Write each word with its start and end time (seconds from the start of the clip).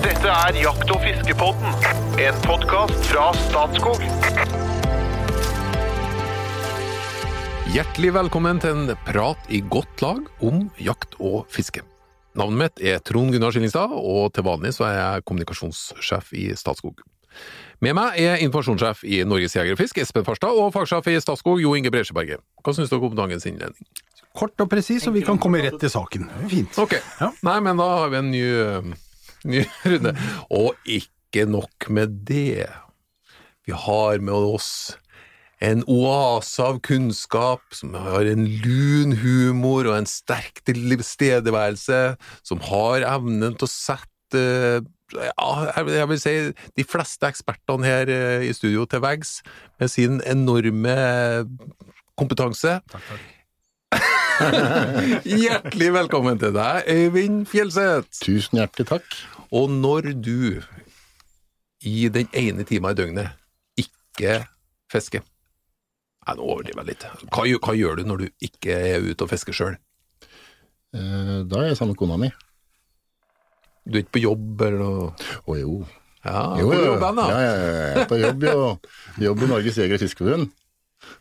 Dette 0.00 0.28
er 0.32 0.56
Jakt- 0.62 0.90
og 0.94 1.00
fiskepodden, 1.04 1.74
en 2.20 2.38
podkast 2.44 3.06
fra 3.10 3.26
Statskog. 3.36 4.00
Hjertelig 7.70 8.10
velkommen 8.16 8.60
til 8.62 8.74
en 8.74 8.94
prat 9.06 9.50
i 9.52 9.60
godt 9.70 10.02
lag 10.04 10.24
om 10.44 10.64
jakt 10.82 11.14
og 11.20 11.44
fiske. 11.52 11.82
Navnet 12.38 12.60
mitt 12.62 12.82
er 12.86 13.00
Trond 13.04 13.32
Gunnar 13.34 13.52
Skillingstad, 13.54 13.92
og 13.94 14.32
til 14.34 14.46
vanlig 14.46 14.72
så 14.76 14.86
er 14.88 14.96
jeg 14.98 15.24
kommunikasjonssjef 15.28 16.32
i 16.38 16.46
Statskog. 16.58 17.02
Med 17.80 17.94
meg 17.96 18.18
er 18.20 18.40
informasjonssjef 18.44 19.04
i 19.08 19.22
Norges 19.24 19.54
Jeger 19.56 19.76
og 19.76 19.80
Fisk, 19.80 19.98
Espen 20.02 20.26
Farstad, 20.26 20.54
og 20.56 20.72
fagsjef 20.74 21.08
i 21.12 21.18
Statskog, 21.22 21.60
Jo 21.62 21.74
Inge 21.78 21.92
Bresjeberget. 21.94 22.42
Hva 22.64 22.74
syns 22.76 22.90
dere 22.92 23.06
om 23.08 23.16
dagens 23.18 23.46
innledning? 23.48 23.86
Kort 24.36 24.54
og 24.62 24.68
presis, 24.70 25.06
og 25.10 25.14
vi 25.16 25.24
kan 25.26 25.38
komme 25.42 25.58
rett 25.64 25.78
til 25.82 25.90
saken. 25.90 26.28
Fint. 26.50 26.76
Ok, 26.78 26.96
Ja. 27.20 27.32
nei, 27.42 27.60
men 27.60 27.76
da 27.76 27.86
har 27.98 28.08
vi 28.12 28.16
en 28.16 28.30
ny, 28.30 28.42
eh, 28.42 28.92
ny 29.50 29.64
runde. 29.86 30.14
Og 30.50 30.74
ikke 30.84 31.46
nok 31.48 31.88
med 31.90 32.18
det. 32.28 32.66
Vi 33.66 33.72
har 33.76 34.18
med 34.24 34.34
oss 34.34 34.96
en 35.60 35.82
oase 35.92 36.62
av 36.64 36.78
kunnskap, 36.80 37.60
som 37.76 37.92
har 37.92 38.24
en 38.24 38.46
lun 38.64 39.12
humor 39.20 39.84
og 39.90 39.98
en 39.98 40.08
sterk 40.08 40.62
tilstedeværelse, 40.64 41.98
som 42.48 42.62
har 42.70 43.04
evnen 43.04 43.52
til 43.60 43.68
å 43.68 43.70
sette 43.70 44.46
ja, 45.10 45.50
jeg 45.74 46.06
vil- 46.08 46.20
si 46.22 46.32
de 46.78 46.84
fleste 46.86 47.26
ekspertene 47.28 47.84
her 47.84 48.08
eh, 48.14 48.46
i 48.48 48.52
studio 48.54 48.86
til 48.86 49.02
veggs, 49.04 49.40
med 49.80 49.90
sin 49.90 50.20
enorme 50.24 50.94
kompetanse. 52.16 52.78
Hjertelig 55.26 55.90
velkommen 55.92 56.38
til 56.40 56.54
deg, 56.56 56.86
Øyvind 56.88 57.42
Fjelseth. 57.50 58.22
Tusen 58.24 58.60
hjertelig 58.62 58.86
takk. 58.94 59.18
Og 59.52 59.70
når 59.72 60.10
du 60.22 60.60
i 61.82 62.08
den 62.12 62.28
ene 62.36 62.64
timen 62.68 62.92
i 62.92 62.98
døgnet 62.98 63.30
ikke 63.80 64.42
fisker 64.92 65.22
Nei, 66.26 66.34
nå 66.36 66.44
overdriver 66.44 66.82
jeg 66.84 66.88
litt. 66.90 67.04
Hva, 67.32 67.42
hva 67.64 67.72
gjør 67.74 67.96
du 67.96 68.02
når 68.06 68.18
du 68.20 68.26
ikke 68.44 68.74
er 68.76 69.06
ute 69.08 69.24
og 69.24 69.30
fisker 69.32 69.56
sjøl? 69.56 69.78
Eh, 70.94 71.38
Da 71.48 71.62
er 71.62 71.70
jeg 71.70 71.78
sammen 71.78 71.94
med 71.94 71.98
kona 72.02 72.18
mi. 72.20 72.28
Du 73.88 73.96
er 73.96 74.02
ikke 74.04 74.18
på 74.18 74.22
jobb 74.26 74.60
eller 74.66 74.82
noe? 74.84 75.06
Å 75.48 75.56
jo. 75.58 75.78
Ja, 76.20 76.42
Jo, 76.60 76.66
hvor 76.68 76.76
jo. 76.76 76.84
jobber 76.90 77.06
han 77.08 77.16
da? 77.22 77.24
Ja, 77.32 77.38
ja, 77.40 77.54
ja, 77.56 77.70
jeg 77.80 78.02
er 78.02 78.08
på 78.12 78.18
jobb, 78.20 78.44
jo. 78.44 78.66
Jobb 79.24 79.42
i 79.46 79.48
Norges 79.54 79.78
Jeger- 79.80 79.96
og 79.96 80.02
Fiskerforbund 80.04 80.50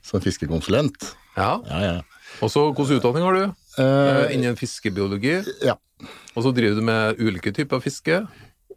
som 0.03 0.19
fiskekonsulent. 0.25 1.07
Ja. 1.39 1.53
Ja, 1.71 1.79
ja. 1.79 1.95
Og 2.43 2.51
så 2.51 2.65
hvilken 2.67 2.99
utdanning 2.99 3.23
har 3.23 3.39
du? 3.39 3.45
Eh, 3.79 4.33
Innen 4.35 4.57
fiskebiologi. 4.59 5.39
ja. 5.65 5.77
Og 6.37 6.43
så 6.45 6.51
driver 6.55 6.77
du 6.79 6.85
med 6.87 7.19
ulike 7.19 7.51
typer 7.55 7.81
fiske. 7.83 8.21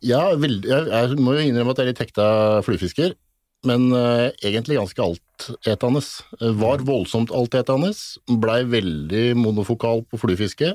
Ja, 0.02 0.22
veld, 0.34 0.64
jeg, 0.66 0.88
jeg 0.90 1.18
må 1.22 1.36
jo 1.36 1.44
innrømme 1.46 1.70
at 1.70 1.78
jeg 1.78 1.86
er 1.86 1.90
litt 1.92 2.00
hekta 2.02 2.24
fluefisker, 2.66 3.12
men 3.68 3.84
uh, 3.94 4.32
egentlig 4.42 4.74
ganske 4.80 5.04
altetende. 5.04 6.00
Uh, 6.40 6.48
var 6.58 6.82
voldsomt 6.82 7.30
altetende, 7.30 7.92
blei 8.42 8.64
veldig 8.66 9.36
monofokal 9.38 10.02
på 10.10 10.18
fluefiske. 10.18 10.72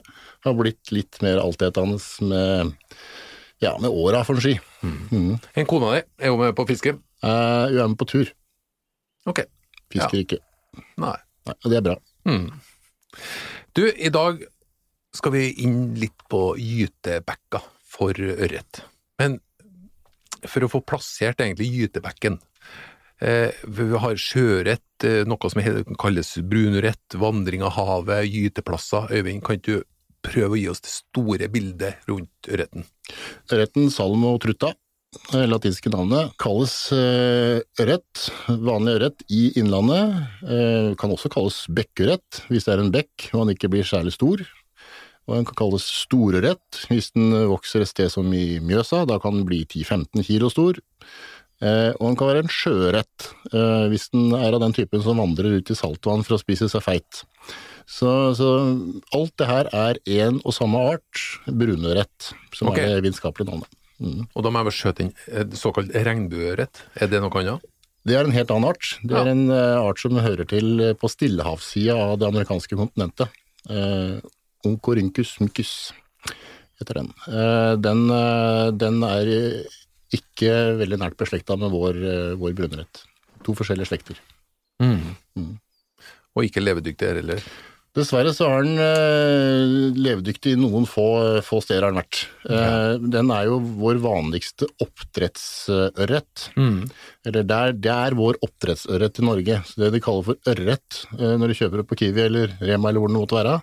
Har 0.47 0.55
blitt 0.55 0.93
litt 0.95 1.19
mer 1.25 1.41
altetende 1.43 1.99
med, 2.23 2.71
ja, 3.59 3.73
med 3.83 3.91
åra, 3.91 4.23
for 4.23 4.39
å 4.39 4.45
si. 4.45 4.55
Mm. 5.11 5.33
En 5.59 5.67
kona 5.67 5.97
di 5.97 6.05
er 6.23 6.31
jo 6.31 6.39
med 6.39 6.55
på 6.55 6.67
fiske. 6.71 6.95
Eh, 6.95 7.65
Hun 7.73 7.81
er 7.83 7.91
med 7.91 7.99
på 7.99 8.07
tur, 8.07 8.31
Ok. 9.27 9.43
fisker 9.91 10.23
ikke. 10.23 10.39
Nei. 10.95 11.17
Nei, 11.49 11.57
og 11.65 11.67
det 11.73 11.81
er 11.81 11.85
bra. 11.91 11.97
Mm. 12.23 12.47
Du, 13.77 13.83
i 13.93 14.09
dag 14.09 14.39
skal 15.13 15.35
vi 15.35 15.51
inn 15.61 15.91
litt 16.01 16.23
på 16.31 16.55
gytebekka 16.57 17.59
for 17.85 18.17
ørret. 18.17 18.79
Men 19.21 19.35
for 20.49 20.65
å 20.65 20.69
få 20.71 20.81
plassert 20.81 21.43
egentlig 21.43 21.67
gytebekken 21.75 22.39
eh, 23.21 23.53
Vi 23.77 23.85
har 24.01 24.17
sjøørret, 24.17 25.05
eh, 25.05 25.21
noe 25.29 25.51
som 25.53 25.61
kalles 26.01 26.33
brunørret, 26.41 27.19
vandring 27.21 27.61
av 27.69 27.75
havet, 27.77 28.25
gyteplasser. 28.25 29.13
Øyvind, 29.13 29.45
kan 29.45 29.61
du 29.61 29.85
prøve 30.25 30.55
å 30.55 30.59
gi 30.63 30.65
oss 30.73 30.81
det 30.81 30.95
store 30.95 31.53
bildet 31.53 32.09
rundt 32.09 32.49
ørreten? 32.49 32.89
Ørreten 33.53 33.93
salm 33.93 34.25
og 34.25 34.41
det 34.41 34.73
latinske 35.47 35.89
navnet, 35.91 36.33
kalles 36.41 36.91
eh, 36.95 37.61
ørret, 37.81 38.27
vanlig 38.47 38.97
ørret 38.97 39.23
i 39.31 39.51
innlandet. 39.59 40.27
Eh, 40.43 40.93
kan 40.99 41.11
også 41.13 41.31
kalles 41.31 41.65
bekkørret 41.71 42.43
hvis 42.51 42.67
det 42.67 42.75
er 42.75 42.83
en 42.83 42.93
bekk 42.93 43.29
og 43.33 43.45
den 43.45 43.55
ikke 43.55 43.71
blir 43.71 43.87
særlig 43.87 44.13
stor. 44.15 44.43
Og 45.27 45.35
den 45.35 45.47
kan 45.47 45.57
kalles 45.59 45.87
storørret 46.05 46.83
hvis 46.91 47.11
den 47.15 47.31
vokser 47.51 47.83
et 47.83 47.91
sted 47.91 48.11
som 48.11 48.27
i 48.35 48.59
Mjøsa, 48.63 49.05
da 49.07 49.19
kan 49.19 49.35
den 49.39 49.47
bli 49.47 49.63
10-15 49.65 50.23
kilo 50.27 50.51
stor. 50.51 50.79
Eh, 51.57 51.91
og 51.97 52.03
den 52.03 52.19
kan 52.19 52.29
være 52.29 52.43
en 52.45 52.53
sjøørret 52.53 53.31
hvis 53.89 54.11
den 54.13 54.35
er 54.37 54.53
av 54.53 54.61
den 54.61 54.75
typen 54.75 55.01
som 55.01 55.17
vandrer 55.17 55.57
ut 55.57 55.71
i 55.71 55.77
saltvann 55.77 56.23
for 56.27 56.35
å 56.35 56.41
spise 56.41 56.69
seg 56.71 56.83
feit. 56.83 57.23
Så, 57.87 58.35
så 58.35 58.51
alt 59.15 59.33
det 59.39 59.47
her 59.47 59.71
er 59.71 59.99
én 60.03 60.41
og 60.43 60.53
samme 60.55 60.83
art, 60.91 61.25
brunørret, 61.47 62.31
som 62.51 62.69
okay. 62.69 62.83
er 62.83 62.97
det 62.97 63.07
vitenskapelige 63.07 63.47
navnet. 63.49 63.76
Mm. 63.99 64.27
Og 64.35 64.43
da 64.45 64.49
må 64.53 64.59
jeg 64.61 64.67
bare 64.69 64.77
skjøte 64.77 65.03
inn 65.05 65.13
eh, 65.31 65.47
såkalt 65.57 65.89
regnbueørret. 65.95 66.83
Er 67.01 67.09
det 67.11 67.21
noe 67.23 67.39
annet? 67.41 67.65
Det 68.07 68.15
er 68.15 68.23
en 68.27 68.35
helt 68.35 68.51
annen 68.53 68.69
art. 68.69 68.91
Det 69.03 69.15
er 69.17 69.25
Ja. 69.25 69.31
en 69.33 69.49
eh, 69.51 69.77
art 69.81 69.99
som 69.99 70.15
hører 70.15 70.45
til 70.47 70.79
eh, 70.79 70.93
på 70.93 71.09
stillehavssida 71.11 71.95
av 71.97 72.19
det 72.21 72.27
amerikanske 72.29 72.77
kontinentet. 72.79 73.33
Eh, 73.69 74.19
Oncorhynchus 74.67 75.39
mucus 75.41 75.91
heter 76.79 77.01
den. 77.01 77.09
Eh, 77.27 77.73
den. 77.81 78.05
eh, 78.13 78.71
den 78.71 79.01
er 79.03 79.33
ikke 80.13 80.53
veldig 80.79 80.99
nært 81.01 81.17
beslekta 81.19 81.57
med 81.59 81.73
vår, 81.73 81.97
vår 82.39 82.53
brunørret. 82.55 83.01
To 83.43 83.53
forskjellige 83.57 83.89
slekter. 83.89 84.21
Mm. 84.79 85.57
Og 86.37 86.45
ikke 86.45 86.61
levedyktig 86.63 87.09
her 87.09 87.19
heller. 87.19 87.41
Dessverre 87.97 88.29
så 88.35 88.45
er 88.53 88.65
den 88.67 88.77
eh, 88.83 89.93
levedyktig 89.97 90.53
i 90.53 90.59
noen 90.59 90.85
få, 90.85 91.07
få 91.45 91.59
steder 91.65 91.87
har 91.87 91.95
den 91.95 92.01
vært. 92.03 92.19
Eh, 92.45 92.93
Den 93.17 93.31
er 93.33 93.47
jo 93.49 93.57
vår 93.79 93.97
vanligste 94.03 94.67
oppdrettsørret. 94.83 96.47
Mm. 96.59 96.83
Eller 97.25 97.47
det 97.49 97.57
er, 97.57 97.75
det 97.87 97.93
er 97.95 98.17
vår 98.19 98.37
oppdrettsørret 98.45 99.17
i 99.21 99.25
Norge. 99.25 99.59
Så 99.65 99.81
det 99.81 99.91
de 99.95 100.03
kaller 100.03 100.27
for 100.29 100.53
ørret 100.53 101.01
eh, 101.17 101.35
når 101.41 101.51
du 101.53 101.57
kjøper 101.61 101.81
det 101.81 101.87
på 101.89 101.99
Kiwi 102.03 102.25
eller 102.27 102.53
Rema 102.61 102.91
eller 102.91 103.01
hvor 103.03 103.13
det 103.13 103.17
måtte 103.17 103.39
være, 103.39 103.57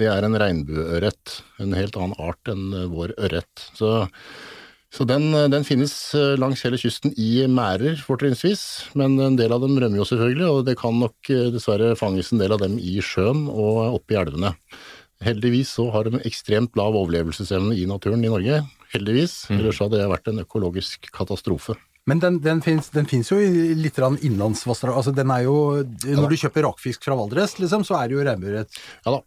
det 0.00 0.08
er 0.12 0.24
en 0.28 0.38
regnbueørret. 0.44 1.36
En 1.64 1.76
helt 1.76 1.96
annen 2.00 2.16
art 2.20 2.52
enn 2.52 2.68
eh, 2.76 2.88
vår 2.92 3.16
ørret. 3.16 3.68
Så, 3.78 3.96
så 4.90 5.06
den, 5.06 5.34
eh, 5.34 5.48
den 5.48 5.64
finnes 5.66 5.92
eh, 6.18 6.36
langs 6.40 6.64
hele 6.66 6.78
kysten 6.80 7.12
i 7.14 7.46
merder, 7.46 7.94
fortrinnsvis. 8.02 8.62
Men 8.98 9.14
en 9.22 9.36
del 9.38 9.54
av 9.54 9.62
dem 9.62 9.76
rømmer 9.78 10.02
jo 10.02 10.06
selvfølgelig, 10.08 10.48
og 10.50 10.64
det 10.66 10.76
kan 10.80 10.98
nok 10.98 11.30
eh, 11.30 11.50
dessverre 11.54 11.92
fanges 11.98 12.32
en 12.34 12.42
del 12.42 12.56
av 12.56 12.64
dem 12.64 12.74
i 12.82 12.98
sjøen 13.04 13.46
og 13.48 14.00
oppe 14.00 14.16
i 14.16 14.18
elvene. 14.20 14.56
Heldigvis 15.22 15.76
så 15.76 15.86
har 15.94 16.08
de 16.08 16.22
ekstremt 16.26 16.74
lav 16.80 16.96
overlevelsesevne 16.98 17.76
i 17.78 17.86
naturen 17.86 18.24
i 18.24 18.32
Norge. 18.32 18.64
Heldigvis. 18.90 19.44
Ellers 19.52 19.78
hadde 19.78 20.00
det 20.00 20.10
vært 20.10 20.32
en 20.32 20.42
økologisk 20.42 21.10
katastrofe. 21.14 21.76
Men 22.08 22.18
den, 22.22 22.38
den 22.42 22.62
fins 22.64 23.28
jo 23.30 23.36
i 23.38 23.74
litt 23.76 23.98
innlandsvassdrag. 24.00 24.96
Altså, 24.96 25.12
den 25.14 25.30
er 25.30 25.44
jo 25.44 25.84
Når 25.84 26.32
du 26.32 26.38
kjøper 26.40 26.64
rakfisk 26.66 27.04
fra 27.04 27.14
Valdres, 27.14 27.58
liksom, 27.60 27.84
så 27.86 28.00
er 28.00 28.08
det 28.08 28.16
jo 28.16 28.24
regnbueørret. 28.26 28.80
Ja 29.04 29.12
da, 29.14 29.20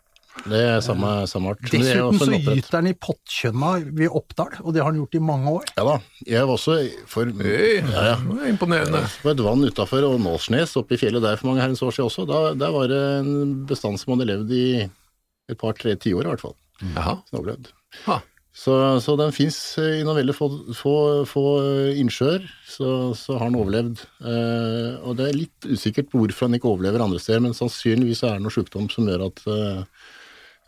det 0.44 0.60
er 0.60 0.80
samme, 0.84 1.12
samme 1.30 1.54
art. 1.54 1.62
Er 1.68 1.72
Dessuten 1.78 2.18
så 2.20 2.40
gyter 2.42 2.76
den 2.80 2.90
i 2.90 2.96
pottkjønna 2.98 3.70
ved 3.94 4.18
Oppdal, 4.18 4.58
og 4.64 4.74
det 4.76 4.82
har 4.84 4.92
den 4.92 5.04
gjort 5.04 5.18
i 5.20 5.22
mange 5.24 5.54
år. 5.60 5.70
Ja 5.78 5.86
da, 5.88 5.96
jeg 6.28 6.50
var 6.50 6.58
også 6.58 6.80
for 7.10 7.30
Øy, 7.30 7.78
ja, 7.80 8.04
ja. 8.10 8.18
det 8.18 8.40
er 8.42 8.50
Imponerende. 8.52 9.06
på 9.22 9.32
et 9.32 9.46
vann 9.46 9.64
utafor 9.64 10.10
Nålsnes, 10.18 10.76
oppe 10.82 10.98
i 10.98 11.00
fjellet 11.00 11.24
der 11.24 11.40
for 11.40 11.52
mange 11.52 11.64
herrens 11.64 11.86
år 11.86 11.96
siden 11.96 12.10
også. 12.10 12.28
Da, 12.30 12.44
der 12.60 12.76
var 12.76 12.92
det 12.92 13.02
en 13.22 13.34
bestand 13.70 14.02
som 14.02 14.16
hadde 14.16 14.30
levd 14.34 14.54
i 14.58 14.68
et 14.84 15.60
par-tre 15.60 15.96
tiår 15.96 16.26
i 16.26 16.34
hvert 16.34 16.44
fall. 16.44 16.58
Overlevd. 17.32 17.72
Så, 18.54 18.74
så 19.02 19.16
den 19.18 19.32
fins 19.34 19.56
i 19.82 20.04
noen 20.06 20.20
veldig 20.20 20.34
få, 20.38 20.48
få, 20.78 20.96
få 21.26 21.44
innsjøer, 21.98 22.44
så, 22.70 22.90
så 23.18 23.40
har 23.40 23.50
den 23.50 23.58
overlevd. 23.58 24.04
Eh, 24.22 25.00
og 25.02 25.18
det 25.18 25.30
er 25.30 25.40
litt 25.40 25.70
usikkert 25.72 26.12
på 26.12 26.22
hvorfor 26.22 26.50
den 26.50 26.60
ikke 26.60 26.70
overlever 26.70 27.02
andre 27.02 27.22
steder, 27.22 27.42
men 27.48 27.58
sannsynligvis 27.58 28.22
er 28.28 28.38
det 28.38 28.46
noe 28.46 28.54
sjukdom 28.54 28.92
som 28.94 29.10
gjør 29.10 29.26
at 29.32 29.42
eh, 29.50 30.04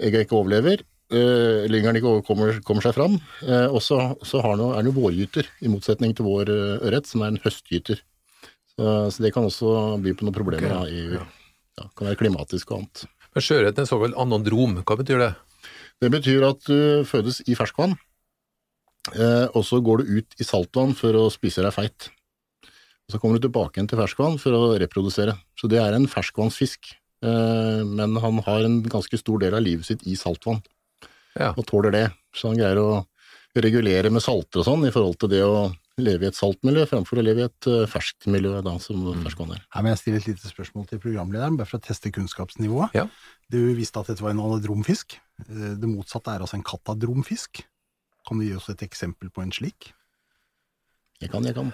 egga 0.04 0.24
ikke 0.24 0.38
overlever. 0.38 0.84
Uh, 1.14 1.68
Lyngeren 1.70 2.00
ikke 2.00 2.16
kommer, 2.26 2.58
kommer 2.66 2.86
seg 2.86 2.96
fram. 2.98 3.20
Uh, 3.46 3.70
og 3.70 3.82
så 3.84 4.00
er 4.42 4.58
den 4.58 4.90
jo 4.90 4.96
vårgyter, 4.96 5.48
i 5.62 5.72
motsetning 5.72 6.16
til 6.18 6.28
vår 6.28 6.50
eh, 6.52 6.88
ørret, 6.90 7.10
som 7.10 7.22
er 7.22 7.34
en 7.34 7.42
høstgyter. 7.44 8.02
Så, 8.76 8.96
så 9.14 9.24
det 9.24 9.32
kan 9.36 9.46
også 9.46 10.00
by 10.04 10.16
på 10.18 10.26
noen 10.26 10.36
problemer. 10.36 10.66
Okay, 10.66 10.74
da, 10.74 11.20
i, 11.20 11.78
ja, 11.80 11.86
kan 11.96 12.10
være 12.10 12.20
klimatisk 12.24 12.74
og 12.74 12.82
annet. 12.82 13.06
Men 13.36 13.46
Sjøørreten 13.46 13.84
er 13.84 13.86
en 13.86 13.92
såkalt 13.92 14.20
anandrom. 14.20 14.76
Hva 14.82 14.98
betyr 15.00 15.22
det? 15.22 15.32
Det 16.04 16.12
betyr 16.12 16.44
at 16.50 16.68
du 16.68 17.06
fødes 17.08 17.40
i 17.48 17.56
ferskvann, 17.56 17.94
og 19.16 19.62
så 19.64 19.80
går 19.84 20.02
du 20.02 20.18
ut 20.18 20.36
i 20.42 20.48
saltvann 20.48 20.92
for 20.98 21.16
å 21.16 21.30
spise 21.32 21.64
deg 21.64 21.72
feit. 21.72 22.10
Og 23.06 23.16
Så 23.16 23.22
kommer 23.22 23.38
du 23.38 23.46
tilbake 23.46 23.78
igjen 23.78 23.88
til 23.92 24.02
ferskvann 24.02 24.40
for 24.42 24.58
å 24.58 24.76
reprodusere. 24.82 25.38
Så 25.56 25.70
det 25.72 25.80
er 25.80 25.96
en 25.96 26.08
ferskvannsfisk, 26.10 26.96
men 27.26 28.16
han 28.22 28.40
har 28.46 28.66
en 28.68 28.82
ganske 28.84 29.18
stor 29.18 29.40
del 29.42 29.56
av 29.58 29.64
livet 29.66 29.86
sitt 29.88 30.06
i 30.08 30.16
saltvann, 30.20 30.62
Ja. 31.36 31.54
og 31.58 31.66
tåler 31.68 31.92
det. 31.92 32.06
Så 32.36 32.50
han 32.52 32.58
greier 32.60 32.78
å 32.80 33.06
regulere 33.56 34.12
med 34.12 34.22
salter 34.24 34.60
og 34.62 34.66
sånn 34.68 34.86
i 34.88 34.92
forhold 34.92 35.18
til 35.20 35.30
det 35.32 35.42
å 35.44 35.74
leve 35.98 36.26
i 36.26 36.28
et 36.28 36.36
saltmiljø 36.36 36.84
fremfor 36.90 37.20
å 37.20 37.24
leve 37.24 37.40
i 37.40 37.46
et 37.48 37.68
eh, 37.72 37.86
ferskt 37.88 38.28
miljø, 38.28 38.62
da, 38.62 38.74
som 38.84 39.00
ferskvann 39.24 39.54
er. 39.56 39.62
Her 39.72 39.82
må 39.86 39.94
jeg 39.94 40.02
stille 40.02 40.18
et 40.20 40.28
lite 40.28 40.50
spørsmål 40.52 40.88
til 40.90 41.00
programlederen, 41.00 41.56
bare 41.56 41.68
for 41.70 41.80
å 41.80 41.86
teste 41.86 42.12
kunnskapsnivået. 42.12 42.92
Ja. 42.98 43.06
Du 43.50 43.60
visste 43.78 44.00
at 44.02 44.08
dette 44.12 44.22
var 44.26 44.32
en 44.36 44.44
anadromfisk. 44.44 45.16
Eh, 45.48 45.76
Det 45.80 45.88
motsatte 45.88 46.36
er 46.36 46.44
altså 46.44 46.56
en 46.60 46.68
katadromfisk. 46.68 47.64
Kan 48.28 48.40
du 48.40 48.46
gi 48.46 48.56
oss 48.58 48.68
et 48.70 48.84
eksempel 48.84 49.30
på 49.32 49.42
en 49.44 49.52
slik? 49.56 49.94
Jeg 51.22 51.32
kan, 51.32 51.44
jeg 51.48 51.56
kan. 51.56 51.72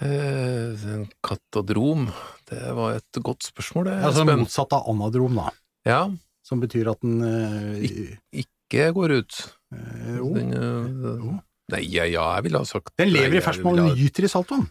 Eh, 0.00 0.84
en 0.94 1.06
katadrom, 1.26 2.04
det 2.50 2.60
var 2.76 2.98
et 3.00 3.18
godt 3.24 3.42
spørsmål, 3.48 3.88
det. 3.90 3.96
Altså 4.06 4.22
ja, 4.28 4.36
motsatt 4.38 4.74
av 4.76 4.86
anadrom, 4.92 5.34
da. 5.40 5.50
Ja, 5.88 6.00
Som 6.46 6.60
betyr 6.62 6.88
at 6.92 7.00
den 7.02 7.18
eh, 7.26 8.16
ikke 8.44 8.92
går 8.96 9.16
ut. 9.18 9.38
eh, 9.74 10.16
jo. 10.16 10.30
Den, 10.36 10.52
eh, 10.54 11.18
Jo. 11.18 11.34
nei, 11.74 11.82
ja, 11.92 12.04
ja, 12.08 12.28
jeg 12.38 12.44
ville 12.46 12.58
ha 12.62 12.64
sagt 12.64 12.94
Den 12.96 13.10
lever 13.12 13.34
nei, 13.34 13.42
i 13.42 13.44
ferskvann, 13.44 13.80
og 13.84 13.96
gyter 13.98 14.24
i 14.24 14.30
saltvann. 14.32 14.66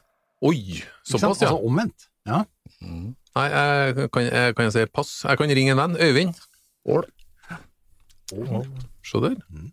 Oi, 0.47 0.81
såpass, 1.03 1.41
ja. 1.43 1.49
Altså 1.51 1.59
omvendt. 1.65 2.07
Ja. 2.25 2.43
Mm. 2.81 3.15
Nei, 3.37 3.47
jeg, 3.51 4.09
kan, 4.13 4.23
jeg, 4.31 4.55
kan 4.57 4.65
jeg 4.69 4.73
si 4.73 4.85
pass? 4.93 5.11
Jeg 5.27 5.37
kan 5.37 5.49
ringe 5.59 5.71
en 5.75 5.81
venn. 5.81 5.97
Øyvind. 6.01 6.33
Ål. 6.87 7.03
Se 9.07 9.21
der. 9.23 9.35
Mm. 9.49 9.71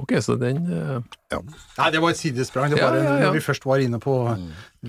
Ok, 0.00 0.14
så 0.24 0.36
den 0.40 0.62
ja. 0.70 1.40
Nei, 1.78 1.88
det 1.94 2.00
var 2.02 2.10
et 2.14 2.18
sidesprang. 2.20 2.72
Det 2.72 2.80
var 2.80 2.96
ja, 2.96 3.04
ja. 3.04 3.16
når 3.26 3.36
vi 3.36 3.42
først 3.44 3.66
var 3.68 3.82
inne 3.84 4.00
på 4.02 4.14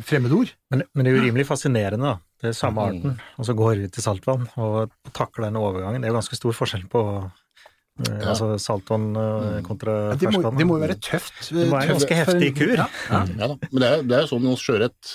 fremmedord. 0.08 0.52
Men, 0.72 0.84
men 0.96 1.06
det 1.06 1.12
er 1.12 1.18
jo 1.20 1.24
rimelig 1.28 1.46
fascinerende, 1.50 2.14
da. 2.14 2.18
Det 2.42 2.50
er 2.50 2.58
samme 2.58 2.82
Mm. 2.82 2.88
arten, 3.02 3.20
og 3.38 3.46
så 3.46 3.54
går 3.54 3.76
vi 3.84 3.88
til 3.94 4.02
saltvann 4.06 4.48
og 4.58 4.90
takler 5.14 5.50
den 5.52 5.60
overgangen. 5.62 6.02
Det 6.02 6.10
er 6.10 6.14
jo 6.14 6.18
ganske 6.18 6.38
stor 6.40 6.56
forskjell 6.58 6.88
på 6.90 7.04
eh, 7.22 8.08
Ja. 8.08 8.32
altså 8.32 8.48
saltvann 8.58 9.10
eh, 9.20 9.60
kontra 9.68 9.94
Ja, 10.10 10.16
det, 10.16 10.32
må, 10.32 10.40
ferskvann. 10.40 10.58
det 10.58 10.66
må 10.66 10.78
jo 10.80 10.86
være 10.88 10.96
tøft. 11.06 11.42
Det 11.52 11.68
må 11.68 11.76
være 11.76 11.84
en 11.92 11.94
ganske 12.00 12.18
heftig 12.22 12.50
kur. 12.58 12.72
Ja, 12.80 12.88
ja. 13.12 13.20
Ja 13.44 13.52
da, 13.52 13.58
men 13.68 13.84
det 13.84 13.92
er, 13.92 14.02
det 14.10 14.18
er 14.24 14.32
sånn 14.32 14.48
hos 14.50 14.64
sjøørret, 14.66 15.12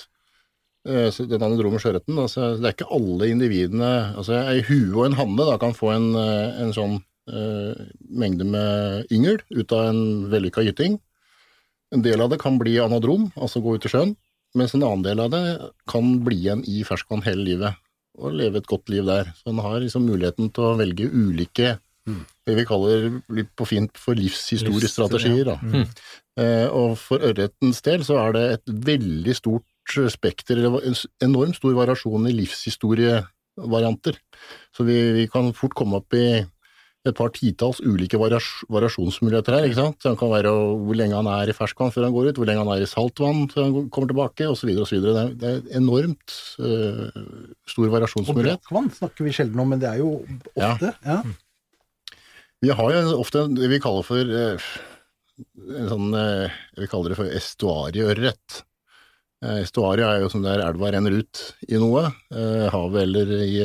eh, 0.86 1.10
den 1.32 1.42
anadrome 1.48 1.80
sjøørreten, 1.82 2.14
altså, 2.22 2.52
det 2.60 2.68
er 2.70 2.76
ikke 2.76 2.90
alle 2.94 3.30
individene 3.32 3.90
altså 4.14 4.38
Ei 4.52 4.60
hue 4.68 4.92
og 5.00 5.06
en 5.08 5.18
hanne 5.18 5.48
da, 5.50 5.56
kan 5.58 5.74
få 5.74 5.90
en, 5.96 6.12
eh, 6.20 6.60
en 6.62 6.70
sånn 6.76 6.94
eh, 7.00 7.04
mengde 7.26 8.46
med 8.46 9.10
yngel 9.10 9.40
ut 9.50 9.72
av 9.74 9.88
en 9.90 10.02
vellykka 10.30 10.62
gyting. 10.62 11.00
En 11.94 12.04
del 12.04 12.22
av 12.22 12.30
det 12.30 12.38
kan 12.38 12.58
bli 12.60 12.76
anadrom, 12.82 13.28
altså 13.34 13.62
gå 13.64 13.76
ut 13.76 13.86
i 13.86 13.90
sjøen, 13.90 14.12
mens 14.54 14.74
en 14.74 14.84
annen 14.86 15.02
del 15.02 15.22
av 15.24 15.32
det 15.34 15.42
kan 15.90 16.12
bli 16.26 16.38
igjen 16.44 16.62
i 16.70 16.84
ferskvann 16.86 17.24
hele 17.26 17.42
livet 17.48 17.82
og 18.16 18.36
leve 18.38 18.62
et 18.62 18.70
godt 18.70 18.88
liv 18.92 19.04
der. 19.06 19.32
Så 19.36 19.50
en 19.52 19.60
har 19.64 19.80
liksom 19.82 20.06
muligheten 20.08 20.48
til 20.54 20.70
å 20.70 20.76
velge 20.78 21.10
ulike 21.10 21.76
det 22.46 22.54
vi 22.54 22.64
kaller 22.66 23.08
litt 23.34 23.50
på 23.58 23.66
fint 23.66 23.98
for 23.98 24.18
livshistoriestrategier. 24.18 25.48
Da. 25.50 25.86
Eh, 26.36 26.66
og 26.68 26.98
for 27.00 27.22
ørretens 27.24 27.82
del 27.86 28.02
så 28.06 28.18
er 28.20 28.36
det 28.36 28.44
et 28.56 28.74
veldig 28.90 29.34
stort 29.34 29.96
spekter, 30.12 30.60
eller 30.60 30.84
en 30.84 30.98
enormt 31.24 31.58
stor 31.58 31.74
variasjon 31.78 32.28
i 32.30 32.34
livshistorievarianter. 32.36 34.18
Så 34.76 34.86
vi, 34.86 34.98
vi 35.16 35.26
kan 35.32 35.48
fort 35.56 35.74
komme 35.78 36.02
opp 36.02 36.14
i 36.18 36.44
et 37.06 37.14
par 37.16 37.30
titalls 37.30 37.78
ulike 37.86 38.18
varias 38.18 38.46
variasjonsmuligheter 38.72 39.54
her. 39.54 39.66
ikke 39.68 39.78
sant? 39.78 39.96
Så 40.02 40.10
det 40.12 40.18
kan 40.18 40.32
være 40.32 40.50
hvor 40.50 40.96
lenge 40.98 41.14
han 41.14 41.28
er 41.30 41.52
i 41.52 41.54
ferskvann 41.56 41.92
før 41.94 42.08
han 42.08 42.14
går 42.16 42.28
ut, 42.32 42.40
hvor 42.40 42.48
lenge 42.50 42.64
han 42.64 42.72
er 42.74 42.82
i 42.82 42.88
saltvann 42.90 43.44
før 43.52 43.66
han 43.68 43.88
kommer 43.94 44.10
tilbake, 44.10 44.48
osv. 44.50 44.72
Det, 44.74 45.14
er- 45.14 45.34
det 45.38 45.52
er 45.52 45.78
enormt 45.78 46.34
uh, 46.58 47.06
stor 47.70 47.86
Og 47.86 47.94
variasjonsmulighet. 47.94 48.62
brakkvann 48.66 48.90
snakker 48.98 49.28
vi 49.28 49.34
sjelden 49.38 49.62
om, 49.62 49.70
men 49.74 49.82
det 49.84 49.90
er 49.92 50.02
jo 50.02 50.12
ofte. 50.56 50.92
Ja. 51.06 51.20
Vi 52.64 52.72
har 52.72 52.92
jo 52.96 53.16
ofte 53.20 53.46
det 53.54 53.68
vi 53.70 53.78
kaller 53.84 54.06
for 54.08 54.36
uh, 54.36 54.70
en 55.76 55.90
sånn 55.92 56.08
uh, 56.16 56.48
Vi 56.80 56.88
kaller 56.90 57.12
det 57.12 57.18
for 57.20 57.28
estuarieørret. 57.38 58.62
Estuarie 59.60 60.06
er 60.08 60.22
jo 60.24 60.30
som 60.32 60.40
der 60.42 60.62
elva 60.64 60.88
renner 60.94 61.12
ut 61.20 61.40
i 61.68 61.76
noe, 61.78 62.06
havet 62.72 63.02
eller 63.02 63.32
i, 63.44 63.58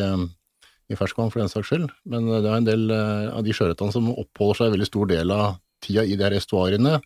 i 0.92 0.98
ferskvann 1.00 1.32
for 1.32 1.42
den 1.42 1.52
saks 1.52 1.72
skyld. 1.72 1.90
Men 2.12 2.28
eh, 2.30 2.42
det 2.44 2.52
er 2.52 2.60
en 2.60 2.68
del 2.70 2.86
eh, 2.96 3.28
av 3.34 3.46
de 3.46 3.56
sjøørretene 3.56 3.96
som 3.96 4.10
oppholder 4.14 4.60
seg 4.60 4.70
en 4.70 4.76
veldig 4.78 4.90
stor 4.90 5.12
del 5.12 5.34
av 5.36 5.58
tida 5.82 6.04
i 6.06 6.18
de 6.18 6.26
her 6.28 6.36
estuariene, 6.38 7.00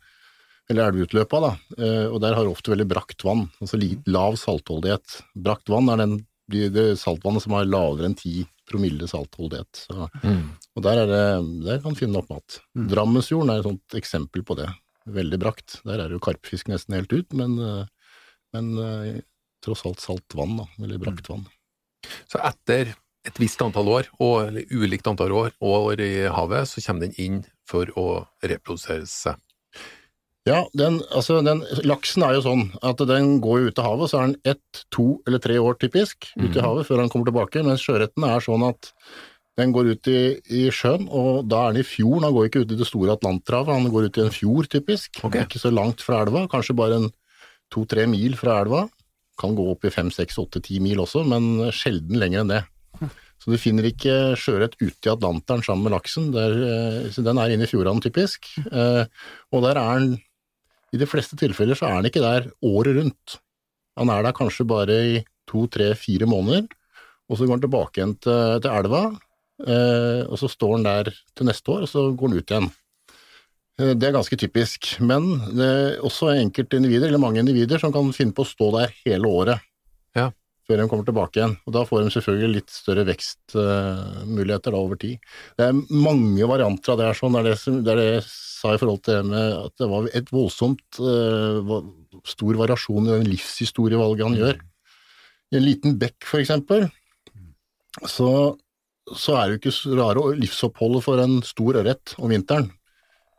eller 0.72 0.90
elveutløpa, 0.90 1.42
da. 1.44 1.52
Eh, 1.78 2.08
Og 2.10 2.18
der 2.24 2.36
har 2.38 2.50
ofte 2.50 2.74
veldig 2.74 2.88
brakt 2.90 3.24
vann, 3.28 3.46
altså 3.62 3.80
lav 4.10 4.40
saltholdighet. 4.42 5.20
Brakt 5.48 5.70
vann 5.72 5.92
er 5.94 6.02
den, 6.02 6.18
det 6.50 6.88
saltvannet 7.02 7.46
som 7.46 7.56
har 7.58 7.70
lavere 7.70 8.10
enn 8.10 8.18
10 8.18 8.48
promille 8.66 9.06
saltholdighet. 9.08 9.84
Så 9.86 10.08
og 10.76 10.84
der, 10.84 11.04
er 11.04 11.08
det, 11.12 11.26
der 11.68 11.84
kan 11.84 11.94
du 11.94 12.00
finne 12.02 12.18
opp 12.20 12.32
mat. 12.34 12.58
Drammensfjorden 12.74 13.54
er 13.54 13.62
et 13.62 13.68
sånt 13.70 13.96
eksempel 13.96 14.42
på 14.44 14.58
det. 14.58 14.66
Veldig 15.06 15.38
brakt. 15.40 15.78
Der 15.86 16.02
er 16.02 16.10
jo 16.12 16.20
karpfisk 16.20 16.68
nesten 16.74 16.98
helt 16.98 17.14
ut, 17.14 17.30
men, 17.38 17.54
men 18.52 18.72
tross 19.64 19.86
alt 19.86 20.02
salt 20.04 20.34
vann, 20.36 20.58
da. 20.60 20.66
Veldig 20.82 21.00
brakt 21.06 21.30
vann. 21.30 21.46
Så 22.26 22.42
etter 22.42 22.96
et 23.26 23.42
visst 23.42 23.62
antall 23.66 23.90
år, 23.92 24.10
og, 24.20 24.48
eller 24.50 24.70
ulikt 24.72 25.08
antall 25.10 25.34
år, 25.36 25.56
år 25.64 26.02
i 26.04 26.14
havet, 26.32 26.70
så 26.70 26.84
kommer 26.86 27.08
den 27.08 27.18
inn 27.22 27.42
for 27.68 27.90
å 27.98 28.08
reprodusere 28.46 29.08
seg. 29.10 29.42
Ja, 30.46 30.60
den, 30.78 31.00
altså 31.10 31.40
den, 31.42 31.64
laksen 31.90 32.22
er 32.22 32.36
jo 32.38 32.44
sånn 32.46 32.68
at 32.86 33.00
den 33.10 33.40
går 33.42 33.72
ut 33.72 33.80
av 33.82 33.88
havet, 33.88 34.12
så 34.12 34.20
er 34.20 34.28
den 34.28 34.54
ett, 34.54 34.84
to 34.94 35.16
eller 35.26 35.42
tre 35.42 35.58
år 35.58 35.80
typisk 35.82 36.28
ut 36.38 36.54
i 36.54 36.62
havet 36.62 36.86
før 36.86 37.02
den 37.02 37.10
kommer 37.10 37.32
tilbake, 37.32 37.64
mens 37.66 37.82
sjøørreten 37.82 38.28
er 38.30 38.46
sånn 38.46 38.68
at 38.68 38.92
den 39.58 39.74
går 39.74 39.90
ut 39.96 40.10
i, 40.12 40.20
i 40.52 40.68
sjøen, 40.70 41.08
og 41.10 41.48
da 41.50 41.64
er 41.64 41.74
den 41.74 41.82
i 41.82 41.88
fjorden, 41.88 42.28
han 42.28 42.36
går 42.36 42.50
ikke 42.50 42.62
ut 42.62 42.76
i 42.76 42.78
det 42.78 42.86
store 42.86 43.16
Atlanterhavet, 43.16 43.74
han 43.74 43.94
går 43.94 44.10
ut 44.10 44.20
i 44.20 44.26
en 44.28 44.36
fjord 44.36 44.70
typisk, 44.70 45.24
Okay. 45.26 45.48
ikke 45.48 45.64
så 45.64 45.72
langt 45.74 46.04
fra 46.06 46.22
elva, 46.26 46.44
kanskje 46.52 46.78
bare 46.78 47.00
en 47.00 47.10
to-tre 47.74 48.06
mil 48.12 48.38
fra 48.38 48.60
elva, 48.62 48.86
kan 49.42 49.56
gå 49.58 49.66
opp 49.72 49.88
i 49.88 49.92
fem, 49.92 50.12
seks, 50.14 50.38
åtte, 50.40 50.62
ti 50.64 50.78
mil 50.84 51.02
også, 51.02 51.26
men 51.28 51.72
sjelden 51.74 52.20
lenger 52.22 52.44
enn 52.44 52.54
det. 52.54 52.62
Så 53.42 53.52
du 53.52 53.60
finner 53.62 53.86
ikke 53.90 54.34
sjøørret 54.40 54.78
ute 54.80 55.06
i 55.06 55.12
Atlanteren 55.12 55.64
sammen 55.66 55.86
med 55.86 55.94
laksen, 55.94 56.32
der, 56.34 56.56
eh, 56.66 57.18
den 57.26 57.42
er 57.42 57.52
inne 57.54 57.68
i 57.68 57.70
fjordene 57.70 58.02
typisk, 58.02 58.48
eh, 58.72 59.04
og 59.54 59.66
der 59.68 59.78
er 59.82 60.00
den 60.00 60.16
i 60.96 61.00
de 61.02 61.08
fleste 61.10 61.38
tilfeller 61.40 61.78
så 61.78 61.90
er 61.90 62.00
den 62.00 62.10
ikke 62.10 62.24
der 62.24 62.48
året 62.64 62.96
rundt. 62.96 63.38
Han 64.00 64.12
er 64.12 64.24
der 64.24 64.36
kanskje 64.36 64.68
bare 64.68 64.96
i 64.96 65.20
to, 65.50 65.66
tre, 65.72 65.92
fire 66.00 66.28
måneder, 66.30 66.66
og 67.30 67.38
så 67.38 67.46
går 67.46 67.58
han 67.58 67.66
tilbake 67.66 68.00
igjen 68.00 68.16
til, 68.24 68.64
til 68.64 68.72
elva, 68.72 69.04
eh, 69.68 70.24
og 70.26 70.40
så 70.40 70.50
står 70.52 70.76
han 70.78 70.88
der 70.88 71.12
til 71.36 71.50
neste 71.50 71.76
år, 71.76 71.86
og 71.86 71.92
så 71.92 72.08
går 72.16 72.32
han 72.32 72.40
ut 72.40 72.56
igjen. 72.56 72.72
Det 73.76 74.08
er 74.08 74.16
ganske 74.16 74.38
typisk, 74.40 74.94
men 75.04 75.34
det 75.52 75.66
er 75.68 76.04
også 76.08 76.32
enkelte 76.32 76.80
individer, 76.80 77.10
eller 77.10 77.20
mange 77.20 77.42
individer, 77.44 77.82
som 77.82 77.92
kan 77.92 78.14
finne 78.16 78.32
på 78.36 78.46
å 78.46 78.48
stå 78.48 78.70
der 78.78 78.94
hele 79.04 79.28
året. 79.28 79.66
Før 80.66 80.82
de 80.82 80.88
kommer 80.90 81.06
tilbake 81.06 81.38
igjen, 81.38 81.52
og 81.68 81.76
da 81.76 81.84
får 81.86 82.02
de 82.02 82.14
selvfølgelig 82.16 82.56
litt 82.56 82.72
større 82.74 83.04
vekstmuligheter 83.06 84.74
da 84.74 84.80
over 84.82 84.98
tid. 84.98 85.22
Det 85.60 85.68
er 85.68 85.82
mange 85.94 86.48
varianter 86.50 86.96
av 86.96 87.02
det 87.02 87.10
her, 87.12 87.20
sånn, 87.20 87.38
det 87.86 87.94
er 87.94 88.00
det 88.00 88.08
jeg 88.08 88.24
sa 88.26 88.74
i 88.74 88.80
forhold 88.82 89.04
til 89.06 89.20
det 89.20 89.28
med 89.30 89.54
at 89.60 89.76
det 89.78 89.90
var 89.92 90.10
et 90.18 90.32
voldsomt 90.34 91.02
uh, 91.06 91.76
stor 92.26 92.58
variasjon 92.64 93.12
i 93.12 93.14
den 93.14 93.30
livshistorievalget 93.30 94.26
han 94.26 94.40
gjør. 94.40 94.62
I 95.54 95.60
en 95.60 95.68
liten 95.68 96.00
bekk, 96.02 96.18
for 96.26 96.42
eksempel, 96.42 96.88
så, 98.10 98.32
så 99.14 99.38
er 99.38 99.46
det 99.46 99.54
jo 99.54 99.62
ikke 99.62 99.76
så 99.78 100.00
rare 100.02 100.26
livsoppholdet 100.40 101.06
for 101.06 101.22
en 101.22 101.38
stor 101.46 101.78
ørret 101.84 102.18
om 102.18 102.34
vinteren. 102.34 102.72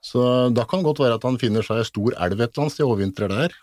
Så 0.06 0.22
da 0.54 0.62
kan 0.68 0.84
det 0.84 0.92
godt 0.92 1.02
være 1.02 1.18
at 1.18 1.24
han 1.26 1.38
finner 1.42 1.66
seg 1.66 1.82
ei 1.82 1.88
stor 1.88 2.14
elv 2.14 2.38
et 2.38 2.52
eller 2.52 2.62
annet 2.62 2.76
sted 2.76 2.86
og 2.86 2.92
overvintrer 2.92 3.32
der. 3.32 3.56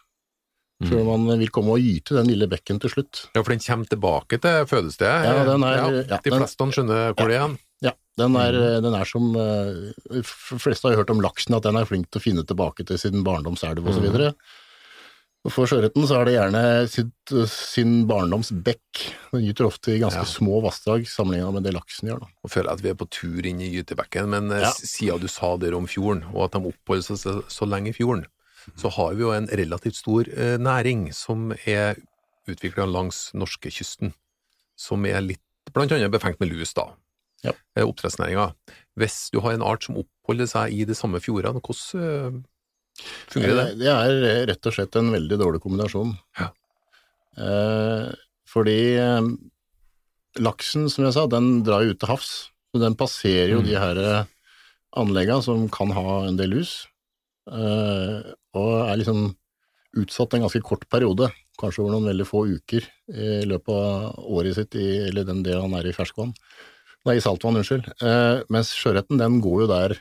Før 0.84 1.04
man 1.06 1.40
vil 1.40 1.50
komme 1.54 1.76
og 1.76 1.80
gyte 1.80 2.16
den 2.18 2.28
lille 2.28 2.48
bekken 2.50 2.80
til 2.82 2.90
slutt. 2.90 3.28
Ja, 3.36 3.44
for 3.44 3.54
den 3.54 3.60
kommer 3.64 3.88
tilbake 3.88 4.40
til 4.42 4.66
fødestedet. 4.68 5.24
Ja, 5.24 5.44
den 5.46 5.64
er- 5.64 5.78
ja, 5.78 6.18
de 6.18 6.30
den- 6.30 6.40
fleste 6.42 6.58
skjønner 6.74 7.14
hvor 7.14 7.28
det 7.30 7.38
er. 7.40 7.58
Ja, 7.84 7.92
den 8.18 8.36
er, 8.36 8.52
den 8.82 8.94
er 8.94 9.04
som 9.06 9.36
eh, 9.36 9.94
De 10.12 10.24
fleste 10.24 10.88
har 10.90 10.96
hørt 10.96 11.10
om 11.10 11.22
laksen, 11.22 11.56
at 11.56 11.64
den 11.64 11.76
er 11.76 11.86
flink 11.86 12.10
til 12.12 12.20
å 12.20 12.24
finne 12.24 12.44
tilbake 12.48 12.86
til 12.86 12.98
sin 12.98 13.24
barndomselv 13.24 13.86
osv. 13.86 14.34
Og 15.44 15.52
For 15.52 15.68
sjøørreten 15.68 16.06
så 16.08 16.22
er 16.22 16.26
det 16.30 16.34
gjerne 16.38 16.62
sitt, 16.88 17.34
sin 17.52 18.06
barndoms 18.08 18.54
bekk. 18.64 19.02
Den 19.34 19.44
gyter 19.44 19.66
ofte 19.68 19.92
i 19.92 20.00
ganske 20.00 20.24
Ja. 20.24 20.24
små 20.24 20.62
vassdrag 20.64 21.04
sammenlignet 21.06 21.52
med 21.54 21.64
det 21.64 21.74
laksen 21.74 22.08
gjør. 22.08 22.20
da. 22.22 22.28
Nå 22.46 22.50
føler 22.50 22.70
jeg 22.70 22.74
at 22.74 22.82
vi 22.82 22.90
er 22.90 22.96
på 22.96 23.10
tur 23.10 23.46
inn 23.46 23.60
i 23.60 23.68
gytebekken, 23.76 24.30
men 24.30 24.52
eh, 24.54 24.62
Ja. 24.62 24.72
siden 24.72 25.20
du 25.20 25.28
sa 25.28 25.58
det 25.58 25.74
om 25.74 25.86
fjorden, 25.86 26.24
og 26.34 26.46
at 26.46 26.52
de 26.54 26.72
oppholder 26.72 27.04
seg 27.04 27.18
så, 27.18 27.44
så 27.50 27.68
lenge 27.68 27.90
i 27.90 27.92
fjorden, 27.92 28.26
så 28.80 28.90
har 28.96 29.14
vi 29.18 29.24
jo 29.26 29.32
en 29.36 29.48
relativt 29.48 29.96
stor 30.00 30.28
eh, 30.30 30.58
næring 30.58 31.10
som 31.14 31.52
er 31.66 31.98
utvikla 32.50 32.86
langs 32.90 33.30
norskekysten, 33.38 34.14
som 34.76 35.06
er 35.08 35.22
litt 35.24 35.42
blant 35.74 35.92
annet 35.96 36.12
befengt 36.12 36.40
med 36.44 36.52
lus, 36.52 36.74
da. 36.76 36.90
Ja. 37.44 37.52
Eh, 37.76 37.84
Oppdrettsnæringa. 37.88 38.50
Hvis 39.00 39.30
du 39.34 39.40
har 39.44 39.54
en 39.56 39.64
art 39.66 39.84
som 39.88 39.98
oppholder 40.00 40.48
seg 40.48 40.74
i 40.76 40.84
de 40.88 40.96
samme 40.96 41.20
fjordene, 41.24 41.60
hvordan 41.64 42.04
eh, 42.04 42.42
fungerer 43.32 43.58
det? 43.62 43.80
Det 43.82 43.90
er 43.94 44.46
rett 44.52 44.68
og 44.70 44.76
slett 44.76 44.96
en 45.00 45.12
veldig 45.16 45.40
dårlig 45.42 45.62
kombinasjon. 45.64 46.14
Ja. 46.40 46.50
Eh, 47.40 48.12
fordi 48.54 48.80
laksen, 50.44 50.90
som 50.90 51.06
jeg 51.08 51.16
sa, 51.16 51.26
den 51.30 51.64
drar 51.66 51.84
jo 51.86 51.94
ut 51.94 52.00
til 52.02 52.10
havs. 52.12 52.32
Så 52.74 52.82
den 52.82 52.96
passerer 52.98 53.52
jo 53.54 53.62
Mm. 53.62 53.68
de 53.68 53.76
her 53.78 54.28
anleggene 54.98 55.44
som 55.44 55.68
kan 55.70 55.92
ha 55.92 56.26
en 56.28 56.38
del 56.38 56.50
lus. 56.50 56.88
Eh, 57.52 58.20
og 58.58 58.74
er 58.88 59.00
liksom 59.02 59.26
utsatt 60.04 60.34
en 60.34 60.46
ganske 60.46 60.62
kort 60.66 60.86
periode, 60.90 61.30
kanskje 61.60 61.84
over 61.84 61.94
noen 61.94 62.10
veldig 62.10 62.26
få 62.26 62.46
uker 62.50 62.86
i 63.14 63.44
løpet 63.46 63.74
av 63.74 64.24
året 64.26 64.58
sitt, 64.58 64.78
i, 64.80 64.88
eller 65.10 65.28
den 65.28 65.44
delen 65.46 65.68
han 65.68 65.78
er 65.78 65.90
i 65.90 65.94
ferskvann. 65.96 66.34
Nei, 67.04 67.18
i 67.20 67.24
saltvann, 67.24 67.60
unnskyld. 67.60 67.90
Eh, 68.02 68.42
mens 68.54 68.72
sjøørreten 68.78 69.20
den 69.20 69.42
går 69.44 69.66
jo 69.66 69.70
der 69.70 69.98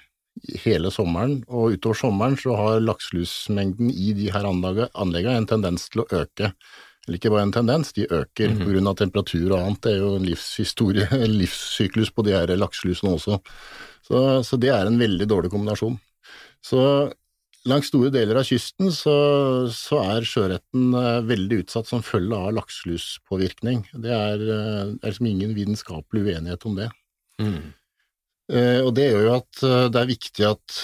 hele 0.63 0.91
sommeren, 0.95 1.43
og 1.51 1.75
utover 1.77 1.99
sommeren 1.99 2.39
så 2.41 2.55
har 2.57 2.85
lakselusmengden 2.85 3.91
i 3.91 4.15
de 4.17 4.31
her 4.33 4.47
anleggene 4.49 5.37
en 5.41 5.49
tendens 5.51 5.89
til 5.93 6.05
å 6.05 6.09
øke. 6.23 6.53
Eller 7.03 7.19
ikke 7.19 7.33
bare 7.35 7.49
en 7.49 7.55
tendens, 7.55 7.91
de 7.97 8.07
øker 8.07 8.55
på 8.61 8.69
grunn 8.69 8.87
av 8.87 8.97
temperatur 9.01 9.49
og 9.49 9.59
annet. 9.59 9.81
Det 9.83 9.93
er 9.93 9.99
jo 9.99 10.13
en 10.21 10.29
livshistorie, 10.29 11.09
en 11.27 11.35
livssyklus 11.41 12.13
på 12.15 12.25
de 12.29 12.37
her 12.37 12.55
lakselusene 12.55 13.17
også. 13.19 13.41
Så, 14.07 14.23
så 14.47 14.59
det 14.63 14.71
er 14.75 14.87
en 14.87 15.01
veldig 15.01 15.27
dårlig 15.31 15.51
kombinasjon. 15.51 15.99
Så 16.63 16.81
langs 17.69 17.91
store 17.91 18.11
deler 18.15 18.41
av 18.41 18.47
kysten 18.49 18.91
så, 18.95 19.15
så 19.75 20.01
er 20.03 20.27
sjøørreten 20.27 20.97
eh, 20.99 21.21
veldig 21.29 21.61
utsatt 21.65 21.91
som 21.91 22.03
følge 22.07 22.39
av 22.39 22.57
lakseluspåvirkning. 22.59 23.85
Det 23.93 24.13
er, 24.17 24.43
eh, 24.43 24.83
det 24.97 25.03
er 25.03 25.15
liksom 25.15 25.31
ingen 25.31 25.55
vitenskapelig 25.57 26.25
uenighet 26.27 26.67
om 26.69 26.77
det. 26.81 26.91
Eh, 28.53 28.81
og 28.83 28.93
det 28.99 29.09
gjør 29.11 29.27
jo 29.29 29.37
at 29.39 29.65
eh, 29.69 29.87
det 29.93 30.03
er 30.03 30.11
viktig 30.11 30.49
at 30.51 30.81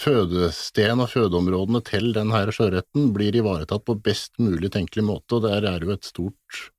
fødesten 0.00 1.04
og 1.04 1.10
fødeområdene 1.12 1.82
til 1.84 2.10
den 2.16 2.32
her 2.32 2.50
sjøørreten 2.54 3.10
blir 3.14 3.36
ivaretatt 3.36 3.84
på 3.86 3.98
best 4.00 4.38
mulig 4.40 4.72
tenkelig 4.74 5.04
måte, 5.06 5.38
og 5.38 5.48
der 5.48 5.66
er 5.68 5.84
jo 5.84 5.92
et 5.94 6.08
stort 6.08 6.70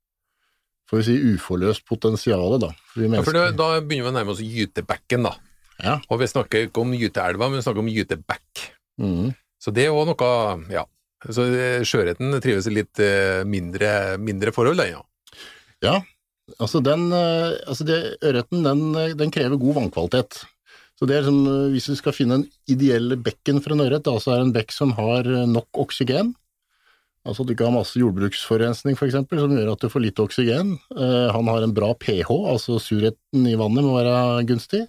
får 0.92 1.00
vi 1.00 1.04
si 1.06 1.32
uforløst 1.32 1.86
potensial, 1.88 2.58
da. 2.60 2.68
For 2.92 3.00
vi 3.00 3.08
Ja, 3.08 3.22
for 3.24 3.32
det, 3.32 3.56
da 3.56 3.80
begynner 3.80 4.10
vi 4.10 4.12
å 4.12 4.16
nærme 4.18 4.34
oss 4.34 4.42
gytebekken, 4.44 5.24
da. 5.24 5.32
Ja. 5.80 5.94
Og 6.12 6.20
vi 6.20 6.28
snakker 6.28 6.66
ikke 6.66 6.82
om 6.84 6.92
gyteelva, 6.92 7.48
men 7.48 7.62
vi 7.62 7.64
snakker 7.64 7.80
om 7.80 7.88
gytebekk. 7.88 8.66
Mhm. 9.02 9.32
Så 9.62 9.70
det 9.74 9.86
er 9.86 9.94
òg 9.94 10.08
noe 10.10 10.32
Ja. 10.72 10.86
Så 11.22 11.44
eh, 11.54 11.84
sjøørreten 11.86 12.34
trives 12.42 12.66
i 12.66 12.74
litt 12.74 12.98
eh, 12.98 13.44
mindre, 13.46 14.18
mindre 14.18 14.50
forhold, 14.50 14.80
den, 14.80 14.96
ja. 14.96 15.02
Ja, 15.82 15.92
altså 16.58 16.80
den 16.82 17.12
eh, 17.14 17.60
altså 17.70 17.86
det, 17.86 17.98
Ørreten 18.26 18.64
den, 18.66 18.82
den 19.18 19.30
krever 19.30 19.60
god 19.60 19.76
vannkvalitet. 19.78 20.40
Så 20.98 21.06
det 21.06 21.16
er 21.16 21.22
liksom, 21.22 21.46
eh, 21.46 21.70
Hvis 21.76 21.86
du 21.92 21.94
skal 21.98 22.16
finne 22.16 22.40
en 22.40 22.46
ideell 22.66 23.14
bekken 23.22 23.62
for 23.62 23.74
en 23.74 23.84
ørret, 23.86 24.10
så 24.22 24.34
er 24.34 24.40
det 24.40 24.48
en 24.48 24.56
bekk 24.56 24.74
som 24.74 24.96
har 24.98 25.30
nok 25.46 25.84
oksygen. 25.86 26.34
Altså 27.22 27.44
at 27.44 27.48
du 27.48 27.52
ikke 27.54 27.68
har 27.68 27.74
masse 27.74 28.00
jordbruksforurensning 28.00 28.96
f.eks., 28.98 29.14
som 29.14 29.54
gjør 29.54 29.70
at 29.76 29.84
du 29.84 29.90
får 29.92 30.02
lite 30.02 30.24
oksygen. 30.24 30.74
Eh, 30.96 31.28
han 31.30 31.50
har 31.50 31.62
en 31.62 31.74
bra 31.74 31.92
pH, 31.94 32.26
altså 32.50 32.80
surheten 32.82 33.46
i 33.46 33.54
vannet 33.58 33.86
må 33.86 33.94
være 33.94 34.42
gunstig. 34.48 34.88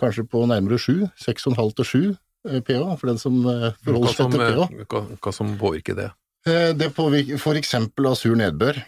Kanskje 0.00 0.26
på 0.26 0.42
nærmere 0.50 0.80
7, 0.80 1.06
6,5 1.20 1.76
til 1.78 1.88
7 1.92 2.00
eh, 2.08 2.18
pH, 2.44 2.96
for 3.00 3.06
den 3.10 3.18
som 3.20 3.40
eh, 3.46 3.70
forholder 3.84 4.14
som, 4.16 4.32
seg 4.32 4.38
til 4.38 4.40
pH. 4.40 4.80
eh, 4.80 4.86
hva, 4.88 5.02
hva 5.20 5.32
som 5.34 5.52
påvirker 5.60 5.96
det? 5.98 6.08
Eh, 6.48 6.72
Det 6.72 6.94
påvirker 6.96 7.38
for 7.38 7.54
eksempel 7.60 8.06
av 8.08 8.14
sur 8.16 8.34
nedbør, 8.38 8.78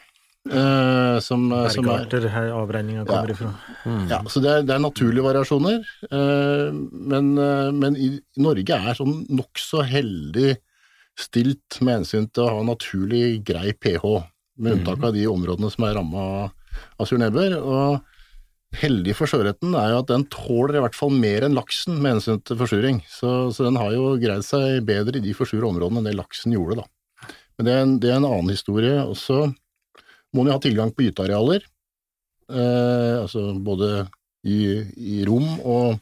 eh, 0.51 1.19
som, 1.21 1.45
som 1.71 1.89
er 1.93 2.29
her 2.33 2.51
avregninga 2.57 3.05
kommer 3.07 3.29
Ja. 3.29 3.35
ifra. 3.35 3.51
Ja, 4.09 4.21
så 4.27 4.41
det 4.43 4.51
er, 4.51 4.63
det 4.63 4.75
er 4.77 4.83
naturlige 4.83 5.27
variasjoner, 5.27 5.85
eh, 6.11 6.73
men, 7.13 7.33
eh, 7.39 7.71
men 7.73 7.97
i 7.97 8.21
Norge 8.41 8.71
er 8.79 8.95
sånn 8.99 9.27
nokså 9.29 9.85
heldig 9.85 10.57
stilt 11.19 11.77
med 11.85 12.01
hensyn 12.01 12.31
til 12.33 12.47
å 12.47 12.55
ha 12.57 12.63
naturlig 12.65 13.43
grei 13.45 13.73
pH, 13.77 14.23
med 14.59 14.79
unntak 14.79 15.03
av 15.05 15.13
de 15.13 15.27
områdene 15.29 15.71
som 15.73 15.85
er 15.85 15.95
ramma 15.97 16.25
av 16.99 17.07
sur 17.09 17.19
nedbør. 17.21 17.59
Og 17.61 18.01
heldig 18.81 19.15
for 19.19 19.29
sjøørreten 19.29 19.75
er 19.77 19.93
jo 19.93 20.01
at 20.01 20.11
den 20.11 20.25
tåler 20.33 20.79
i 20.79 20.83
hvert 20.85 20.97
fall 20.97 21.13
mer 21.13 21.45
enn 21.47 21.57
laksen 21.57 21.99
med 22.01 22.17
hensyn 22.17 22.41
til 22.47 22.59
forsuring, 22.61 23.03
så, 23.11 23.51
så 23.53 23.67
den 23.69 23.79
har 23.81 23.93
jo 23.95 24.15
greid 24.23 24.47
seg 24.47 24.81
bedre 24.89 25.21
i 25.21 25.25
de 25.25 25.35
forsura 25.37 25.69
områdene 25.69 26.01
enn 26.01 26.09
det 26.09 26.17
laksen 26.19 26.57
gjorde, 26.57 26.81
da. 26.81 26.89
Men 27.59 27.69
det 27.69 27.73
er 27.75 27.83
en, 27.85 27.99
det 28.01 28.11
er 28.11 28.17
en 28.19 28.29
annen 28.29 28.53
historie. 28.53 28.95
Og 29.05 29.17
så 29.21 29.45
må 30.33 30.43
den 30.43 30.53
jo 30.53 30.57
ha 30.57 30.63
tilgang 30.65 30.93
på 30.95 31.05
gytearealer. 31.05 31.67
Eh, 32.53 33.17
altså 33.21 33.53
både 33.63 34.07
i, 34.49 34.81
i 34.97 35.21
rom 35.29 35.47
og 35.61 36.01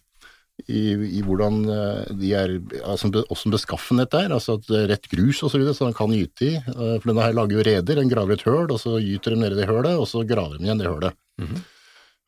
i, 0.68 0.92
i 1.18 1.20
hvordan 1.24 1.60
eh, 1.72 2.14
de 2.20 2.30
er 2.36 2.54
altså 2.84 3.10
Åssen 3.32 3.52
beskaffenhet 3.52 4.14
er, 4.16 4.32
altså 4.36 4.58
at 4.58 4.66
det 4.68 4.78
er 4.78 4.88
rett 4.94 5.10
grus 5.12 5.42
og 5.44 5.52
så 5.52 5.60
videre, 5.60 5.76
så 5.76 5.88
den 5.88 5.96
kan 5.96 6.14
gyte 6.14 6.46
i. 6.46 6.54
Eh, 6.60 6.96
For 7.00 7.10
denne 7.10 7.26
her 7.26 7.36
lager 7.36 7.58
jo 7.58 7.66
reder, 7.66 8.00
den 8.00 8.12
graver 8.12 8.36
et 8.36 8.46
høl, 8.46 8.66
og 8.68 8.80
så 8.82 8.96
gyter 9.02 9.34
de 9.34 9.42
nedi 9.42 9.60
det 9.60 9.68
hølet, 9.70 9.96
og 9.98 10.08
så 10.10 10.24
graver 10.28 10.58
de 10.58 10.68
igjen 10.68 10.80
det 10.80 10.88
hølet. 10.90 11.18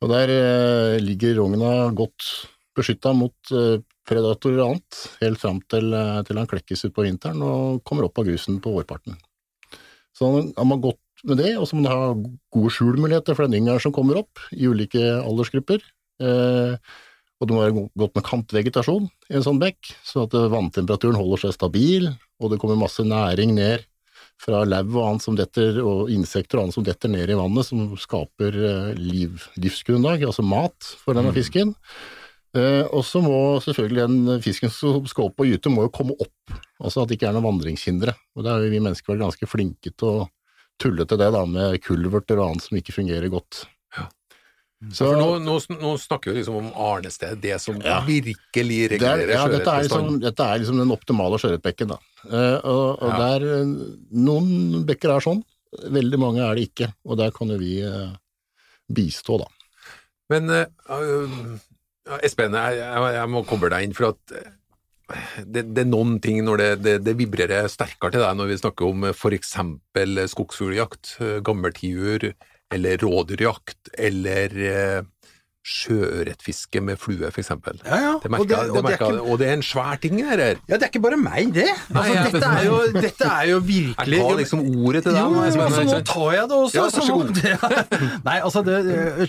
Og 0.02 0.10
der 0.10 0.32
eh, 0.34 0.98
ligger 1.02 1.38
rogna 1.38 1.90
godt 1.94 2.26
beskytta 2.74 3.12
mot 3.14 3.52
eh, 3.54 3.78
predatorer 4.08 4.58
og 4.64 4.72
annet, 4.72 5.02
helt 5.20 5.38
fram 5.38 5.60
til, 5.70 5.92
eh, 5.94 6.18
til 6.26 6.40
han 6.40 6.48
klekkes 6.50 6.88
utpå 6.88 7.04
vinteren 7.06 7.44
og 7.46 7.84
kommer 7.86 8.08
opp 8.08 8.18
av 8.18 8.26
grusen 8.26 8.58
på 8.62 8.72
vårparten. 8.74 9.14
Så 10.12 10.28
har 10.32 10.66
man 10.68 10.82
gått 10.82 10.98
med 11.22 11.38
det, 11.38 11.54
og 11.54 11.68
så 11.68 11.78
må 11.78 11.84
man 11.84 11.92
ha 11.92 12.34
gode 12.52 12.74
skjulmuligheter 12.74 13.38
for 13.38 13.46
den 13.46 13.60
yngelen 13.60 13.82
som 13.82 13.94
kommer 13.94 14.18
opp, 14.24 14.42
i 14.50 14.66
ulike 14.66 15.04
aldersgrupper. 15.22 15.86
Eh, 16.22 16.74
og 17.38 17.48
det 17.48 17.54
må 17.54 17.62
være 17.62 17.86
godt 17.98 18.18
med 18.18 18.26
kantvegetasjon 18.26 19.06
i 19.30 19.38
en 19.38 19.46
sånn 19.46 19.62
bekk, 19.62 19.94
så 20.06 20.26
at 20.26 20.34
vanntemperaturen 20.34 21.18
holder 21.18 21.44
seg 21.44 21.56
stabil, 21.56 22.10
og 22.42 22.52
det 22.52 22.58
kommer 22.62 22.78
masse 22.78 23.06
næring 23.06 23.54
ned 23.54 23.86
fra 24.40 24.62
lauv 24.66 24.96
og 24.96 25.04
annet 25.06 25.24
som 25.26 25.36
detter, 25.38 25.78
og 25.82 26.10
insekter 26.12 26.58
og 26.58 26.66
annet 26.66 26.76
som 26.78 26.86
detter 26.86 27.12
ned 27.12 27.30
i 27.30 27.38
vannet, 27.38 27.68
som 27.68 27.92
skaper 28.00 28.58
eh, 28.58 28.90
liv, 28.98 29.44
livsgrunnlag, 29.60 30.24
altså 30.26 30.44
mat 30.46 30.92
for 31.02 31.18
denne 31.18 31.34
fisken. 31.36 31.76
Uh, 32.52 32.84
og 32.92 33.00
så 33.08 33.22
må 33.24 33.36
selvfølgelig 33.64 34.02
den 34.02 34.40
fisken 34.44 34.68
som 34.68 35.06
skal 35.08 35.30
opp 35.30 35.40
og 35.40 35.48
gyte, 35.48 35.70
må 35.72 35.86
jo 35.86 35.92
komme 35.94 36.16
opp, 36.20 36.52
altså 36.84 37.00
at 37.00 37.08
det 37.08 37.16
ikke 37.16 37.30
er 37.30 37.38
noen 37.38 37.46
vandringshindre. 37.46 38.12
Og 38.36 38.44
da 38.44 38.58
jo 38.60 38.68
vi 38.68 38.82
mennesker 38.82 39.14
vært 39.14 39.24
ganske 39.24 39.48
flinke 39.48 39.92
til 39.94 40.10
å 40.10 40.26
tulle 40.82 41.06
til 41.08 41.20
det, 41.22 41.30
da, 41.32 41.46
med 41.48 41.78
kulverter 41.84 42.42
og 42.42 42.50
annet 42.50 42.66
som 42.66 42.76
ikke 42.76 42.96
fungerer 42.98 43.32
godt. 43.32 43.62
Så, 44.90 45.06
For 45.06 45.14
nå, 45.14 45.26
nå, 45.44 45.54
nå 45.78 45.92
snakker 46.00 46.32
vi 46.32 46.40
liksom 46.40 46.56
om 46.58 46.70
arnested, 46.74 47.38
det 47.38 47.60
som 47.62 47.78
Ja. 47.78 48.00
virkelig 48.02 48.78
er, 48.82 48.88
regulerer 48.96 49.30
ja, 49.30 49.44
dette, 49.46 49.70
er 49.70 49.84
liksom, 49.86 50.20
dette 50.20 50.42
er 50.42 50.58
liksom 50.58 50.80
den 50.80 50.90
optimale 50.90 51.38
sjøørretbekken, 51.38 51.92
da. 51.94 51.98
Uh, 52.26 52.58
og 52.66 53.02
og 53.02 53.12
Ja. 53.12 53.18
der, 53.20 53.46
eh, 53.60 53.74
noen 54.10 54.82
bekker 54.86 55.14
er 55.14 55.20
sånn, 55.22 55.44
veldig 55.86 56.18
mange 56.18 56.42
er 56.42 56.54
det 56.56 56.66
ikke, 56.70 56.92
og 57.06 57.18
der 57.18 57.30
kan 57.30 57.48
jo 57.48 57.58
vi 57.58 57.78
uh, 57.86 58.10
bistå, 58.92 59.38
da. 59.38 59.46
Men 60.30 60.50
uh, 60.50 62.18
Espen, 62.22 62.52
jeg, 62.52 62.82
jeg, 63.14 63.28
må 63.30 63.46
koble 63.46 63.70
deg 63.70 63.84
inn, 63.84 63.94
for 63.94 64.10
at 64.10 64.34
det, 65.46 65.74
det 65.76 65.84
er 65.84 65.90
noen 65.92 66.18
ting 66.20 66.42
når 66.42 66.58
det, 66.58 66.70
det, 66.82 67.04
det 67.04 67.18
vibrerer 67.18 67.68
sterkere 67.70 68.10
til 68.10 68.24
deg 68.24 68.34
når 68.34 68.48
vi 68.50 68.58
snakker 68.58 68.88
om 68.88 69.04
f.eks. 69.12 69.54
skogsfugljakt, 70.34 71.18
gammeltiur, 71.44 72.32
eller 72.72 72.96
rådyrjakt, 73.02 73.92
eller 73.98 74.56
eh, 74.72 75.02
sjøørretfiske 75.62 76.80
med 76.82 76.98
flue, 76.98 77.28
eksempel. 77.38 77.76
Ja, 77.86 77.98
ja. 78.02 78.12
Det 78.22 78.26
og, 78.26 78.32
merker, 78.34 78.46
det, 78.48 78.56
det 78.56 78.70
og, 78.70 78.74
det 78.74 78.78
er 78.80 78.86
merker, 78.88 79.04
jeg, 79.06 79.14
ikke, 79.20 79.30
og 79.32 79.38
det 79.38 79.46
er 79.48 79.52
en 79.58 79.62
svær 79.62 80.00
ting, 80.02 80.16
det 80.18 80.26
her. 80.26 80.40
ja, 80.68 80.74
det 80.74 80.82
er 80.82 80.90
ikke 80.90 81.02
bare 81.04 81.18
meg, 81.22 81.52
det. 81.54 81.68
Nei, 81.94 82.02
Altså, 82.02 82.32
dette, 82.34 82.50
er 82.50 82.64
jo, 82.66 82.78
dette 82.96 83.28
er 83.30 83.46
jo 83.52 83.58
virkelig 83.68 84.18
Jeg 84.18 84.26
tar 84.26 84.40
liksom 84.42 84.64
ordet 84.86 85.02
til 85.06 85.12
deg. 85.14 85.20
Jo, 85.22 85.34
jo, 85.36 85.42
altså, 85.46 85.84
nå 85.86 86.00
tar 86.12 86.30
jeg 86.36 86.48
det 86.50 86.58
også. 86.62 86.78
Ja, 86.78 86.82
vær 86.82 86.90
så 86.90 87.02
god. 87.12 87.34
det- 87.38 88.22
Nei, 88.28 88.38
altså, 88.40 88.64
det, 88.66 88.78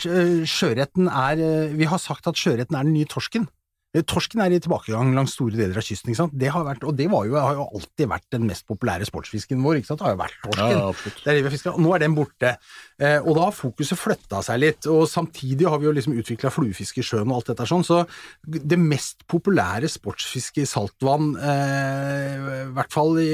øh, 0.09 0.45
sjøretten 0.49 1.07
er 1.07 1.43
øh, 1.49 1.77
Vi 1.77 1.83
har 1.93 2.01
sagt 2.01 2.27
at 2.33 2.39
sjøretten 2.39 2.75
er 2.79 2.83
den 2.89 2.93
nye 2.97 3.05
torsken. 3.13 3.47
Eh, 3.93 4.01
Torsken 4.09 4.41
er 4.41 4.53
i 4.55 4.59
tilbakegang 4.61 5.11
langs 5.13 5.35
store 5.37 5.53
deler 5.57 5.77
av 5.77 5.85
kysten. 5.85 6.15
Det 6.33 6.49
har 6.49 6.65
vært, 6.65 6.85
og 6.87 6.95
det 6.97 7.05
var 7.11 7.27
jo, 7.29 7.35
har 7.37 7.57
jo 7.59 7.67
alltid 7.77 8.09
vært 8.09 8.25
den 8.33 8.47
mest 8.49 8.65
populære 8.69 9.05
sportsfisken 9.05 9.61
vår. 9.61 9.83
Det 9.85 9.99
har 10.01 10.15
jo 10.15 10.21
vært 10.23 10.39
torsken. 10.47 10.79
Ja. 10.79 11.11
Det 11.23 11.33
er 11.33 11.37
det 11.37 11.51
vi. 11.53 11.59
Nå 11.83 11.93
er 11.93 12.01
den 12.01 12.15
borte. 12.17 12.55
Eh, 12.97 13.19
og 13.21 13.37
da 13.37 13.47
har 13.47 13.57
fokuset 13.57 13.99
flytta 13.99 14.41
seg 14.45 14.61
litt. 14.63 14.89
Og 14.89 15.05
samtidig 15.09 15.69
har 15.69 15.81
vi 15.81 15.89
jo 15.89 15.93
liksom 15.93 16.17
utvikla 16.17 16.51
fluefiske 16.53 17.03
i 17.03 17.05
sjøen 17.05 17.29
og 17.29 17.41
alt 17.41 17.53
dette 17.53 17.69
sånn. 17.69 17.85
Så 17.85 18.01
det 18.43 18.79
mest 18.81 19.27
populære 19.29 19.91
sportsfisket 19.91 20.65
i 20.65 20.69
saltvann, 20.69 21.35
eh, 21.37 22.39
i 22.63 22.71
hvert 22.73 22.93
fall 22.93 23.21
i, 23.21 23.33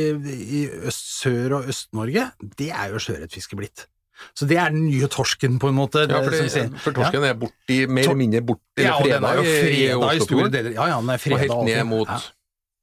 i 0.59 0.65
øst, 0.91 1.07
Sør- 1.19 1.55
og 1.57 1.71
Øst-Norge, 1.71 2.29
det 2.59 2.69
er 2.71 2.91
jo 2.91 3.01
sjøørretfiske 3.01 3.57
blitt. 3.59 3.87
Så 4.35 4.47
det 4.47 4.57
er 4.57 4.69
den 4.69 4.85
nye 4.87 5.07
torsken, 5.07 5.59
på 5.59 5.69
en 5.69 5.75
måte. 5.75 6.05
Ja, 6.09 6.19
for, 6.23 6.29
det, 6.31 6.49
det, 6.53 6.79
for 6.83 6.91
torsken 6.95 7.23
er 7.23 7.33
borti, 7.39 7.85
mer 7.87 8.03
eller 8.03 8.15
mindre 8.15 8.41
borti 8.41 8.83
ja, 8.83 8.97
jo 8.99 9.43
i- 9.43 9.47
i 9.47 9.87
freda 9.93 10.11
i 10.15 10.19
store 10.25 10.49
deler. 10.51 10.71
Ja, 10.75 10.85
ja, 10.91 10.99
den 11.01 11.09
er 11.09 11.17
fredag. 11.17 11.49
og 11.51 11.65
helt 11.65 11.77
ned 11.77 11.83
mot 11.89 12.07
ja. 12.07 12.17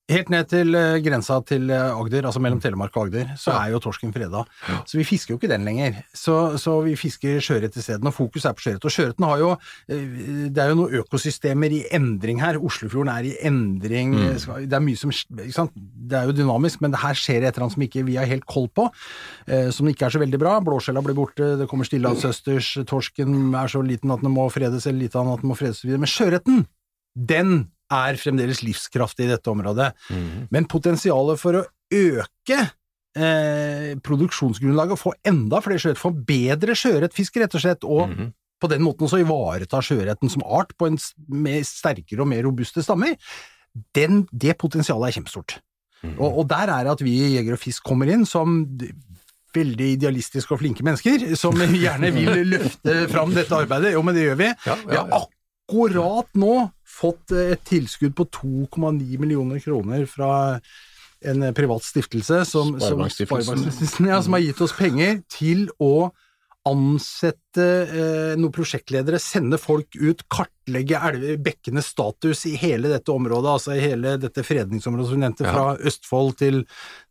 Helt 0.06 0.28
ned 0.30 0.46
til 0.46 0.70
eh, 0.78 1.00
grensa 1.02 1.40
til 1.42 1.70
eh, 1.74 1.88
Agder, 1.90 2.28
altså 2.28 2.38
mellom 2.38 2.60
Telemark 2.62 2.94
og 2.94 3.08
Agder, 3.08 3.32
så 3.42 3.56
er 3.58 3.72
jo 3.72 3.80
torsken 3.82 4.12
freda. 4.14 4.44
Så 4.86 5.00
vi 5.00 5.06
fisker 5.08 5.34
jo 5.34 5.38
ikke 5.40 5.50
den 5.50 5.66
lenger. 5.66 5.98
Så, 6.14 6.36
så 6.62 6.76
vi 6.84 6.94
fisker 6.94 7.40
sjøørret 7.42 7.74
isteden, 7.74 8.06
og 8.06 8.14
fokus 8.14 8.46
er 8.46 8.54
på 8.54 8.62
sjøørret. 8.62 8.86
Og 8.86 8.94
sjøørreten 8.94 9.26
har 9.26 9.42
jo 9.42 9.50
eh, 9.90 10.46
Det 10.54 10.62
er 10.62 10.70
jo 10.70 10.78
noen 10.78 10.94
økosystemer 11.02 11.74
i 11.74 11.82
endring 11.98 12.38
her. 12.38 12.60
Oslofjorden 12.62 13.10
er 13.16 13.32
i 13.32 13.34
endring. 13.50 14.14
Mm. 14.14 14.62
Det 14.70 14.78
er 14.78 14.86
mye 14.86 15.02
som 15.02 15.10
ikke 15.10 15.50
sant? 15.58 15.74
Det 15.74 16.20
er 16.20 16.30
jo 16.30 16.38
dynamisk, 16.38 16.86
men 16.86 16.94
det 16.94 17.02
her 17.02 17.18
skjer 17.18 17.42
et 17.42 17.50
eller 17.50 17.66
annet 17.66 17.74
som 17.74 17.86
ikke 17.90 18.06
vi 18.06 18.18
har 18.20 18.30
helt 18.30 18.46
koll 18.46 18.70
på, 18.70 18.86
som 19.74 19.88
ikke 19.90 20.06
er 20.06 20.14
så 20.14 20.22
veldig 20.22 20.38
bra. 20.38 20.56
Blåskjella 20.62 21.02
blir 21.02 21.18
borte, 21.18 21.56
det 21.58 21.66
kommer 21.70 21.88
stillehavsøsters, 21.88 22.76
torsken 22.86 23.54
er 23.58 23.70
så 23.72 23.82
liten 23.82 24.14
at 24.14 24.22
den 24.22 24.34
må 24.34 24.46
fredes, 24.54 24.86
eller 24.86 25.02
liten 25.02 25.34
at 25.34 25.42
den 25.42 25.50
må 25.50 25.58
fredes, 25.58 25.82
videre. 25.82 26.02
Men 26.04 26.12
sjøørreten, 26.12 26.66
den 27.16 27.56
er 27.92 28.18
fremdeles 28.20 28.62
livskraftig 28.66 29.26
i 29.26 29.32
dette 29.34 29.52
området. 29.52 29.92
Men 30.54 30.68
potensialet 30.70 31.40
for 31.40 31.60
å 31.60 31.64
øke 31.94 32.58
eh, 33.16 33.92
produksjonsgrunnlaget, 34.04 35.00
få 35.00 35.14
enda 35.26 35.60
flere 35.64 35.82
sjøørret, 35.82 36.02
få 36.02 36.12
bedre 36.28 36.76
sjøørretfisk, 36.78 37.38
rett 37.42 37.56
og 37.56 37.64
slett, 37.64 37.86
og 37.86 38.10
mm. 38.12 38.32
på 38.62 38.72
den 38.72 38.84
måten 38.84 39.08
også 39.08 39.22
ivareta 39.22 39.82
sjøørreten 39.84 40.32
som 40.32 40.44
art 40.46 40.74
på 40.78 40.90
en 40.90 40.98
mer 41.32 41.62
sterkere 41.66 42.24
og 42.24 42.30
mer 42.32 42.44
robuste 42.46 42.84
stammer, 42.84 43.16
den, 43.96 44.24
det 44.32 44.56
potensialet 44.60 45.10
er 45.10 45.18
kjempestort. 45.18 45.58
Og, 46.06 46.42
og 46.42 46.44
der 46.50 46.70
er 46.70 46.86
det 46.86 46.92
at 46.92 47.02
vi 47.02 47.16
i 47.18 47.32
Jeger 47.34 47.56
og 47.56 47.60
Fisk 47.60 47.86
kommer 47.86 48.10
inn 48.12 48.26
som 48.28 48.60
veldig 49.56 49.88
idealistiske 49.96 50.52
og 50.54 50.60
flinke 50.60 50.84
mennesker, 50.86 51.24
som 51.38 51.56
gjerne 51.84 52.12
vil 52.14 52.42
løfte 52.52 53.06
fram 53.12 53.32
dette 53.36 53.56
arbeidet. 53.56 53.94
Jo, 53.96 54.04
men 54.06 54.16
det 54.16 54.26
gjør 54.28 54.38
vi. 54.42 54.52
Ja, 54.66 54.76
Vi 54.82 54.98
ja, 54.98 55.02
har 55.02 55.12
ja. 55.14 55.24
Akkurat 55.66 56.28
nå 56.38 56.70
fått 56.86 57.32
eh, 57.34 57.52
et 57.56 57.64
tilskudd 57.66 58.14
på 58.16 58.26
2,9 58.38 59.18
millioner 59.18 59.58
kroner 59.60 60.06
fra 60.06 60.60
en 61.26 61.42
eh, 61.42 61.52
privat 61.56 61.82
stiftelse 61.82 62.44
som, 62.46 62.76
som, 62.80 63.02
Sparebankstiftelsen. 63.10 64.06
Ja, 64.06 64.22
som 64.22 64.36
har 64.36 64.44
gitt 64.44 64.60
oss 64.62 64.76
penger 64.76 65.20
til 65.32 65.66
å 65.82 66.10
ansette 66.66 67.64
eh, 67.86 68.32
noen 68.38 68.54
prosjektledere, 68.54 69.20
sende 69.22 69.58
folk 69.58 69.94
ut, 69.98 70.24
kartlegge 70.32 70.98
elve- 70.98 71.36
bekkenes 71.38 71.92
status 71.94 72.42
i 72.50 72.56
hele 72.58 72.90
dette 72.90 73.12
området, 73.14 73.52
altså 73.52 73.76
i 73.76 73.82
hele 73.84 74.16
dette 74.22 74.42
fredningsområdet 74.46 75.10
som 75.10 75.18
vi 75.18 75.22
nevnte, 75.22 75.46
Ja. 75.46 75.54
fra 75.54 75.76
Østfold 75.86 76.38
til, 76.42 76.64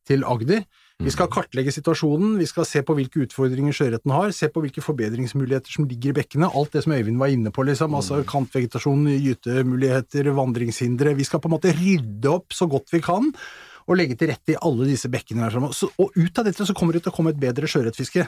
til 0.08 0.28
Agder. 0.28 0.66
Vi 1.04 1.12
skal 1.12 1.28
kartlegge 1.28 1.74
situasjonen, 1.76 2.38
vi 2.40 2.46
skal 2.48 2.64
se 2.68 2.80
på 2.86 2.94
hvilke 2.96 3.26
utfordringer 3.26 3.76
sjøørreten 3.76 4.14
har, 4.16 4.32
se 4.32 4.48
på 4.48 4.62
hvilke 4.64 4.84
forbedringsmuligheter 4.84 5.74
som 5.74 5.90
ligger 5.90 6.14
i 6.14 6.16
bekkene, 6.22 6.48
alt 6.48 6.72
det 6.72 6.86
som 6.86 6.96
Øyvind 6.96 7.20
var 7.20 7.34
inne 7.34 7.52
på, 7.52 7.66
liksom, 7.68 7.98
altså 8.00 8.22
kantvegetasjon, 8.30 9.04
gytemuligheter, 9.12 10.32
vandringshindre. 10.38 11.18
Vi 11.20 11.28
skal 11.28 11.44
på 11.44 11.52
en 11.52 11.56
måte 11.58 11.76
rydde 11.76 12.32
opp 12.32 12.56
så 12.56 12.70
godt 12.72 12.96
vi 12.96 13.04
kan, 13.04 13.28
og 13.86 14.00
legge 14.00 14.16
til 14.18 14.32
rette 14.32 14.56
i 14.56 14.58
alle 14.64 14.88
disse 14.88 15.12
bekkene. 15.12 15.46
her. 15.46 15.68
Så, 15.76 15.92
og 16.00 16.16
ut 16.16 16.40
av 16.40 16.48
dette 16.48 16.66
så 16.66 16.74
kommer 16.74 16.96
det 16.96 17.04
til 17.04 17.12
å 17.12 17.18
komme 17.20 17.36
et 17.36 17.44
bedre 17.44 17.68
sjøørretfiske. 17.70 18.26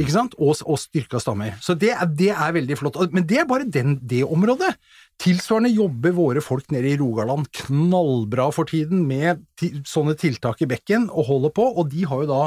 Ikke 0.00 0.14
sant? 0.14 0.36
Og, 0.38 0.56
og 0.66 0.78
styrka 0.80 1.20
stammer. 1.22 1.56
Så 1.62 1.76
det 1.78 1.92
er, 1.94 2.06
det 2.06 2.30
er 2.34 2.54
veldig 2.56 2.78
flott. 2.80 2.98
Men 3.14 3.26
det 3.28 3.42
er 3.42 3.48
bare 3.48 3.68
den, 3.68 3.98
det 4.02 4.22
området. 4.24 4.74
Tilsvarende 5.22 5.72
jobber 5.72 6.14
våre 6.16 6.42
folk 6.44 6.70
nede 6.74 6.92
i 6.92 6.98
Rogaland 7.00 7.48
knallbra 7.64 8.50
for 8.52 8.68
tiden 8.68 9.06
med 9.08 9.44
sånne 9.88 10.16
tiltak 10.20 10.60
i 10.64 10.70
bekken, 10.70 11.08
og 11.10 11.30
holder 11.30 11.54
på, 11.56 11.68
og 11.76 11.92
de 11.92 12.04
har 12.08 12.24
jo 12.24 12.32
da 12.32 12.42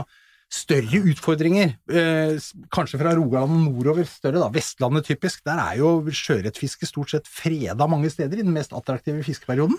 større 0.49 1.03
utfordringer, 1.11 1.75
eh, 1.93 2.37
kanskje 2.73 2.97
fra 2.97 3.13
Rogaland 3.17 3.53
og 3.53 3.73
nordover 3.73 4.05
større, 4.09 4.41
da. 4.41 4.49
Vestlandet 4.49 5.05
typisk, 5.05 5.43
der 5.45 5.61
er 5.61 5.77
jo 5.77 6.01
sjøørretfiske 6.09 6.89
stort 6.89 7.13
sett 7.13 7.29
freda 7.29 7.85
mange 7.87 8.09
steder 8.09 8.41
i 8.41 8.45
den 8.45 8.53
mest 8.53 8.73
attraktive 8.73 9.23
fiskeperioden. 9.23 9.77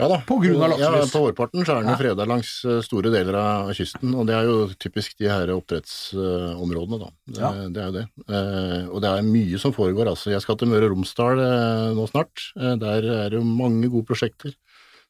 Ja 0.00 0.08
da. 0.08 0.16
På 0.26 0.38
grunn 0.40 0.56
av 0.64 0.72
Ja, 0.80 0.88
på 1.04 1.20
vårparten 1.26 1.64
så 1.66 1.76
er 1.76 1.82
den 1.82 1.90
jo 1.92 1.94
Ja. 1.94 1.98
freda 2.00 2.24
langs 2.26 2.64
eh, 2.64 2.80
store 2.82 3.10
deler 3.12 3.34
av 3.38 3.72
kysten, 3.76 4.14
og 4.18 4.26
det 4.26 4.34
er 4.34 4.44
jo 4.48 4.68
typisk 4.80 5.16
de 5.18 5.28
her 5.28 5.46
oppdrettsområdene, 5.52 6.98
da. 6.98 7.10
Det, 7.28 7.38
Ja. 7.40 7.50
det 7.68 7.76
er 7.76 7.86
jo 7.86 7.92
det. 7.92 8.06
Eh, 8.28 8.88
og 8.88 9.00
det 9.02 9.10
er 9.10 9.22
mye 9.22 9.58
som 9.60 9.72
foregår, 9.72 10.08
altså. 10.08 10.30
Jeg 10.32 10.40
skal 10.42 10.56
til 10.56 10.68
Møre 10.68 10.84
og 10.88 10.96
Romsdal 10.96 11.38
eh, 11.38 11.94
nå 11.94 12.06
snart. 12.10 12.52
Der 12.56 13.02
er 13.04 13.30
det 13.30 13.38
jo 13.38 13.44
mange 13.44 13.88
gode 13.90 14.06
prosjekter 14.06 14.54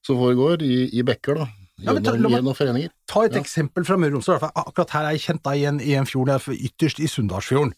som 0.05 0.17
foregår 0.17 0.63
i, 0.63 0.91
i 0.99 1.03
bekker, 1.03 1.37
da. 1.37 1.47
Ja, 1.83 1.93
men 1.95 2.03
ta- 2.05 2.13
Gjennom, 2.13 2.31
meg- 2.31 2.43
gjennom 2.43 2.55
foreninger. 2.57 2.91
Ta 3.09 3.23
et 3.25 3.33
Ja. 3.35 3.41
eksempel 3.41 3.85
fra 3.87 3.97
Møre 3.97 4.13
og 4.17 4.23
Romsdal. 4.23 4.51
Akkurat 4.55 4.91
her 4.91 5.05
er 5.07 5.11
jeg 5.17 5.21
kjent 5.21 5.43
da, 5.43 5.51
i, 5.55 5.65
en, 5.65 5.81
i 5.81 5.95
en 5.95 6.05
fjord, 6.07 6.29
er 6.29 6.39
ytterst 6.39 7.01
i 7.01 7.07
Sunndalsfjorden. 7.09 7.73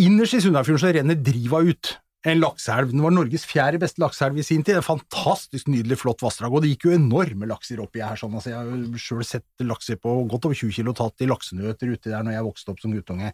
Innerst 0.00 0.34
i 0.34 0.40
Sunndalsfjorden 0.40 0.80
så 0.82 0.92
renner 0.96 1.14
Driva 1.22 1.60
ut. 1.62 1.96
En 2.28 2.36
lakseelv. 2.36 2.90
Den 2.92 3.00
var 3.00 3.14
Norges 3.16 3.46
fjerde 3.48 3.78
beste 3.80 4.02
lakseelv 4.02 4.36
i 4.36 4.44
sin 4.44 4.60
tid. 4.66 4.76
En 4.76 4.84
fantastisk 4.84 5.70
nydelig, 5.72 5.96
flott 6.02 6.20
vassdrag. 6.20 6.52
Og 6.52 6.60
det 6.60 6.74
gikk 6.74 6.90
jo 6.90 6.96
enorme 6.98 7.48
lakser 7.48 7.80
oppi 7.80 8.02
her. 8.04 8.18
sånn. 8.20 8.34
Altså, 8.36 8.52
jeg 8.52 8.60
har 8.60 9.00
sjøl 9.00 9.24
sett 9.24 9.64
lakser 9.64 9.96
på 9.96 10.18
godt 10.28 10.50
over 10.50 10.58
20 10.58 10.74
kilo 10.76 10.92
tatt 10.92 11.24
i 11.24 11.28
laksenøter 11.30 11.94
uti 11.94 12.12
der 12.12 12.26
når 12.26 12.36
jeg 12.36 12.48
vokste 12.50 12.74
opp 12.74 12.82
som 12.82 12.92
guttunge. 12.92 13.32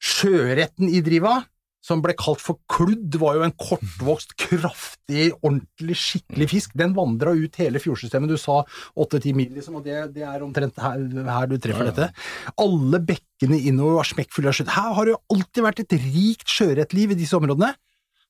Sjøørreten 0.00 0.88
i 0.88 1.02
Driva, 1.04 1.42
som 1.84 2.00
ble 2.04 2.14
kalt 2.16 2.40
for 2.40 2.56
kludd, 2.72 3.14
var 3.20 3.36
jo 3.36 3.44
en 3.44 3.52
kortvokst, 3.56 4.32
kraftig, 4.40 5.30
ordentlig, 5.40 5.96
skikkelig 6.00 6.48
fisk. 6.54 6.72
Den 6.76 6.96
vandra 6.96 7.32
ut 7.36 7.56
hele 7.60 7.80
fjordsystemet. 7.80 8.32
Du 8.32 8.40
sa 8.40 8.62
8-10 8.96 9.36
mil, 9.36 9.52
liksom, 9.56 9.76
og 9.80 9.84
det, 9.84 9.98
det 10.16 10.24
er 10.28 10.44
omtrent 10.44 10.80
her, 10.80 11.04
her 11.28 11.52
du 11.52 11.56
treffer 11.60 11.88
Ja, 11.88 11.92
ja. 11.92 11.96
dette. 12.08 12.54
Alle 12.64 13.00
bekkene 13.12 13.60
innover 13.60 14.00
var 14.00 14.08
smekkfulle 14.08 14.52
av 14.52 14.56
skjøtt, 14.56 14.72
Her 14.76 14.96
har 14.96 15.08
det 15.08 15.16
jo 15.18 15.22
alltid 15.36 15.66
vært 15.68 15.84
et 15.84 15.96
rikt 16.08 16.48
sjøørretliv 16.52 17.12
i 17.12 17.20
disse 17.20 17.36
områdene. 17.36 17.74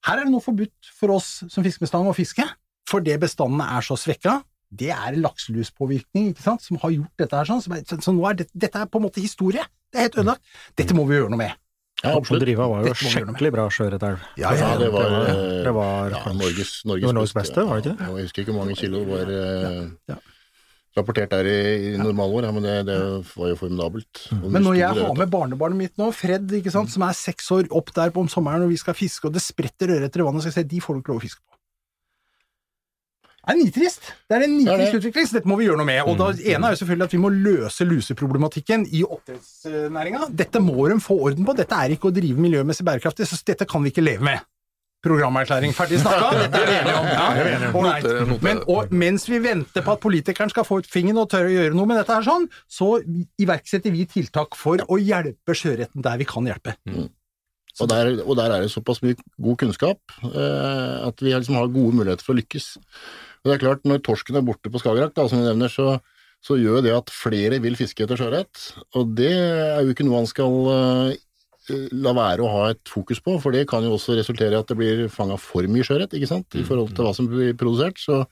Her 0.07 0.21
er 0.21 0.25
det 0.29 0.33
nå 0.33 0.41
forbudt 0.45 0.93
for 0.97 1.13
oss 1.17 1.43
som 1.53 1.65
fisker 1.67 1.85
med 1.85 1.91
stang 1.93 2.07
å 2.09 2.15
fiske, 2.17 2.45
fordi 2.89 3.17
bestandene 3.21 3.67
er 3.77 3.85
så 3.85 3.97
svekka. 4.01 4.39
Det 4.71 4.93
er 4.95 5.17
lakseluspåvirkning 5.19 6.31
ikke 6.31 6.45
sant, 6.45 6.63
som 6.63 6.79
har 6.83 6.93
gjort 6.95 7.13
dette 7.19 7.37
her 7.37 7.49
sånn. 7.49 7.61
Så, 7.65 7.75
så, 7.91 7.99
så 8.07 8.15
nå 8.15 8.23
er 8.31 8.39
det, 8.41 8.47
dette 8.55 8.79
er 8.81 8.87
på 8.91 9.01
en 9.01 9.07
måte 9.09 9.21
historie. 9.23 9.65
Det 9.91 9.99
er 9.99 10.07
helt 10.09 10.19
ødelagt. 10.23 10.43
Dette 10.79 10.95
må 10.95 11.05
vi 11.09 11.19
gjøre 11.19 11.33
noe 11.35 11.41
med. 11.43 11.57
Ja, 12.01 12.15
absolutt. 12.17 12.41
Driva 12.47 12.65
var 12.71 12.87
jo 12.87 12.95
skikkelig 12.97 13.51
bra 13.53 13.65
sjøørretelv. 13.69 14.23
Ja, 14.41 14.55
Ja, 14.57 14.69
det 14.81 14.89
var, 14.95 15.03
det 15.05 15.11
var- 15.19 15.31
eh, 15.35 15.65
det 15.67 15.73
var 15.77 16.15
ja, 16.15 16.21
Norges, 16.33 16.71
Norges, 16.89 17.13
Norges 17.13 17.35
beste, 17.37 17.65
var 17.67 17.81
det 17.83 17.91
ikke? 17.91 18.07
Ja, 18.07 18.15
jeg 18.17 18.29
husker 18.31 18.43
ikke 18.47 18.55
hvor 18.55 18.63
mange 18.65 18.77
kilo 18.79 19.03
var 19.11 19.33
ja, 19.35 19.73
Ja. 20.15 20.17
Rapportert 20.99 21.31
der 21.31 21.47
i, 21.47 21.59
i 21.91 21.99
normalår, 22.01 22.49
ja, 22.49 22.55
men 22.55 22.67
det, 22.67 22.75
det 22.89 22.99
var 23.37 23.53
jo 23.53 23.59
formidabelt. 23.61 24.25
Og 24.41 24.49
Men 24.51 24.67
når 24.67 24.81
jeg 24.81 24.99
har 24.99 25.21
med 25.21 25.31
barnebarnet 25.31 25.79
mitt 25.79 26.01
nå, 26.01 26.11
Fred, 26.17 26.51
ikke 26.59 26.73
sant, 26.75 26.91
som 26.91 27.07
er 27.07 27.17
seks 27.17 27.51
år, 27.55 27.71
opp 27.71 27.93
der 27.97 28.11
på 28.15 28.25
om 28.25 28.31
sommeren 28.33 28.67
og 28.67 28.73
vi 28.73 28.81
skal 28.81 28.99
fiske, 28.99 29.29
og 29.29 29.37
det 29.37 29.45
spretter 29.45 29.95
ørreter 29.97 30.25
i 30.25 30.27
vannet, 30.27 30.43
så 30.43 30.51
skal 30.51 30.65
jeg 30.65 30.71
si 30.71 30.75
de 30.75 30.85
får 30.85 30.99
du 30.99 31.03
ikke 31.03 31.15
lov 31.15 31.23
å 31.23 31.27
fiske 31.29 31.43
på. 31.45 31.51
Det 33.41 33.55
er 33.55 33.57
nitrist. 33.57 34.09
Det 34.29 34.37
er 34.37 34.43
en 34.45 34.53
nitrist 34.59 34.93
det. 34.93 34.99
utvikling, 35.01 35.27
så 35.27 35.39
dette 35.39 35.49
må 35.49 35.57
vi 35.59 35.67
gjøre 35.67 35.81
noe 35.81 35.89
med. 35.89 36.01
Og 36.07 36.19
det 36.21 36.45
ene 36.53 36.69
er 36.69 36.75
jo 36.75 36.81
selvfølgelig 36.83 37.07
at 37.09 37.15
vi 37.15 37.21
må 37.23 37.31
løse 37.33 37.87
luseproblematikken 37.89 38.85
i 38.95 39.01
oppdrettsnæringa. 39.07 40.29
Dette 40.39 40.61
må 40.63 40.77
de 40.91 40.99
få 41.03 41.17
orden 41.31 41.47
på. 41.49 41.55
Dette 41.59 41.79
er 41.79 41.95
ikke 41.97 42.11
å 42.11 42.15
drive 42.15 42.45
miljømessig 42.45 42.87
bærekraftig, 42.87 43.27
så 43.27 43.41
dette 43.49 43.67
kan 43.71 43.83
vi 43.83 43.95
ikke 43.95 44.05
leve 44.05 44.27
med. 44.29 44.45
Programerklæring 45.01 45.73
ferdig 45.73 46.01
snakka, 46.03 46.33
dette 46.43 46.59
er 46.61 46.67
vi 46.69 46.75
enige 46.77 46.97
om. 46.99 47.87
Ja. 47.89 48.41
Men, 48.45 48.59
og 48.69 48.91
mens 48.93 49.25
vi 49.31 49.39
venter 49.41 49.85
på 49.87 49.95
at 49.97 50.03
politikeren 50.03 50.53
skal 50.53 50.67
få 50.69 50.83
ut 50.83 50.91
fingeren 50.91 51.23
og 51.23 51.31
tørre 51.33 51.49
å 51.49 51.55
gjøre 51.55 51.77
noe 51.79 51.89
med 51.89 52.01
dette 52.03 52.19
her 52.19 52.27
sånn, 52.27 52.45
så 52.69 52.99
iverksetter 53.41 53.95
vi 53.95 54.05
tiltak 54.11 54.59
for 54.61 54.83
å 54.85 55.01
hjelpe 55.01 55.57
sjøretten 55.57 56.05
der 56.05 56.21
vi 56.21 56.29
kan 56.29 56.51
hjelpe. 56.51 56.77
Og 57.81 57.89
der, 57.89 58.13
og 58.27 58.37
der 58.37 58.53
er 58.53 58.65
det 58.65 58.73
såpass 58.73 59.01
mye 59.01 59.17
god 59.41 59.57
kunnskap 59.63 60.17
eh, 60.27 60.97
at 61.07 61.23
vi 61.23 61.33
liksom 61.33 61.57
har 61.57 61.73
gode 61.73 61.97
muligheter 61.97 62.27
for 62.27 62.35
å 62.35 62.41
lykkes. 62.41 62.75
Og 63.41 63.49
det 63.49 63.57
er 63.57 63.63
klart, 63.63 63.87
Når 63.89 64.03
torsken 64.05 64.37
er 64.37 64.45
borte 64.45 64.73
på 64.73 64.83
Skagerrak, 64.83 65.15
da, 65.17 65.25
som 65.31 65.41
vi 65.41 65.49
nevner, 65.49 65.73
så, 65.73 65.97
så 66.45 66.59
gjør 66.61 66.85
det 66.85 66.93
at 66.93 67.13
flere 67.15 67.61
vil 67.65 67.79
fiske 67.79 68.05
etter 68.05 68.21
sjøørret. 68.21 68.67
Og 69.01 69.15
det 69.17 69.33
er 69.33 69.81
jo 69.87 69.95
ikke 69.95 70.05
noe 70.05 70.21
han 70.21 70.29
skal 70.29 70.59
eh, 70.75 71.21
la 71.93 72.13
være 72.17 72.45
å 72.45 72.51
ha 72.53 72.63
et 72.73 72.91
fokus 72.91 73.21
på, 73.25 73.37
for 73.43 73.55
det 73.55 73.67
kan 73.71 73.85
jo 73.87 73.95
også 73.97 74.17
resultere 74.19 74.55
i 74.55 74.59
at 74.59 74.71
det 74.71 74.77
blir 74.79 75.03
fanga 75.13 75.37
for 75.41 75.67
mye 75.71 75.87
sjøørret 75.87 76.17
i 76.19 76.27
forhold 76.29 76.95
til 76.97 77.07
hva 77.07 77.13
som 77.17 77.29
blir 77.31 77.57
produsert. 77.59 78.01
Så 78.03 78.23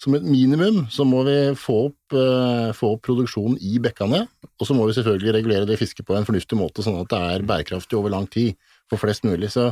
som 0.00 0.16
et 0.18 0.26
minimum 0.26 0.84
så 0.92 1.06
må 1.08 1.22
vi 1.28 1.36
få 1.58 1.76
opp, 1.90 2.16
eh, 2.16 2.70
få 2.76 2.94
opp 2.96 3.04
produksjonen 3.08 3.58
i 3.60 3.78
bekkene, 3.82 4.24
og 4.60 4.68
så 4.68 4.76
må 4.76 4.88
vi 4.88 4.96
selvfølgelig 4.98 5.36
regulere 5.38 5.68
det 5.68 5.78
fisket 5.80 6.08
på 6.08 6.16
en 6.18 6.28
fornuftig 6.28 6.58
måte, 6.58 6.84
sånn 6.86 7.00
at 7.02 7.12
det 7.12 7.20
er 7.34 7.46
bærekraftig 7.48 7.98
over 7.98 8.14
lang 8.14 8.28
tid 8.30 8.56
for 8.90 9.00
flest 9.00 9.24
mulig. 9.24 9.52
Så 9.54 9.70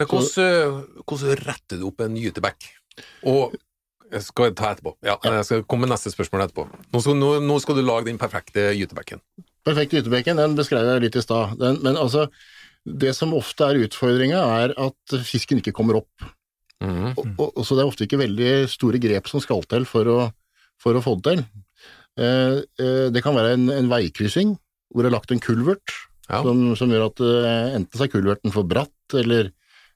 Men 0.00 0.10
hvordan, 0.10 0.82
hvordan 1.06 1.46
retter 1.46 1.80
du 1.80 1.86
opp 1.90 2.02
en 2.04 2.18
gytebekk? 2.18 2.68
Og 3.28 3.56
jeg 4.12 4.22
skal 4.22 4.54
ta 4.56 4.72
etterpå. 4.72 4.94
Ja, 5.06 5.16
jeg 5.22 5.44
skal 5.48 5.64
komme 5.66 5.86
med 5.86 5.94
neste 5.94 6.12
spørsmål 6.12 6.46
etterpå. 6.46 6.66
Nå 6.92 7.02
skal, 7.02 7.16
nå, 7.18 7.30
nå 7.42 7.58
skal 7.62 7.78
du 7.78 7.82
lage 7.84 8.08
den 8.08 8.20
perfekte 8.20 8.70
gytebekken. 8.76 9.22
perfekt 9.66 9.96
gytebekken, 9.96 10.38
den 10.38 10.54
beskrev 10.58 10.86
jeg 10.86 11.02
litt 11.02 11.18
i 11.18 11.24
stad. 11.24 11.58
Men 11.58 11.98
altså, 11.98 12.28
det 12.86 13.12
som 13.18 13.34
ofte 13.34 13.66
er 13.66 13.82
utfordringa, 13.86 14.40
er 14.62 14.74
at 14.78 15.16
fisken 15.26 15.60
ikke 15.60 15.74
kommer 15.74 16.00
opp. 16.00 16.26
Mm. 16.84 17.14
Og, 17.16 17.48
og, 17.48 17.62
så 17.64 17.74
det 17.74 17.82
er 17.82 17.90
ofte 17.90 18.06
ikke 18.06 18.20
veldig 18.20 18.50
store 18.70 19.00
grep 19.02 19.30
som 19.30 19.42
skal 19.42 19.64
til 19.66 19.86
for 19.88 20.10
å, 20.12 20.18
for 20.82 20.96
å 20.96 21.02
få 21.02 21.16
det 21.18 21.32
til. 21.32 21.44
Eh, 22.16 22.60
eh, 22.80 23.06
det 23.12 23.22
kan 23.24 23.36
være 23.36 23.56
en, 23.56 23.68
en 23.74 23.90
veikryssing 23.90 24.54
hvor 24.92 25.04
det 25.04 25.10
er 25.10 25.16
lagt 25.18 25.34
en 25.34 25.42
kulvert, 25.42 25.96
Ja. 26.26 26.40
som, 26.42 26.72
som 26.74 26.90
gjør 26.90 27.04
at 27.10 27.20
eh, 27.22 27.74
enten 27.76 27.98
så 27.98 28.06
er 28.06 28.10
kulverten 28.10 28.50
for 28.54 28.66
bratt, 28.66 29.14
eller, 29.14 29.52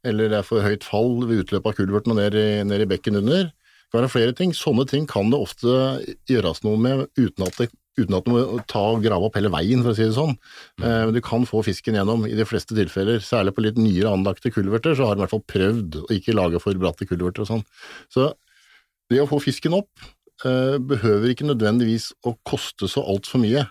eller 0.06 0.30
det 0.30 0.36
er 0.38 0.46
for 0.46 0.62
høyt 0.62 0.84
fall 0.86 1.24
ved 1.24 1.44
utløpet 1.44 1.72
av 1.72 1.78
kulverten 1.78 2.14
og 2.14 2.20
ned 2.20 2.36
i, 2.38 2.48
ned 2.66 2.84
i 2.84 2.90
bekken 2.90 3.18
under. 3.18 3.48
Det 3.50 3.90
kan 3.90 4.04
være 4.04 4.12
flere 4.12 4.34
ting. 4.38 4.52
Sånne 4.54 4.84
ting 4.86 5.08
kan 5.10 5.32
det 5.32 5.40
ofte 5.42 5.72
gjøres 6.30 6.62
noe 6.62 6.78
med 6.78 7.08
uten 7.18 7.46
at 7.46 7.58
det 7.58 7.70
uten 8.00 8.16
at 8.18 8.26
du 8.26 8.32
må 8.32 8.42
ta 8.70 8.82
og 8.94 9.02
grave 9.04 9.28
opp 9.28 9.36
hele 9.38 9.52
veien, 9.52 9.82
for 9.84 9.92
å 9.92 9.96
si 9.98 10.06
det 10.06 10.16
sånn. 10.16 10.36
Eh, 10.82 11.04
Men 11.06 11.14
du 11.16 11.20
kan 11.24 11.46
få 11.48 11.62
fisken 11.66 11.98
gjennom 11.98 12.26
i 12.28 12.36
de 12.38 12.46
fleste 12.48 12.76
tilfeller. 12.76 13.20
Særlig 13.24 13.54
på 13.56 13.64
litt 13.64 13.80
nyere 13.80 14.12
anlagte 14.14 14.52
kulverter, 14.54 14.96
så 14.96 15.08
har 15.08 15.16
de 15.16 15.22
i 15.22 15.24
hvert 15.26 15.34
fall 15.34 15.46
prøvd 15.54 16.00
å 16.04 16.08
ikke 16.16 16.36
lage 16.36 16.62
for 16.62 16.80
bratte 16.80 17.08
kulverter 17.08 17.44
og 17.44 17.50
sånn. 17.52 17.64
Så 18.12 18.32
det 19.10 19.22
å 19.22 19.28
få 19.30 19.40
fisken 19.42 19.76
opp 19.78 19.90
eh, 20.44 20.76
behøver 20.78 21.32
ikke 21.32 21.48
nødvendigvis 21.48 22.12
å 22.26 22.36
koste 22.46 22.88
så 22.90 23.04
altfor 23.04 23.42
mye. 23.42 23.64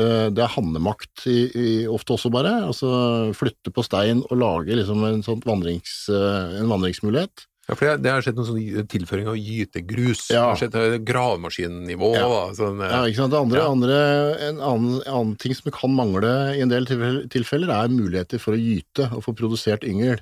Eh, 0.00 0.28
det 0.32 0.42
er 0.42 0.54
handlemakt 0.56 1.26
i, 1.28 1.38
i, 1.52 1.70
ofte 1.86 2.16
også, 2.16 2.32
bare. 2.32 2.58
Altså 2.68 3.32
flytte 3.36 3.72
på 3.74 3.84
stein 3.84 4.24
og 4.28 4.36
lage 4.40 4.76
liksom 4.78 5.04
en 5.08 5.24
sånn 5.26 5.42
vandrings, 5.44 6.06
en 6.12 6.70
vandringsmulighet. 6.72 7.48
Ja, 7.72 7.78
for 7.78 7.96
det, 8.04 8.12
har 8.12 8.24
skjedd 8.24 8.38
noen 8.38 8.48
sånn 8.50 8.88
tilføring 8.92 9.28
av 9.32 9.38
gytegrus. 9.40 10.26
Ja. 10.28 10.42
Det 10.42 10.46
har 10.50 10.60
skjedd 10.60 10.78
eh, 10.78 10.96
gravemaskinnivå. 11.08 12.14
Ja. 12.18 12.28
da, 12.28 12.40
Sånn, 12.58 12.80
eh, 12.84 12.92
Ja, 12.92 13.02
ikke 13.08 13.22
sant? 13.24 13.36
Andre, 13.40 13.62
Ja. 13.62 13.68
andre, 13.72 14.00
en 14.48 14.60
annen, 14.60 14.98
annen 15.06 15.36
ting 15.40 15.56
som 15.56 15.72
kan 15.72 15.94
mangle 15.96 16.32
i 16.56 16.60
en 16.60 16.72
del 16.72 16.86
tilfeller, 17.32 17.72
er 17.72 17.92
muligheter 17.92 18.42
for 18.42 18.54
å 18.54 18.60
gyte 18.60 19.08
og 19.12 19.24
få 19.24 19.34
produsert 19.38 19.88
yngel. 19.88 20.20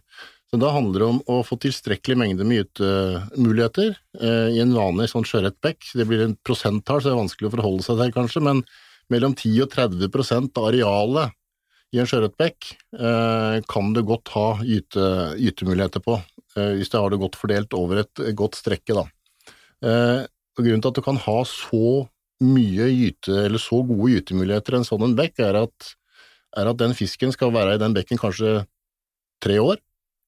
Så 0.50 0.58
da 0.58 0.72
handler 0.74 0.98
det 0.98 1.06
om 1.06 1.20
å 1.30 1.42
få 1.46 1.58
tilstrekkelig 1.62 2.16
mengde 2.18 2.46
med 2.46 2.64
gytemuligheter 2.64 3.92
eh, 4.18 4.48
i 4.56 4.62
en 4.62 4.74
vanlig 4.74 5.06
sånn 5.12 5.26
sjøørretbekk. 5.26 5.92
Det 5.94 6.06
blir 6.10 6.24
en 6.24 6.36
prosenttall, 6.46 6.98
så 6.98 7.10
det 7.10 7.14
er 7.14 7.22
vanskelig 7.22 7.50
å 7.50 7.54
forholde 7.54 7.86
seg 7.86 8.00
til, 8.00 8.14
kanskje, 8.16 8.42
men 8.42 8.64
mellom 9.10 9.36
10 9.38 9.62
og 9.62 9.70
30 9.70 10.10
prosent 10.10 10.58
av 10.58 10.70
arealet 10.72 11.36
i 11.94 11.98
en 12.02 12.06
sjøørretbekk 12.06 12.68
eh, 12.98 13.56
kan 13.70 13.94
du 13.94 14.02
godt 14.06 14.30
ha 14.34 14.48
gyte, 14.66 15.06
gytemuligheter 15.38 16.02
på, 16.02 16.18
hvis 16.56 16.90
du 16.90 16.96
har 16.98 17.12
det 17.12 17.20
godt 17.22 17.38
fordelt 17.38 17.74
over 17.78 18.02
et 18.02 18.22
godt 18.36 18.58
strekke, 18.58 18.96
da. 18.96 19.04
Eh, 19.86 20.24
og 20.58 20.64
grunnen 20.64 20.82
til 20.82 20.92
at 20.92 20.98
du 20.98 21.04
kan 21.04 21.20
ha 21.24 21.38
så 21.48 22.06
mye 22.40 22.88
gyte, 22.92 23.34
eller 23.46 23.60
så 23.60 23.80
gode 23.84 24.14
gytemuligheter 24.14 24.78
en 24.78 24.86
sånn 24.86 25.04
en 25.06 25.16
bekk, 25.16 25.42
er 25.44 25.60
at, 25.62 25.92
er 26.58 26.70
at 26.72 26.80
den 26.80 26.96
fisken 26.96 27.32
skal 27.34 27.52
være 27.54 27.76
i 27.76 27.82
den 27.82 27.94
bekken 27.96 28.20
kanskje 28.20 28.64
tre 29.44 29.58
år, 29.60 29.80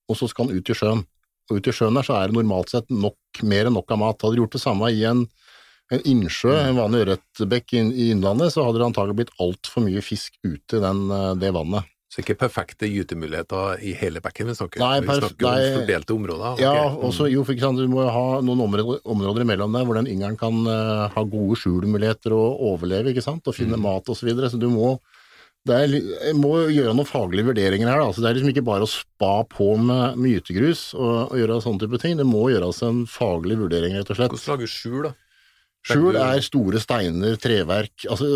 og 0.09 0.19
så 0.19 0.29
skal 0.31 0.49
den 0.49 0.61
ut 0.61 0.73
i 0.73 0.77
sjøen. 0.77 1.05
Og 1.51 1.59
ut 1.59 1.69
i 1.69 1.75
sjøen 1.75 1.97
der 1.99 2.07
så 2.07 2.17
er 2.19 2.31
det 2.31 2.39
normalt 2.39 2.73
sett 2.73 2.89
nok, 2.93 3.19
mer 3.49 3.69
enn 3.69 3.77
nok 3.77 3.91
av 3.93 4.01
mat. 4.01 4.21
Hadde 4.23 4.39
du 4.39 4.45
gjort 4.45 4.57
det 4.57 4.63
samme 4.63 4.93
i 4.93 5.03
en, 5.09 5.25
en 5.93 6.05
innsjø, 6.09 6.53
en 6.55 6.79
vanlig 6.79 7.07
ørretbekk 7.07 7.77
i, 7.77 7.83
i 7.91 8.11
innlandet, 8.15 8.55
så 8.55 8.67
hadde 8.67 8.81
det 8.81 8.89
antagelig 8.91 9.19
blitt 9.23 9.35
altfor 9.43 9.85
mye 9.89 10.05
fisk 10.05 10.39
ute 10.47 10.79
i 10.79 10.85
den, 10.85 11.05
eh, 11.13 11.33
det 11.41 11.53
vannet. 11.57 11.92
Så 12.13 12.21
ikke 12.21 12.37
perfekte 12.43 12.85
gytemuligheter 12.93 13.81
i 13.81 13.95
hele 13.97 14.21
bekken 14.21 14.51
vi 14.51 14.57
snakker 14.59 14.83
Nei, 14.83 14.99
Vi 15.01 15.15
snakker 15.17 15.47
nei, 15.47 15.61
om 15.65 15.79
fordelte 15.79 16.13
områder. 16.13 16.61
Ja, 16.61 16.73
også, 16.91 16.99
og 17.09 17.15
så 17.17 17.29
jo, 17.33 17.45
for 17.49 17.79
du 17.79 17.87
må 17.89 18.05
ha 18.05 18.27
noen 18.45 18.61
områder, 18.67 19.01
områder 19.09 19.47
imellom 19.47 19.73
der 19.73 19.87
hvor 19.89 19.97
den 19.97 20.11
yngelen 20.13 20.37
kan 20.37 20.59
uh, 20.69 21.09
ha 21.15 21.25
gode 21.25 21.57
skjulmuligheter 21.63 22.35
og 22.37 22.61
overleve, 22.69 23.15
ikke 23.15 23.25
sant, 23.25 23.49
og 23.49 23.57
finne 23.57 23.81
mat 23.81 24.13
og 24.13 24.19
så 24.19 24.29
videre, 24.29 24.53
så 24.53 24.61
du 24.61 24.69
må 24.75 24.99
det 25.63 25.77
er, 25.79 26.33
må 26.35 26.57
gjøre 26.75 26.93
noen 26.99 27.07
faglige 27.07 27.47
vurderinger 27.47 27.87
her. 27.87 28.01
Da. 28.03 28.11
Så 28.11 28.23
det 28.23 28.33
er 28.33 28.39
liksom 28.39 28.51
ikke 28.51 28.65
bare 28.67 28.83
å 28.83 28.91
spa 28.91 29.35
på 29.47 29.69
med, 29.79 30.19
mytegrus 30.19 30.89
og, 30.99 31.31
og 31.31 31.37
gjøre 31.39 31.61
sånne 31.63 31.85
type 31.85 32.01
ting. 32.03 32.17
Det 32.19 32.27
må 32.27 32.49
gjøres 32.51 32.83
en 32.83 33.05
faglig 33.07 33.61
vurdering, 33.61 33.95
rett 33.95 34.11
og 34.11 34.19
slett. 34.19 34.35
Hvordan 34.35 34.57
lager 34.57 34.73
skjul, 34.73 35.05
da? 35.07 35.13
Skjul 35.83 36.15
er 36.15 36.39
store 36.47 36.79
steiner, 36.79 37.35
treverk. 37.43 38.05
Altså, 38.07 38.29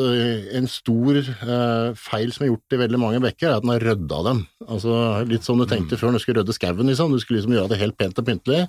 en 0.59 0.67
stor 0.67 1.21
eh, 1.21 1.93
feil 1.95 2.33
som 2.35 2.43
er 2.43 2.51
gjort 2.51 2.75
i 2.75 2.81
veldig 2.81 2.99
mange 2.99 3.21
bekker, 3.23 3.47
er 3.53 3.61
at 3.61 3.63
den 3.63 3.71
har 3.71 3.85
rydda 3.87 4.19
dem. 4.27 4.41
Altså, 4.67 4.97
litt 5.31 5.47
som 5.47 5.61
du 5.63 5.67
tenkte 5.71 5.99
før 6.01 6.11
når 6.11 6.19
du 6.19 6.25
skulle 6.25 6.43
rydde 6.43 6.57
skauen, 6.57 6.91
liksom. 6.91 7.15
Du 7.15 7.23
skulle 7.23 7.39
liksom 7.39 7.55
gjøre 7.55 7.71
det 7.71 7.79
helt 7.85 7.97
pent 8.01 8.19
og 8.19 8.27
pyntelig, 8.27 8.65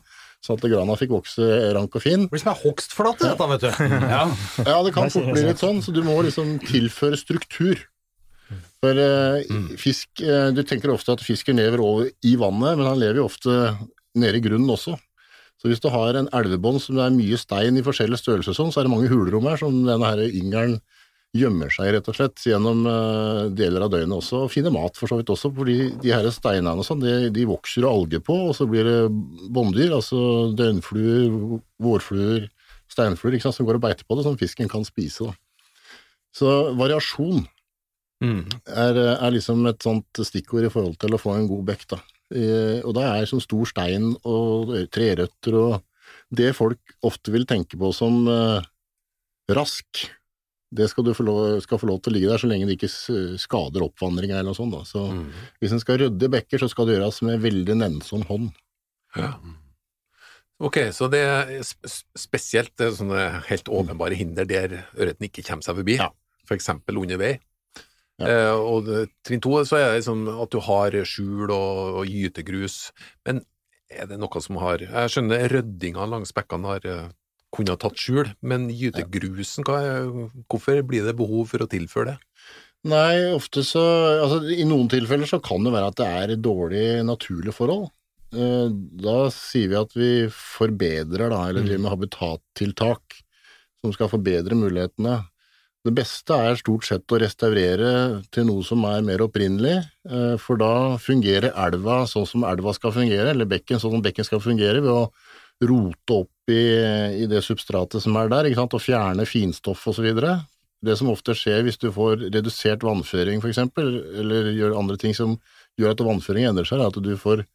sånn 0.45 0.59
at 0.61 0.69
grana 0.69 0.97
fikk 1.01 1.15
vokse 1.15 1.49
rank 1.73 1.97
og 1.97 2.05
fin. 2.05 2.27
Det 2.27 2.35
blir 2.35 2.43
som 2.43 2.53
ei 2.53 2.61
hogstflate, 2.61 3.31
dette, 3.31 3.49
vet 3.55 3.65
du. 3.65 3.97
Ja. 4.13 4.23
Ja, 4.61 4.77
det 4.85 4.93
kan 4.93 5.09
fort 5.09 5.31
bli 5.33 5.47
litt 5.49 5.63
sånn, 5.63 5.81
så 5.81 5.95
du 5.95 6.03
må 6.05 6.19
liksom 6.27 6.59
tilføre 6.67 7.17
struktur. 7.17 7.81
For 8.77 8.93
eh, 9.01 9.41
fisk 9.81 10.21
eh, 10.21 10.51
Du 10.53 10.61
tenker 10.61 10.93
ofte 10.93 11.15
at 11.17 11.23
fisken 11.25 11.57
lever 11.57 11.81
over 11.81 12.11
i 12.21 12.35
vannet, 12.37 12.77
men 12.77 12.85
han 12.85 13.01
lever 13.01 13.23
jo 13.23 13.25
ofte 13.25 13.55
nede 14.17 14.37
i 14.37 14.43
grunnen 14.45 14.69
også. 14.69 14.99
Så 15.57 15.71
hvis 15.71 15.81
du 15.81 15.89
har 15.89 16.17
en 16.19 16.29
elvebånd 16.37 16.81
som 16.83 16.99
det 16.99 17.07
er 17.07 17.15
mye 17.15 17.37
stein 17.41 17.79
i 17.79 17.83
forskjellige 17.85 18.21
størrelse, 18.21 18.53
sånn, 18.53 18.69
så 18.73 18.81
er 18.81 18.87
det 18.87 18.93
mange 18.93 19.09
hulrom 19.09 19.47
her 19.49 19.57
som 19.57 19.73
denne 19.87 20.11
her 20.11 20.21
yngelen 20.27 20.77
gjemmer 21.37 21.69
seg 21.73 21.91
rett 21.93 22.07
og 22.07 22.15
slett 22.15 22.43
gjennom 22.47 22.85
eh, 22.87 23.41
deler 23.57 23.83
av 23.85 23.91
døgnet 23.93 24.15
også, 24.15 24.45
og 24.45 24.53
finner 24.53 24.73
mat 24.73 24.95
for 24.97 25.11
så 25.11 25.17
vidt 25.19 25.31
også, 25.33 25.51
fordi 25.53 25.79
de 26.01 26.13
her 26.13 26.29
steinene 26.33 26.77
og 26.77 26.87
sånn, 26.87 27.01
de, 27.03 27.29
de 27.35 27.47
vokser 27.49 27.85
og 27.85 28.05
alger 28.05 28.23
på, 28.25 28.37
og 28.47 28.55
så 28.57 28.69
blir 28.69 28.87
det 28.87 29.01
båndyr, 29.53 29.91
altså 29.97 30.21
døgnfluer, 30.57 31.59
vårfluer, 31.83 32.47
steinfluer, 32.93 33.35
ikke 33.35 33.49
sant, 33.49 33.57
som 33.59 33.67
går 33.67 33.81
og 33.81 33.83
beiter 33.83 34.07
på 34.07 34.17
det, 34.17 34.25
som 34.25 34.39
fisken 34.39 34.71
kan 34.71 34.85
spise. 34.87 35.27
da. 35.27 35.35
Så 36.37 36.57
variasjon 36.79 37.45
Mm. 38.17 38.47
er, 38.65 38.97
er 39.13 39.29
liksom 39.29 39.59
et 39.69 39.83
sånt 39.85 40.19
stikkord 40.25 40.65
i 40.65 40.71
forhold 40.73 40.95
til 40.97 41.13
å 41.13 41.19
få 41.21 41.35
en 41.37 41.43
god 41.45 41.67
bekk, 41.67 41.83
da. 41.91 41.99
Eh, 42.35 42.81
og 42.83 42.93
da 42.97 43.05
er 43.17 43.25
sånn 43.29 43.41
stor 43.43 43.65
stein 43.69 44.09
og 44.27 44.73
trerøtter 44.91 45.55
og 45.55 45.83
det 46.35 46.49
folk 46.57 46.79
ofte 47.07 47.31
vil 47.31 47.45
tenke 47.47 47.77
på 47.79 47.93
som 47.95 48.25
eh, 48.27 48.65
rask, 49.55 50.01
det 50.75 50.89
skal 50.91 51.05
du 51.07 51.13
få 51.15 51.23
lov, 51.23 51.61
skal 51.63 51.79
få 51.79 51.87
lov 51.87 52.01
til 52.03 52.11
å 52.11 52.15
ligge 52.17 52.27
der 52.33 52.41
så 52.41 52.49
lenge 52.51 52.67
det 52.67 52.75
ikke 52.75 53.37
skader 53.39 53.85
oppvandringa 53.85 54.35
eller 54.41 54.51
noe 54.51 54.57
sånt. 54.59 54.73
Da. 54.75 54.81
Så 54.83 55.05
Mm. 55.13 55.29
hvis 55.61 55.71
en 55.71 55.79
skal 55.79 55.97
rydde 56.01 56.27
bekker, 56.33 56.59
så 56.59 56.67
skal 56.69 56.85
det 56.89 56.97
gjøres 56.97 57.21
med 57.23 57.39
veldig 57.39 57.77
nennsom 57.79 58.25
hånd. 58.27 58.51
Ja. 59.15 59.37
Ok, 60.59 60.75
så 60.91 61.07
det 61.09 61.21
er 61.23 61.61
spesielt 62.17 62.75
er 62.81 62.91
sånne 62.91 63.43
helt 63.47 63.69
åpenbare 63.69 64.17
hinder 64.17 64.43
der 64.49 64.83
ørreten 64.97 65.29
ikke 65.29 65.45
kommer 65.47 65.63
seg 65.63 65.77
forbi, 65.79 65.95
Ja. 66.01 66.09
for 66.45 66.55
eksempel 66.57 66.97
under 66.99 67.17
vei. 67.17 67.39
Ja. 68.17 68.27
Eh, 68.27 68.55
og 68.57 68.87
trinn 69.27 69.41
to 69.43 69.53
så 69.67 69.77
er 69.77 69.91
det 69.93 70.07
sånn 70.07 70.25
at 70.31 70.49
du 70.53 70.57
har 70.65 70.95
skjul 71.05 71.51
og, 71.53 72.01
og 72.01 72.09
gytegrus, 72.09 72.89
men 73.27 73.43
er 73.93 74.09
det 74.09 74.17
noe 74.19 74.41
som 74.43 74.57
har 74.59 74.81
Jeg 74.83 75.11
skjønner 75.13 75.47
ryddinga 75.53 76.07
langs 76.09 76.33
bekkene 76.35 76.71
har 76.73 76.87
eh, 76.89 77.03
kunnet 77.55 77.79
tatt 77.79 77.99
skjul, 78.01 78.31
men 78.41 78.67
gytegrusen, 78.73 79.63
hva 79.67 79.77
hvorfor 80.49 80.81
blir 80.87 81.05
det 81.07 81.15
behov 81.19 81.53
for 81.53 81.63
å 81.63 81.69
tilføre 81.71 82.15
det? 82.15 82.17
Nei, 82.87 83.33
ofte 83.33 83.63
så 83.65 83.83
Altså, 84.21 84.41
i 84.53 84.65
noen 84.67 84.89
tilfeller 84.91 85.29
så 85.29 85.39
kan 85.43 85.63
det 85.65 85.73
være 85.73 85.91
at 85.91 86.01
det 86.01 86.09
er 86.09 86.35
dårlig 86.41 86.83
naturlige 87.07 87.55
forhold. 87.55 87.87
Eh, 88.33 88.67
Da 89.03 89.17
sier 89.33 89.71
vi 89.71 89.79
at 89.79 89.95
vi 89.97 90.11
forbedrer, 90.33 91.29
da, 91.31 91.45
eller 91.47 91.65
driver 91.65 91.85
med 91.85 91.93
habitattiltak 91.93 93.21
som 93.81 93.93
skal 93.93 94.09
forbedre 94.11 94.57
mulighetene. 94.57 95.19
Det 95.87 95.93
beste 95.95 96.35
er 96.35 96.57
stort 96.59 96.83
sett 96.83 97.13
å 97.15 97.19
restaurere 97.21 97.89
til 98.35 98.47
noe 98.49 98.63
som 98.67 98.81
er 98.89 99.05
mer 99.07 99.21
opprinnelig, 99.23 99.77
eh, 100.09 100.33
for 100.41 100.59
da 100.59 100.97
fungerer 100.99 101.53
elva 101.55 102.01
sånn 102.11 102.27
som 102.27 102.43
elva 102.43 102.73
skal 102.75 102.91
fungere, 102.91 103.29
eller 103.31 103.47
bekken 103.47 103.79
sånn 103.79 103.95
som 103.95 104.03
bekken 104.03 104.27
skal 104.27 104.41
fungere, 104.43 104.81
ved 104.83 104.91
å 104.91 105.05
rote 105.63 106.17
opp 106.17 106.51
i, 106.51 106.59
i 107.23 107.29
det 107.31 107.39
substratet 107.45 108.03
som 108.03 108.19
er 108.19 108.27
der, 108.33 108.49
og 108.65 108.83
fjerne 108.83 109.23
finstoff 109.29 109.87
videre. 110.03 110.41
Det 110.83 110.97
som 110.99 111.09
ofte 111.09 111.33
skjer 111.33 111.63
hvis 111.65 111.79
du 111.79 111.87
får 111.93 112.27
redusert 112.35 112.83
vannføring, 112.83 113.39
eksempel, 113.47 113.87
eller 114.19 114.51
gjør 114.53 114.75
andre 114.77 114.97
ting 114.99 115.15
som 115.15 115.37
gjør 115.79 115.95
at 115.95 116.03
vannføringen 116.03 116.51
endrer 116.51 116.67
seg, 116.67 116.83
er 116.83 116.91
at 116.91 116.99
du 116.99 117.15
får 117.17 117.47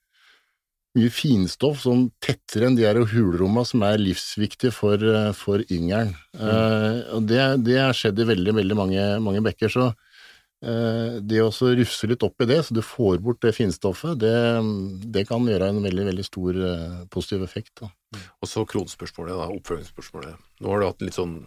mye 0.99 1.13
finstoff 1.13 1.81
som 1.85 2.05
tettere 2.23 2.69
enn 2.69 2.77
de 2.77 2.85
her 2.85 2.99
hulrommene 3.01 3.65
som 3.69 3.85
er 3.87 4.01
livsviktige 4.01 4.73
for, 4.77 5.01
eh, 5.01 5.33
for 5.37 5.65
yngelen. 5.73 6.13
Eh, 6.37 6.99
og 7.17 7.29
det, 7.29 7.41
det 7.65 7.79
har 7.81 7.97
skjedd 7.97 8.21
i 8.21 8.29
veldig, 8.29 8.57
veldig 8.61 8.79
mange, 8.79 9.07
mange 9.25 9.43
bekker, 9.49 9.73
så 9.73 9.89
uh, 9.93 11.17
det 11.19 11.41
å 11.43 11.49
rufse 11.51 12.11
litt 12.11 12.23
opp 12.27 12.45
i 12.45 12.49
det, 12.51 12.61
så 12.67 12.77
du 12.77 12.83
får 12.85 13.19
bort 13.25 13.41
det 13.43 13.55
finstoffet, 13.57 14.21
det, 14.21 14.37
det 15.17 15.25
kan 15.31 15.49
gjøre 15.49 15.73
en 15.73 15.83
veldig, 15.83 16.07
veldig 16.13 16.29
stor 16.29 16.61
uh, 16.61 17.01
positiv 17.13 17.47
effekt. 17.49 17.75
Da. 17.81 17.91
Og 18.45 18.51
så 18.51 18.67
kronspørsmålet, 18.69 19.35
da, 19.41 19.49
oppfølgingsspørsmålet. 19.57 20.47
Nå 20.61 20.73
har 20.73 20.83
du 20.83 20.91
hatt 20.91 21.05
litt 21.09 21.19
sånn 21.19 21.43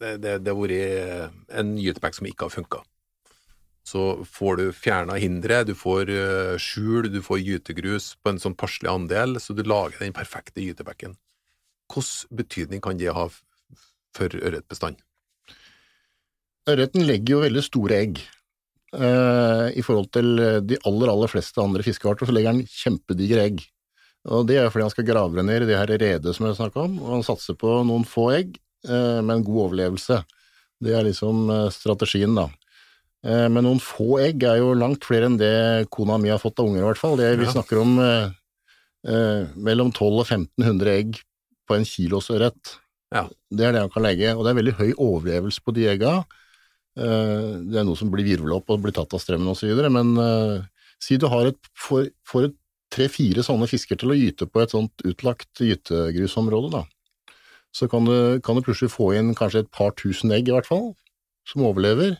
Det, 0.00 0.14
det, 0.16 0.38
det 0.40 0.48
har 0.48 0.56
vært 0.56 1.56
en 1.60 1.74
gytebekk 1.76 2.14
som 2.16 2.26
ikke 2.26 2.46
har 2.46 2.52
funka. 2.54 2.78
Så 3.86 4.22
får 4.28 4.56
du 4.60 4.64
fjerna 4.76 5.16
hinderet, 5.18 5.70
du 5.70 5.74
får 5.74 6.10
eh, 6.12 6.56
skjul, 6.60 7.08
du 7.12 7.20
får 7.24 7.40
gytegrus 7.40 8.12
på 8.20 8.32
en 8.32 8.40
sånn 8.42 8.56
passelig 8.58 8.90
andel, 8.92 9.38
så 9.40 9.56
du 9.56 9.64
lager 9.64 10.02
den 10.02 10.16
perfekte 10.16 10.62
gytebekken. 10.62 11.16
Hvilken 11.90 12.36
betydning 12.38 12.82
kan 12.84 13.00
det 13.00 13.14
ha 13.16 13.26
for 14.14 14.36
ørretbestanden? 14.36 15.00
Ørreten 16.70 17.06
legger 17.08 17.34
jo 17.34 17.42
veldig 17.46 17.64
store 17.66 17.96
egg. 18.04 18.20
Eh, 18.94 19.66
I 19.80 19.82
forhold 19.86 20.10
til 20.14 20.36
de 20.66 20.78
aller, 20.86 21.10
aller 21.10 21.30
fleste 21.32 21.62
andre 21.62 21.82
fiskearter, 21.86 22.28
så 22.28 22.36
legger 22.36 22.54
den 22.54 22.68
kjempedigre 22.68 23.46
egg. 23.48 23.64
Og 24.28 24.46
Det 24.46 24.58
er 24.60 24.68
fordi 24.68 24.84
han 24.84 24.92
skal 24.92 25.08
grave 25.08 25.42
ned 25.42 25.64
i 25.64 25.70
det 25.70 25.78
her 25.78 25.88
redet 25.88 26.34
som 26.36 26.46
jeg 26.46 26.58
snakka 26.58 26.84
om, 26.84 26.98
og 27.00 27.14
han 27.16 27.24
satser 27.24 27.56
på 27.56 27.80
noen 27.88 28.04
få 28.04 28.28
egg 28.36 28.58
eh, 28.84 29.20
med 29.24 29.38
en 29.38 29.46
god 29.46 29.62
overlevelse. 29.70 30.20
Det 30.80 30.92
er 30.96 31.06
liksom 31.06 31.48
eh, 31.48 31.68
strategien, 31.72 32.34
da. 32.36 32.50
Eh, 33.26 33.48
Men 33.52 33.64
noen 33.66 33.80
få 33.84 34.18
egg 34.24 34.42
er 34.48 34.58
jo 34.62 34.72
langt 34.74 35.04
flere 35.04 35.26
enn 35.28 35.36
det 35.40 35.88
kona 35.92 36.16
mi 36.18 36.30
har 36.32 36.38
fått 36.40 36.58
av 36.60 36.66
unger, 36.70 36.80
i 36.82 36.86
hvert 36.88 37.00
fall. 37.00 37.16
Det, 37.20 37.36
vi 37.38 37.44
Ja. 37.44 37.52
snakker 37.52 37.80
om 37.82 37.98
eh, 38.00 38.30
eh, 39.06 39.46
mellom 39.56 39.90
1200 39.92 40.20
og 40.20 40.26
1500 40.26 40.94
egg 40.98 41.20
på 41.68 41.76
en 41.76 41.84
kilos 41.84 42.30
ørret. 42.30 42.76
Ja. 43.12 43.28
Det 43.50 43.66
er 43.66 43.72
det 43.72 43.80
han 43.82 43.90
kan 43.90 44.02
legge, 44.04 44.34
og 44.36 44.44
det 44.44 44.50
er 44.54 44.62
veldig 44.62 44.76
høy 44.78 44.92
overlevelse 44.96 45.60
på 45.64 45.74
de 45.74 45.86
egga. 45.92 46.24
Eh, 46.96 47.60
Det 47.66 47.76
er 47.80 47.84
noe 47.84 47.96
som 47.96 48.10
blir 48.10 48.24
virvla 48.24 48.56
opp 48.56 48.70
og 48.70 48.82
blir 48.82 48.92
tatt 48.92 49.12
av 49.14 49.20
strømmen 49.20 49.50
osv., 49.52 49.90
men 49.90 50.16
eh, 50.18 50.62
si 51.00 51.16
du 51.16 51.26
har 51.28 51.46
et, 51.46 51.58
får, 51.76 52.10
får 52.26 52.52
tre-fire 52.90 53.42
sånne 53.44 53.68
fisker 53.70 53.96
til 53.96 54.10
å 54.10 54.16
gyte 54.18 54.46
på 54.50 54.60
et 54.62 54.70
sånt 54.72 54.92
utlagt 55.06 55.60
gytegrusområde, 55.60 56.70
da. 56.72 56.84
Så 57.72 57.86
kan 57.88 58.04
du, 58.04 58.40
kan 58.42 58.56
du 58.56 58.62
plutselig 58.66 58.90
få 58.90 59.12
inn 59.14 59.34
kanskje 59.38 59.60
et 59.62 59.70
par 59.70 59.92
tusen 59.92 60.32
egg, 60.34 60.48
i 60.48 60.52
hvert 60.52 60.66
fall, 60.66 60.94
som 61.46 61.62
overlever. 61.62 62.16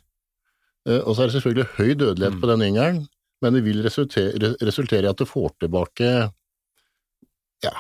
Eh, 0.89 1.01
Og 1.05 1.15
så 1.17 1.23
er 1.23 1.31
det 1.31 1.37
selvfølgelig 1.39 1.69
høy 1.77 1.91
dødelighet 1.95 2.35
Mm. 2.37 2.41
på 2.41 2.47
den 2.53 2.63
yngelen, 2.71 3.01
men 3.43 3.53
det 3.55 3.65
vil 3.65 3.83
resultere, 3.83 4.55
resultere 4.61 5.05
i 5.05 5.11
at 5.11 5.17
du 5.21 5.25
får 5.29 5.51
tilbake 5.61 6.31
ja, 7.65 7.73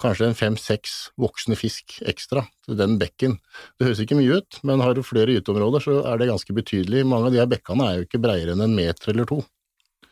kanskje 0.00 0.28
en 0.30 0.36
fem-seks 0.38 1.10
voksne 1.20 1.56
fisk 1.58 1.98
ekstra 2.08 2.46
til 2.64 2.76
den 2.78 2.98
bekken. 3.00 3.38
Det 3.78 3.88
høres 3.88 4.00
ikke 4.00 4.16
mye 4.16 4.38
ut, 4.40 4.60
men 4.64 4.80
har 4.80 4.94
du 4.94 5.02
flere 5.02 5.34
gyteområder, 5.34 5.82
så 5.84 5.96
er 6.06 6.18
det 6.18 6.28
ganske 6.30 6.54
betydelig. 6.56 7.04
Mange 7.08 7.26
av 7.28 7.32
de 7.34 7.40
her 7.42 7.50
bekkene 7.50 7.84
er 7.88 7.98
jo 7.98 8.06
ikke 8.06 8.20
bredere 8.22 8.54
enn 8.54 8.62
en 8.64 8.76
meter 8.78 9.12
eller 9.12 9.28
to. 9.28 9.42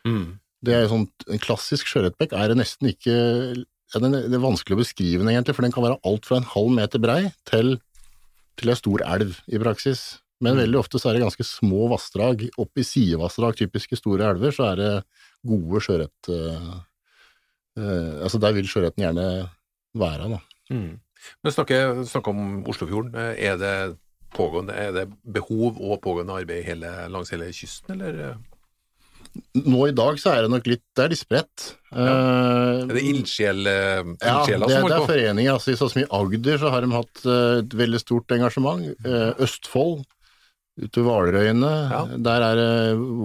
Mm. 0.05 0.39
Det 0.63 0.73
er 0.73 0.81
jo 0.85 0.91
sånn, 0.93 1.07
En 1.29 1.39
klassisk 1.39 1.85
sjøørretbekk 1.87 2.33
er 2.33 2.47
det 2.49 2.57
nesten 2.57 2.89
ikke 2.89 3.15
ja, 3.93 3.99
den 4.01 4.11
Det 4.11 4.33
er 4.35 4.43
vanskelig 4.43 4.75
å 4.75 4.81
beskrive 4.81 5.19
den, 5.23 5.29
egentlig, 5.31 5.55
for 5.55 5.63
den 5.63 5.71
kan 5.71 5.83
være 5.85 5.99
alt 6.03 6.25
fra 6.25 6.37
en 6.41 6.43
halv 6.51 6.71
meter 6.75 6.99
brei 6.99 7.31
til, 7.45 7.77
til 8.57 8.69
en 8.69 8.75
stor 8.75 9.01
elv, 9.05 9.37
i 9.47 9.57
praksis. 9.61 10.19
Men 10.43 10.59
veldig 10.59 10.79
ofte 10.79 10.99
så 11.01 11.09
er 11.09 11.17
det 11.17 11.25
ganske 11.25 11.45
små 11.47 11.87
vassdrag. 11.93 12.45
Opp 12.61 12.77
i 12.77 12.85
sidevassdrag, 12.85 13.57
typiske 13.57 13.97
store 13.97 14.27
elver, 14.29 14.53
så 14.53 14.71
er 14.71 14.81
det 14.81 14.91
gode 15.47 15.81
sjøørret... 15.85 16.29
Uh, 16.29 16.75
eh, 17.79 18.11
altså 18.25 18.41
der 18.41 18.53
vil 18.57 18.69
sjøørreten 18.69 19.05
gjerne 19.05 19.27
være, 19.97 20.29
da. 20.35 20.41
Mm. 20.73 20.99
Men 21.43 21.55
snakke, 21.55 21.79
snakke 22.09 22.33
om 22.33 22.43
Oslofjorden. 22.69 23.17
Er 23.17 23.57
det 23.57 23.73
pågående, 24.35 24.75
er 24.77 24.93
det 24.93 25.07
behov 25.23 25.79
og 25.81 26.01
pågående 26.03 26.35
arbeid 26.37 26.67
hele, 26.67 26.91
langs 27.09 27.33
hele 27.33 27.49
kysten, 27.55 27.97
eller 27.97 28.37
Nå 29.53 29.83
i 29.85 29.93
dag 29.93 30.17
så 30.17 30.31
er 30.33 30.45
det 30.45 30.49
nok 30.49 30.67
litt 30.69 30.83
Det 30.97 31.03
er 31.03 31.11
litt 31.11 31.21
spredt. 31.21 31.65
Ja. 31.91 32.13
er 32.81 32.89
det 32.89 33.03
ildsjel, 33.05 33.59
Ja, 33.67 34.07
det, 34.47 34.57
som 34.57 34.87
det 34.89 34.95
er 34.95 35.05
foreninger. 35.05 35.51
Altså, 35.53 35.73
I 35.73 35.77
sånn 35.79 35.91
som 35.93 36.01
i 36.01 36.07
Agder 36.19 36.61
så 36.61 36.71
har 36.73 36.83
de 36.83 36.89
hatt 36.95 37.21
eh, 37.23 37.59
et 37.61 37.75
veldig 37.81 38.01
stort 38.01 38.33
engasjement. 38.33 38.87
Eh, 39.05 39.29
Østfold, 39.45 40.01
ute 40.77 41.01
ved 41.01 41.07
Hvalerøyene, 41.09 41.69
Ja. 41.89 42.01
der 42.21 42.43
er 42.45 42.59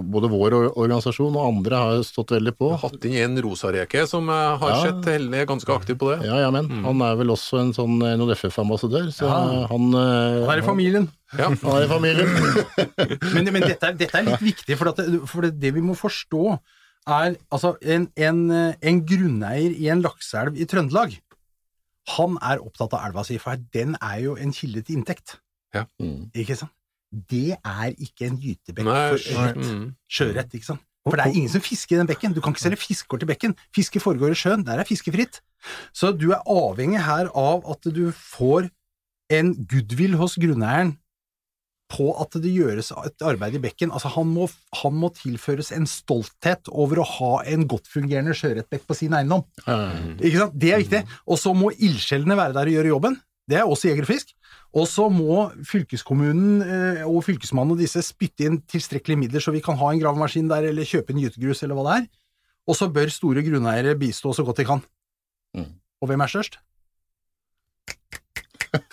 både 0.08 0.28
vår 0.32 0.54
organisasjon 0.72 1.34
og 1.36 1.46
andre 1.50 1.76
har 1.76 2.02
stått 2.02 2.32
veldig 2.32 2.54
på. 2.56 2.70
Hatt 2.80 3.04
inn 3.04 3.16
en 3.20 3.42
rosareke 3.44 4.06
som 4.08 4.28
eh, 4.32 4.56
har 4.58 4.70
Ja. 4.70 4.80
sett 4.86 5.04
Helle 5.12 5.44
ganske 5.46 5.68
aktiv 5.74 5.98
på 6.00 6.08
det. 6.16 6.24
Ja, 6.26 6.38
ja, 6.40 6.50
men 6.50 6.68
Mm. 6.68 6.84
han 6.84 7.02
er 7.02 7.16
vel 7.16 7.28
også 7.34 7.60
en 7.60 7.72
sånn 7.76 7.98
NODF-ambassadør, 8.00 9.12
så 9.12 9.28
Ja. 9.28 9.66
han, 9.68 9.94
eh, 9.94 10.46
Han 10.46 10.58
er 10.58 10.62
i 10.62 10.66
familien. 10.66 11.10
Ja. 11.36 11.48
Han 11.62 11.76
er 11.76 11.84
i 11.84 11.88
familien. 11.88 12.28
Men, 13.34 13.52
men 13.52 13.62
dette, 13.62 13.82
er, 13.88 13.92
dette 13.94 14.14
er 14.18 14.24
litt 14.24 14.40
viktig, 14.40 14.76
for, 14.76 14.88
at 14.88 14.96
det, 14.96 15.20
for 15.28 15.42
det, 15.42 15.58
det 15.60 15.74
vi 15.74 15.80
må 15.80 15.94
forstå, 15.96 16.58
er 17.08 17.36
altså 17.50 17.76
en, 17.82 18.08
en, 18.16 18.50
en 18.80 19.00
grunneier 19.06 19.72
i 19.76 19.88
en 19.88 20.02
lakseelv 20.02 20.56
i 20.60 20.64
Trøndelag, 20.64 21.18
han 22.16 22.36
er 22.42 22.58
opptatt 22.62 22.92
av 22.94 23.06
elva 23.08 23.24
si, 23.24 23.38
for 23.38 23.56
den 23.72 23.96
er 24.02 24.20
jo 24.20 24.34
en 24.36 24.52
kilde 24.52 24.82
til 24.84 24.96
inntekt. 24.98 25.36
Mm. 26.00 26.30
Ikke 26.36 26.56
sant? 26.58 26.70
Det 27.12 27.58
er 27.58 27.92
ikke 27.92 28.30
en 28.30 28.38
gytebekk 28.40 28.88
for 28.88 29.36
ørret. 29.36 29.60
mm. 29.60 29.84
Sjøørret, 30.08 30.54
ikke 30.56 30.70
sant? 30.72 30.84
For 31.02 31.18
det 31.18 31.24
er 31.26 31.34
ingen 31.34 31.50
som 31.50 31.62
fisker 31.64 31.96
i 31.96 31.98
den 31.98 32.08
bekken. 32.08 32.34
Du 32.34 32.40
kan 32.40 32.54
ikke 32.54 32.62
selge 32.62 32.78
fiskekort 32.78 33.24
til 33.24 33.28
bekken. 33.28 33.56
Fiske 33.74 34.00
foregår 34.00 34.32
i 34.32 34.38
sjøen, 34.38 34.62
der 34.64 34.78
er 34.78 34.86
fiskefritt. 34.86 35.40
Så 35.94 36.12
du 36.14 36.30
er 36.30 36.42
avhengig 36.46 37.02
her 37.02 37.30
av 37.34 37.66
at 37.70 37.88
du 37.90 38.04
får 38.14 38.70
en 39.34 39.54
goodwill 39.66 40.14
hos 40.20 40.36
grunneieren 40.40 40.94
på 41.92 42.06
at 42.22 42.38
det 42.40 42.52
gjøres 42.54 42.88
et 43.04 43.24
arbeid 43.28 43.58
i 43.58 43.62
bekken. 43.66 43.90
Altså, 43.92 44.08
han 44.14 44.30
må, 44.32 44.46
han 44.80 44.94
må 44.96 45.10
tilføres 45.16 45.72
en 45.76 45.84
stolthet 45.90 46.70
over 46.72 47.02
å 47.02 47.08
ha 47.18 47.32
en 47.52 47.66
godt 47.68 47.90
fungerende 47.92 48.36
sjøørretbekk 48.38 48.86
på 48.88 48.96
sin 48.96 49.16
eiendom. 49.18 49.44
Ikke 50.22 50.38
sant? 50.38 50.56
Det 50.56 50.72
er 50.72 50.80
viktig. 50.84 51.02
Og 51.28 51.40
så 51.42 51.52
må 51.56 51.74
ildsjelene 51.76 52.38
være 52.38 52.56
der 52.56 52.70
og 52.70 52.78
gjøre 52.78 52.94
jobben. 52.94 53.18
Det 53.50 53.58
er 53.58 53.68
også 53.68 53.90
jeger 53.90 54.08
og 54.72 54.86
så 54.88 55.04
må 55.12 55.50
fylkeskommunen 55.68 56.62
eh, 56.64 57.02
og 57.04 57.20
fylkesmannen 57.26 57.74
og 57.76 57.80
disse 57.82 58.00
spytte 58.06 58.46
inn 58.48 58.60
tilstrekkelige 58.72 59.20
midler, 59.26 59.42
så 59.44 59.52
vi 59.52 59.60
kan 59.64 59.76
ha 59.80 59.90
en 59.92 60.00
gravemaskin 60.00 60.48
der, 60.48 60.70
eller 60.70 60.88
kjøpe 60.88 61.12
en 61.12 61.20
gytegrus, 61.26 61.60
eller 61.66 61.76
hva 61.76 61.84
det 61.90 61.96
er. 62.00 62.06
Og 62.70 62.78
så 62.78 62.88
bør 62.94 63.10
store 63.12 63.42
grunneiere 63.44 63.92
bistå 64.00 64.32
så 64.36 64.44
godt 64.46 64.62
de 64.62 64.68
kan. 64.68 64.80
Mm. 65.58 65.68
Og 66.00 66.08
hvem 66.08 66.24
er 66.24 66.30
størst? 66.32 66.56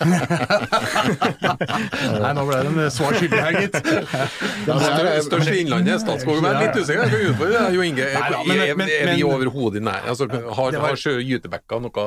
Nei, 2.20 2.32
nå 2.36 2.42
ble 2.44 2.58
de 2.66 2.86
svar 2.92 3.14
skyldig 3.16 3.38
her, 3.40 3.54
gitt. 3.62 3.76
Det 4.66 4.74
Stør- 4.84 5.22
Størst 5.24 5.52
i 5.54 5.62
Innlandet, 5.62 6.02
Statskog. 6.02 6.42
Er 6.44 6.58
litt 6.60 6.76
usikker. 6.76 7.00
Jeg 7.06 7.12
kan 7.14 7.30
utfordre 7.30 7.54
deg, 7.56 7.78
Jo 7.78 7.86
Inge. 7.86 8.04
Er, 8.10 8.36
er, 8.44 8.84
er 8.98 9.14
vi 9.14 9.24
overhodet 9.24 9.80
i 9.80 9.84
nær? 9.86 10.02
Altså, 10.12 10.28
har, 10.28 10.74
Det 10.74 10.82
var- 10.84 11.00
har 11.00 11.24
gytebekka 11.30 11.80
noe 11.86 12.04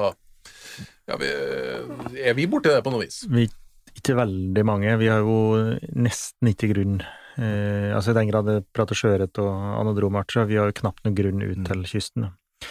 ja, 1.09 1.17
vi, 1.19 1.27
Er 2.23 2.33
vi 2.37 2.45
borti 2.47 2.69
det 2.71 2.83
på 2.85 2.93
noe 2.93 3.01
vis? 3.03 3.23
Vi, 3.27 3.47
ikke 4.03 4.19
veldig 4.19 4.63
mange. 4.67 4.95
Vi 4.99 5.07
har 5.07 5.23
jo 5.23 5.39
nesten 5.95 6.51
ikke 6.51 6.73
grunn. 6.73 6.97
Eh, 7.39 7.89
altså 7.95 8.11
I 8.11 8.17
den 8.19 8.29
grad 8.29 8.49
det 8.49 8.57
prater 8.75 8.99
sjøørret 8.99 9.39
og 9.41 9.51
anadrome 9.79 10.19
arter, 10.19 10.41
så 10.41 10.49
vi 10.49 10.59
har 10.59 10.69
jo 10.69 10.79
knapt 10.83 11.05
noen 11.05 11.15
grunn 11.17 11.45
ut 11.45 11.61
til 11.69 11.85
kysten. 11.87 12.27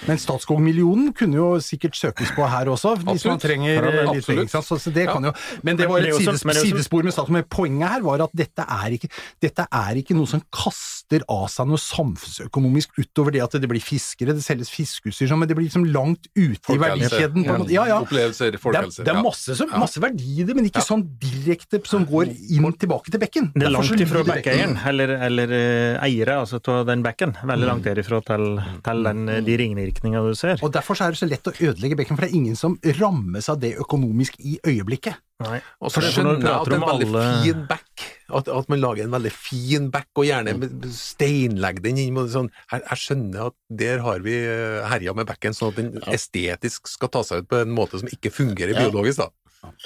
Men 0.08 0.18
Statskog-millionen 0.18 1.12
kunne 1.14 1.36
jo 1.38 1.48
sikkert 1.62 1.94
søkes 1.94 2.32
på 2.34 2.42
her 2.50 2.66
også, 2.72 2.96
hvis 3.06 3.24
man 3.28 3.38
trenger 3.38 3.76
Ja, 3.76 4.02
eh, 4.02 4.36
litt 4.40 4.50
sant? 4.50 4.66
Så 4.66 4.78
så 4.82 4.92
det 4.92 5.04
Ja. 5.06 5.12
kan 5.12 5.22
jo, 5.24 5.32
men 5.62 5.76
det 5.76 5.88
var 5.88 5.98
et 5.98 6.08
er 6.08 6.18
sides, 6.18 6.40
så- 6.42 6.46
men 6.46 6.54
det 6.54 6.62
er 6.62 6.66
jo 6.66 6.74
så- 6.76 6.82
sidespor 6.82 7.04
med 7.04 7.12
Statskog. 7.12 7.30
Men 7.30 7.44
poenget 7.44 7.88
her 7.88 8.00
var 8.02 8.22
at 8.22 8.30
dette 8.34 8.58
er, 8.66 8.90
ikke, 8.98 9.08
dette 9.40 9.66
er 9.70 9.94
ikke 9.94 10.14
noe 10.16 10.26
som 10.26 10.42
kaster 10.50 11.22
av 11.28 11.46
seg 11.48 11.66
noe 11.68 11.76
samfunnsøkonomisk 11.78 12.88
utover 12.98 13.30
det 13.32 13.42
at 13.42 13.52
det 13.60 13.68
blir 13.68 13.80
fiskere, 13.80 14.34
det 14.34 14.42
selges 14.42 14.70
fiskeutstyr, 14.70 15.28
sånn, 15.28 15.38
men 15.38 15.48
det 15.48 15.56
blir 15.56 15.68
liksom 15.68 15.86
langt 15.92 16.26
ute 16.34 16.74
i 16.74 16.78
verdikjeden. 16.78 17.68
Ja, 17.70 17.84
ja. 17.86 18.00
Opplevelser, 18.00 18.50
Det 18.50 18.54
er, 18.54 18.58
folkehelse. 18.58 19.04
det 19.04 19.08
er 19.14 19.22
masse, 19.22 19.54
som, 19.56 19.68
masse 19.70 20.00
verdi 20.00 20.40
i 20.40 20.44
det, 20.44 20.56
men 20.56 20.64
ikke 20.68 20.82
sånn 20.82 21.06
direkte 21.18 21.80
som 21.86 22.04
går 22.06 22.26
inn 22.50 22.72
tilbake 22.72 23.10
til 23.10 23.20
bekken. 23.20 23.52
Det 23.54 23.62
er 23.66 23.70
langt 23.70 24.00
ifra 24.00 24.24
bekkeieren, 24.24 24.78
eller, 24.86 25.08
eller 25.22 25.46
eh, 25.52 25.98
eiere 26.02 26.40
altså 26.42 26.60
av 26.66 26.86
den 26.86 27.02
bekken. 27.02 27.34
Veldig 27.44 27.66
langt 27.66 27.84
derifra 27.84 28.20
til, 28.24 28.62
til 28.82 29.02
den, 29.04 29.26
de 29.44 29.56
ringvirkningene 29.56 29.91
du 30.00 30.35
ser. 30.35 30.57
Og 30.62 30.72
Derfor 30.72 30.94
så 30.96 31.05
er 31.07 31.11
det 31.14 31.18
så 31.20 31.28
lett 31.28 31.46
å 31.46 31.52
ødelegge 31.52 31.96
bekken, 31.96 32.16
for 32.16 32.24
det 32.24 32.31
er 32.33 32.37
ingen 32.38 32.57
som 32.57 32.78
rammes 32.98 33.48
av 33.48 33.61
det 33.61 33.74
økonomisk 33.78 34.35
i 34.40 34.59
øyeblikket. 34.64 35.14
Nei. 35.42 35.61
Og 35.83 35.90
så 35.90 36.00
skjønner 36.00 36.38
jeg 36.38 36.48
at 36.55 36.64
det 36.70 36.72
er 36.72 36.81
en 36.81 36.88
veldig 36.88 37.09
alle- 37.11 37.42
fin 37.44 37.66
back. 37.66 38.05
At, 38.33 38.48
at 38.48 38.68
man 38.68 38.81
lager 38.81 39.05
en 39.05 39.11
veldig 39.11 39.33
fin 39.33 39.90
back, 39.90 40.09
og 40.16 40.24
gjerne 40.24 40.55
med- 40.59 40.87
steinlegger 40.94 41.83
den 41.83 41.98
inn. 41.98 42.14
Sånn. 42.28 42.50
Jeg, 42.70 42.83
jeg 42.88 42.98
skjønner 42.98 43.46
at 43.50 43.55
der 43.68 43.98
har 44.07 44.20
vi 44.20 44.37
eh, 44.46 44.87
herja 44.88 45.12
med 45.14 45.26
backen, 45.26 45.52
sånn 45.52 45.72
at 45.72 45.76
den 45.76 46.00
estetisk 46.07 46.87
skal 46.88 47.09
ta 47.12 47.22
seg 47.22 47.42
ut 47.44 47.48
på 47.48 47.61
en 47.62 47.74
måte 47.74 47.98
som 48.00 48.09
ikke 48.09 48.31
fungerer 48.33 48.72
Ja. 48.74 48.88
biologisk. 48.88 49.18
da. 49.18 49.31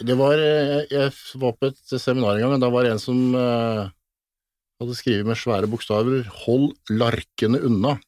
Det 0.01 0.17
var, 0.17 0.33
eh, 0.41 0.87
jeg 0.91 1.13
var 1.37 1.53
på 1.53 1.67
et 1.69 1.77
seminar 2.01 2.37
en 2.37 2.41
gang, 2.47 2.53
og 2.55 2.61
da 2.61 2.71
var 2.71 2.83
det 2.85 2.93
en 2.93 2.99
som 3.03 3.35
eh, 3.35 3.89
hadde 4.81 4.95
skrevet 4.97 5.27
med 5.27 5.37
svære 5.37 5.69
bokstaver 5.69 6.25
'Hold 6.29 6.77
larkene 6.91 7.61
unna'. 7.61 7.99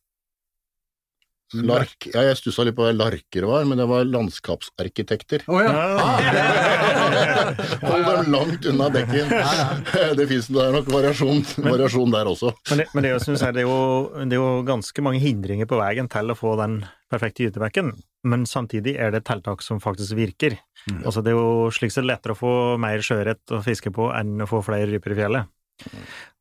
Lark, 1.56 2.04
ja, 2.12 2.26
jeg 2.26 2.36
stussa 2.36 2.60
litt 2.66 2.76
på 2.76 2.84
hva 2.84 2.90
larker 2.92 3.46
var, 3.48 3.64
men 3.64 3.80
det 3.80 3.86
var 3.88 4.04
landskapsarkitekter. 4.04 5.46
Oh, 5.48 5.62
ja. 5.64 5.72
Hold 7.88 8.04
dem 8.04 8.28
langt 8.34 8.66
unna 8.68 8.90
bekken. 8.92 9.32
Det 10.18 10.26
fins 10.28 10.50
nok 10.52 10.90
variasjon, 10.92 11.40
variasjon 11.64 12.12
der 12.12 12.28
også. 12.28 12.52
Men, 12.70 12.82
det, 12.82 12.86
men 12.92 13.04
det, 13.04 13.10
er 13.10 13.16
jo, 13.16 13.22
som 13.24 13.38
det, 13.38 13.62
er 13.62 13.64
jo, 13.64 13.78
det 14.20 14.36
er 14.36 14.42
jo 14.42 14.50
ganske 14.68 15.04
mange 15.04 15.22
hindringer 15.22 15.68
på 15.70 15.78
veien 15.80 16.08
til 16.12 16.32
å 16.32 16.36
få 16.36 16.52
den 16.60 16.82
perfekte 17.08 17.46
gytebekken, 17.46 17.94
men 18.28 18.44
samtidig 18.48 18.96
er 19.00 19.14
det 19.14 19.24
tiltak 19.28 19.64
som 19.64 19.80
faktisk 19.80 20.18
virker. 20.18 20.58
Altså, 21.00 21.24
det 21.24 21.32
er 21.32 21.38
jo 21.38 21.70
slik 21.74 21.94
sett 21.94 22.08
lettere 22.08 22.36
å 22.36 22.38
få 22.38 22.52
mer 22.80 23.00
sjøørret 23.04 23.56
å 23.56 23.62
fiske 23.64 23.92
på 23.94 24.10
enn 24.16 24.44
å 24.44 24.50
få 24.50 24.60
flere 24.66 24.90
ryper 24.92 25.14
i 25.14 25.18
fjellet. 25.22 25.54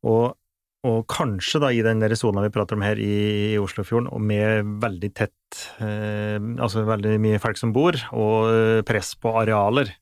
Og, 0.08 0.36
og 0.88 1.06
kanskje 1.12 1.62
da 1.64 1.72
i 1.74 1.84
den 1.86 2.04
sona 2.18 2.46
vi 2.46 2.54
prater 2.54 2.78
om 2.78 2.86
her 2.86 3.00
i, 3.02 3.54
i 3.54 3.62
Oslofjorden, 3.62 4.10
og 4.14 4.24
med 4.24 4.78
veldig 4.84 5.12
tett 5.18 5.62
eh, 5.84 6.38
Altså 6.38 6.84
veldig 6.88 7.18
mye 7.24 7.42
folk 7.44 7.60
som 7.60 7.74
bor, 7.76 7.98
og 8.16 8.52
eh, 8.52 8.84
press 8.88 9.14
på 9.20 9.36
arealer, 9.42 9.94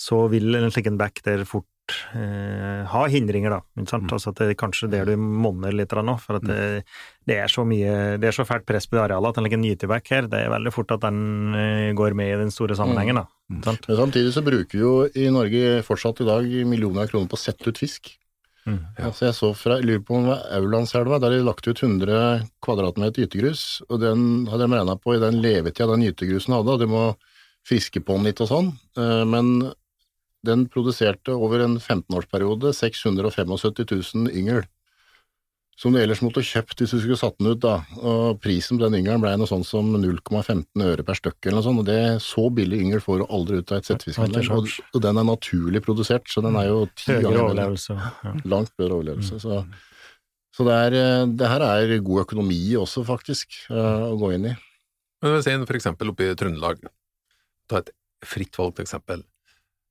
så 0.00 0.24
vil 0.30 0.56
en 0.58 0.70
slik 0.72 0.88
en 0.90 0.98
back 0.98 1.20
der 1.26 1.44
fort 1.48 1.94
eh, 2.16 2.86
ha 2.90 3.02
hindringer, 3.10 3.54
da. 3.54 3.60
Ikke 3.78 3.92
sant? 3.92 4.12
Altså 4.14 4.32
at 4.32 4.40
det 4.40 4.48
er 4.52 4.58
kanskje 4.58 4.90
der 4.92 5.10
du 5.10 5.14
monner 5.16 5.74
litt 5.74 5.94
nå, 5.94 6.16
for 6.22 6.40
at 6.40 6.46
det, 6.48 6.60
det 7.28 7.38
er 7.42 7.50
så 7.52 7.64
mye 7.68 8.16
Det 8.20 8.30
er 8.30 8.36
så 8.36 8.46
fælt 8.48 8.66
press 8.68 8.88
på 8.90 8.98
de 8.98 9.04
arealet 9.04 9.30
at 9.30 9.40
en 9.40 9.46
like 9.46 9.60
gyteback 9.62 10.10
her, 10.14 10.30
det 10.30 10.44
er 10.44 10.54
veldig 10.54 10.74
fort 10.74 10.94
at 10.96 11.04
den 11.06 11.58
eh, 11.58 11.90
går 11.98 12.16
med 12.18 12.34
i 12.34 12.40
den 12.44 12.54
store 12.54 12.78
sammenhengen, 12.78 13.22
da. 13.22 13.26
Mm. 13.50 13.62
sant? 13.66 13.90
Men 13.90 14.02
samtidig 14.04 14.34
så 14.36 14.46
bruker 14.46 14.78
vi 14.78 14.84
jo 14.84 14.94
i 15.10 15.28
Norge 15.34 15.84
fortsatt 15.86 16.24
i 16.24 16.30
dag 16.30 16.50
millioner 16.70 17.06
av 17.06 17.12
kroner 17.12 17.30
på 17.30 17.38
å 17.38 17.44
sette 17.44 17.70
ut 17.70 17.80
fisk. 17.80 18.14
Mm. 18.68 18.80
Altså 19.00 19.26
jeg 19.28 19.36
så 19.38 19.50
fra, 19.56 19.78
jeg 19.80 19.88
lurer 19.88 20.02
på 20.04 20.16
om 20.18 20.26
det 20.26 20.32
var 20.34 20.56
Aulandselva, 20.58 21.18
der 21.22 21.34
de 21.34 21.42
lagt 21.46 21.66
ut 21.66 21.80
100 21.80 22.46
kvadratmeter 22.64 23.24
gytegrus, 23.24 23.64
og 23.88 24.02
den 24.02 24.24
hadde 24.50 24.66
de 24.66 24.78
regna 24.78 24.96
på 25.00 25.16
i 25.16 25.22
den 25.22 25.40
levetida 25.44 25.88
den 25.90 26.04
gytegrusen 26.04 26.56
hadde, 26.58 26.74
og 26.76 26.82
de 26.82 26.90
må 26.90 27.04
friske 27.66 28.02
på 28.04 28.18
den 28.18 28.28
litt 28.28 28.42
og 28.44 28.50
sånn, 28.50 28.72
eh, 29.00 29.22
men 29.28 29.70
den 30.46 30.66
produserte 30.72 31.34
over 31.36 31.64
en 31.64 31.78
15-årsperiode 31.80 32.72
675 32.76 33.84
000 34.16 34.30
yngel, 34.36 34.62
som 35.80 35.94
du 35.94 36.00
ellers 36.00 36.20
måtte 36.20 36.42
kjøpt 36.44 36.82
hvis 36.82 36.92
du 36.92 36.98
skulle 37.00 37.16
satt 37.16 37.38
den 37.40 37.54
ut, 37.54 37.60
da, 37.62 37.78
og 37.96 38.40
prisen 38.44 38.76
på 38.76 38.84
den 38.84 38.98
yngelen 38.98 39.22
ble 39.22 39.32
noe 39.40 39.48
sånn 39.48 39.64
som 39.64 39.88
0,15 39.96 40.84
øre 40.84 41.04
per 41.06 41.16
stykk 41.16 41.48
eller 41.48 41.56
noe 41.56 41.66
sånt, 41.66 41.80
og 41.80 41.88
det 41.88 42.00
så 42.24 42.44
billig 42.52 42.82
yngel 42.84 43.00
får 43.04 43.22
du 43.22 43.24
aldri 43.32 43.60
ut 43.60 43.72
av 43.72 43.80
et 43.80 43.88
settefiskanlegg, 43.88 44.50
og, 44.52 44.68
og 44.68 45.04
den 45.06 45.20
er 45.22 45.28
naturlig 45.30 45.80
produsert, 45.86 46.28
så 46.28 46.44
den 46.44 46.58
er 46.60 46.68
jo 46.68 46.82
ti 46.92 47.16
ganger 47.16 47.46
overlevelse. 47.46 47.96
Ja. 47.96 48.34
Langt 48.52 48.74
bedre 48.76 48.98
overlevelse. 48.98 49.40
Så, 49.40 49.62
så 50.56 50.68
det, 50.68 50.76
er, 50.90 50.98
eh, 51.00 51.24
det 51.40 51.48
her 51.54 51.64
er 51.70 51.96
god 52.04 52.26
økonomi 52.26 52.60
også, 52.76 53.06
faktisk, 53.08 53.62
eh, 53.72 54.06
å 54.10 54.18
gå 54.20 54.34
inn 54.36 54.50
i. 54.52 54.54
Men 55.24 55.36
hvis 55.36 55.48
en 55.52 55.64
for 55.64 55.80
eksempel 55.80 56.12
oppe 56.12 56.28
i 56.28 56.36
Trøndelag 56.36 56.84
ta 57.70 57.80
et 57.80 57.92
fritt 58.26 58.56
valgt 58.60 58.82
eksempel. 58.84 59.24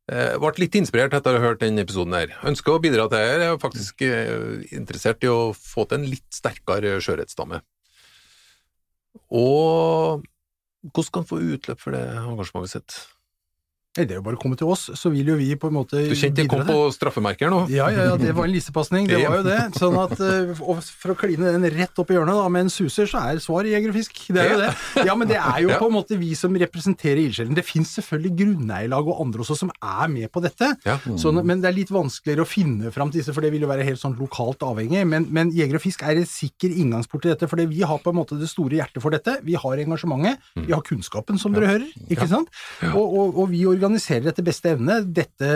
Eh, 0.09 0.35
ble 0.41 0.63
litt 0.63 0.77
inspirert 0.79 1.13
etter 1.13 1.35
å 1.35 1.37
ha 1.37 1.51
hørt 1.51 1.61
denne 1.61 1.83
episoden 1.85 2.15
her. 2.17 2.31
Ønsker 2.49 2.73
å 2.73 2.81
bidra 2.81 3.05
til 3.09 3.19
det. 3.19 3.27
Jeg 3.29 3.45
er 3.45 3.61
faktisk 3.61 4.01
eh, 4.07 4.63
interessert 4.73 5.25
i 5.25 5.29
å 5.29 5.51
få 5.53 5.85
til 5.85 5.99
en 5.99 6.09
litt 6.09 6.25
sterkere 6.33 6.97
sjøørretstamme. 7.03 7.61
Og 9.29 10.25
hvordan 10.89 11.13
kan 11.13 11.25
man 11.25 11.29
få 11.29 11.41
utløp 11.53 11.81
for 11.83 11.93
det 11.93 12.01
engasjementet 12.23 12.73
sitt? 12.73 12.97
Nei, 13.97 14.03
Det 14.05 14.13
er 14.13 14.19
jo 14.19 14.25
bare 14.27 14.37
å 14.37 14.39
komme 14.41 14.53
til 14.53 14.69
oss, 14.69 14.83
så 14.93 15.09
vil 15.09 15.31
jo 15.31 15.35
vi 15.39 15.47
på 15.57 15.69
en 15.71 15.73
måte 15.79 15.97
Du 16.05 16.13
kjente 16.13 16.43
jeg 16.43 16.49
kom 16.51 16.61
bidra 16.61 16.75
på 16.77 16.91
straffemerker 16.93 17.49
nå? 17.49 17.63
Ja, 17.73 17.87
ja, 17.89 18.03
ja, 18.11 18.17
det 18.21 18.35
var 18.37 18.45
en 18.45 18.53
lisepasning, 18.53 19.07
det 19.09 19.17
var 19.23 19.39
jo 19.39 19.45
det. 19.47 19.57
Sånn 19.79 19.95
at, 19.97 20.13
eh, 20.21 20.51
og 20.61 20.83
For 20.85 21.13
å 21.13 21.17
kline 21.17 21.53
den 21.55 21.65
rett 21.73 21.97
opp 21.97 22.11
i 22.13 22.17
hjørnet 22.17 22.37
da, 22.37 22.43
med 22.53 22.67
en 22.67 22.69
suser, 22.73 23.09
så 23.09 23.23
er 23.31 23.41
svaret 23.41 23.71
jeger 23.73 23.89
og 23.89 23.97
fisk. 23.97 24.19
Det 24.29 24.43
er 24.43 24.51
jo 24.53 24.59
det. 24.61 24.69
Ja, 25.07 25.15
Men 25.17 25.31
det 25.31 25.39
er 25.41 25.63
jo 25.65 25.71
på 25.81 25.87
en 25.89 25.95
måte 25.95 26.19
vi 26.21 26.35
som 26.37 26.53
representerer 26.61 27.23
ildsjelen. 27.23 27.57
Det 27.57 27.65
fins 27.65 27.95
selvfølgelig 27.97 28.33
grunneierlag 28.43 29.09
og 29.09 29.23
andre 29.25 29.41
også 29.41 29.57
som 29.63 29.73
er 29.73 30.13
med 30.13 30.29
på 30.29 30.43
dette. 30.45 30.69
Sånn, 31.17 31.41
men 31.41 31.63
det 31.63 31.71
er 31.71 31.77
litt 31.79 31.93
vanskeligere 31.93 32.45
å 32.45 32.49
finne 32.49 32.93
fram 32.93 33.09
til 33.09 33.23
disse, 33.23 33.33
for 33.33 33.45
det 33.45 33.51
vil 33.55 33.65
jo 33.65 33.71
være 33.71 33.87
helt 33.89 34.01
sånn 34.01 34.17
lokalt 34.21 34.61
avhengig. 34.69 35.01
Men, 35.09 35.25
men 35.33 35.49
jeger 35.55 35.79
og 35.79 35.83
fisk 35.87 36.05
er 36.05 36.21
en 36.21 36.29
sikker 36.29 36.77
inngangsport 36.77 37.25
til 37.25 37.33
dette, 37.33 37.49
for 37.49 37.65
vi 37.73 37.81
har 37.89 38.03
på 38.05 38.13
en 38.13 38.19
måte 38.21 38.37
det 38.37 38.51
store 38.53 38.77
hjertet 38.77 39.01
for 39.01 39.17
dette. 39.17 39.39
Vi 39.49 39.57
har 39.57 39.81
engasjementet, 39.81 40.45
vi 40.61 40.77
har 40.77 40.85
kunnskapen, 40.85 41.41
som 41.41 41.57
dere 41.57 41.73
hører, 41.73 41.89
ikke 42.05 42.29
sant? 42.29 42.53
Og, 42.93 43.01
og, 43.01 43.41
og 43.41 43.49
vi 43.49 43.65
organiserer 43.79 44.29
etter 44.31 44.45
beste 44.45 44.73
evne 44.75 44.99
dette 45.03 45.49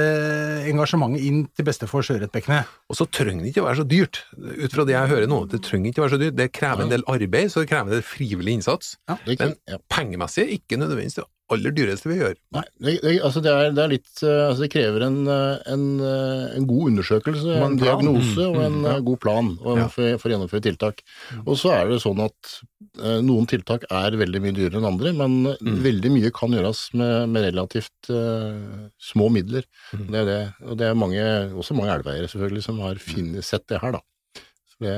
engasjementet 0.71 1.25
inn 1.27 1.43
til 1.53 1.67
beste 1.67 1.89
for 1.91 2.05
sjøørretbekkene. 2.05 2.63
Og 2.89 2.99
så 2.99 3.07
trenger 3.11 3.43
det 3.43 3.53
ikke 3.53 3.63
å 3.63 3.67
være 3.67 3.81
så 3.83 3.87
dyrt, 3.89 4.23
ut 4.33 4.73
fra 4.73 4.87
det 4.87 4.95
jeg 4.95 5.11
hører 5.13 5.29
nå. 5.29 5.43
Det 5.51 5.61
trenger 5.65 5.91
ikke 5.91 6.03
å 6.03 6.07
være 6.07 6.15
så 6.15 6.21
dyrt. 6.23 6.39
Det 6.39 6.49
krever 6.55 6.85
en 6.85 6.93
del 6.93 7.05
arbeid, 7.11 7.51
så 7.51 7.63
det 7.63 7.71
krever 7.71 7.91
en 7.91 7.97
del 7.97 8.07
frivillig 8.07 8.57
innsats. 8.59 8.95
Ja. 9.11 9.19
Men 9.27 9.57
pengemessig 9.91 10.47
ikke 10.57 10.79
nødvendigvis 10.79 11.19
det 11.19 11.27
aller 11.51 11.73
dyreste 11.75 12.09
vi 12.09 12.17
gjør. 12.19 12.35
Nei, 12.55 12.63
det, 12.79 12.93
det, 13.03 13.13
altså 13.25 13.41
det, 13.43 13.51
er, 13.51 13.73
det 13.75 13.83
er 13.83 13.91
litt 13.91 14.21
eh, 14.23 14.41
altså 14.47 14.63
Det 14.63 14.69
krever 14.73 15.05
en, 15.07 15.17
eh, 15.29 15.57
en, 15.73 15.83
eh, 15.99 16.45
en 16.57 16.67
god 16.69 16.91
undersøkelse, 16.91 17.57
en 17.57 17.65
en 17.67 17.79
diagnose 17.81 18.47
og 18.47 18.59
en 18.63 18.77
ja. 18.87 18.93
god 19.09 19.19
plan 19.23 19.51
og, 19.59 19.81
Ja. 19.81 19.87
for, 19.91 20.15
for 20.21 20.29
å 20.29 20.35
gjennomføre 20.35 20.65
tiltak. 20.69 21.03
Og 21.43 21.57
så 21.59 21.73
er 21.75 21.91
det 21.91 21.99
sånn 22.03 22.21
at 22.23 22.53
noen 23.25 23.47
tiltak 23.49 23.87
er 23.89 24.15
veldig 24.19 24.41
mye 24.43 24.55
dyrere 24.55 24.79
enn 24.79 24.87
andre, 24.87 25.13
men 25.17 25.37
mm. 25.57 25.77
veldig 25.83 26.11
mye 26.13 26.31
kan 26.35 26.53
gjøres 26.53 26.85
med, 26.99 27.31
med 27.33 27.47
relativt 27.47 28.11
uh, 28.13 28.85
små 29.01 29.31
midler. 29.33 29.65
Det 29.95 30.19
er 30.19 30.27
det. 30.27 30.41
Og 30.67 30.77
det 30.77 30.89
er 30.89 30.99
mange, 30.99 31.23
også 31.57 31.77
mange 31.77 31.95
elveiere 31.95 32.29
selvfølgelig 32.29 32.65
som 32.67 32.81
har 32.85 33.01
finnet, 33.01 33.47
sett 33.47 33.65
det 33.71 33.81
her, 33.81 33.97
da. 33.97 34.43
Så 34.75 34.85
det, 34.85 34.97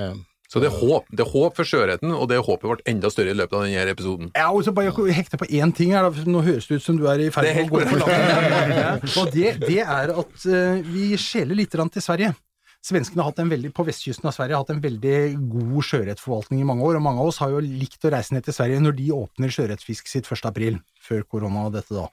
Så 0.55 0.61
det 0.63 0.69
er 0.69 0.75
håp. 0.79 1.09
Det 1.11 1.19
er 1.19 1.27
håp 1.27 1.57
for 1.57 1.67
sjøørreten, 1.67 2.13
og 2.15 2.29
det 2.31 2.37
håpet 2.39 2.63
ble 2.63 2.83
enda 2.87 3.09
større 3.11 3.33
i 3.33 3.35
løpet 3.35 3.57
av 3.57 3.65
denne 3.65 3.91
episoden. 3.91 4.29
Ja, 4.39 4.45
og 4.55 4.63
så 4.63 4.71
bare 4.71 4.93
hekte 5.11 5.35
på 5.41 5.49
én 5.51 5.73
ting 5.75 5.91
her, 5.91 6.07
da. 6.07 6.23
Nå 6.31 6.43
høres 6.45 6.69
det 6.69 6.77
ut 6.79 6.85
som 6.85 6.95
du 6.95 7.09
er 7.11 7.25
i 7.25 7.27
ferd 7.35 7.49
er 7.49 7.57
med 7.57 7.67
å 7.67 7.73
gå 7.73 7.81
for 7.89 7.99
landet. 7.99 9.03
Og 9.19 9.33
det, 9.35 9.51
det 9.65 9.81
er 9.83 10.13
at 10.15 10.45
eh, 10.47 10.79
vi 10.87 11.09
skjeler 11.19 11.59
litt 11.59 11.75
til 11.75 12.05
Sverige. 12.05 12.31
Svenskene 12.85 13.19
har 13.19 13.33
hatt 13.33 13.41
en 13.43 13.51
veldig, 13.51 13.73
på 13.75 13.83
vestkysten 13.83 14.29
av 14.29 14.35
Sverige 14.37 14.55
har 14.55 14.63
hatt 14.63 14.71
en 14.71 14.79
veldig 14.85 15.19
god 15.51 15.89
sjøørretforvaltning 15.89 16.63
i 16.63 16.69
mange 16.71 16.87
år, 16.87 17.01
og 17.01 17.03
mange 17.03 17.19
av 17.19 17.33
oss 17.33 17.41
har 17.43 17.51
jo 17.51 17.59
likt 17.59 18.07
å 18.07 18.13
reise 18.15 18.35
ned 18.35 18.47
til 18.47 18.55
Sverige 18.55 18.79
når 18.85 18.95
de 19.01 19.11
åpner 19.17 19.51
sjøørretfisk 19.51 20.07
sitt 20.07 20.31
1. 20.31 20.47
april, 20.47 20.79
før 21.03 21.27
korona 21.27 21.67
og 21.67 21.75
dette 21.75 21.97
da. 21.97 22.07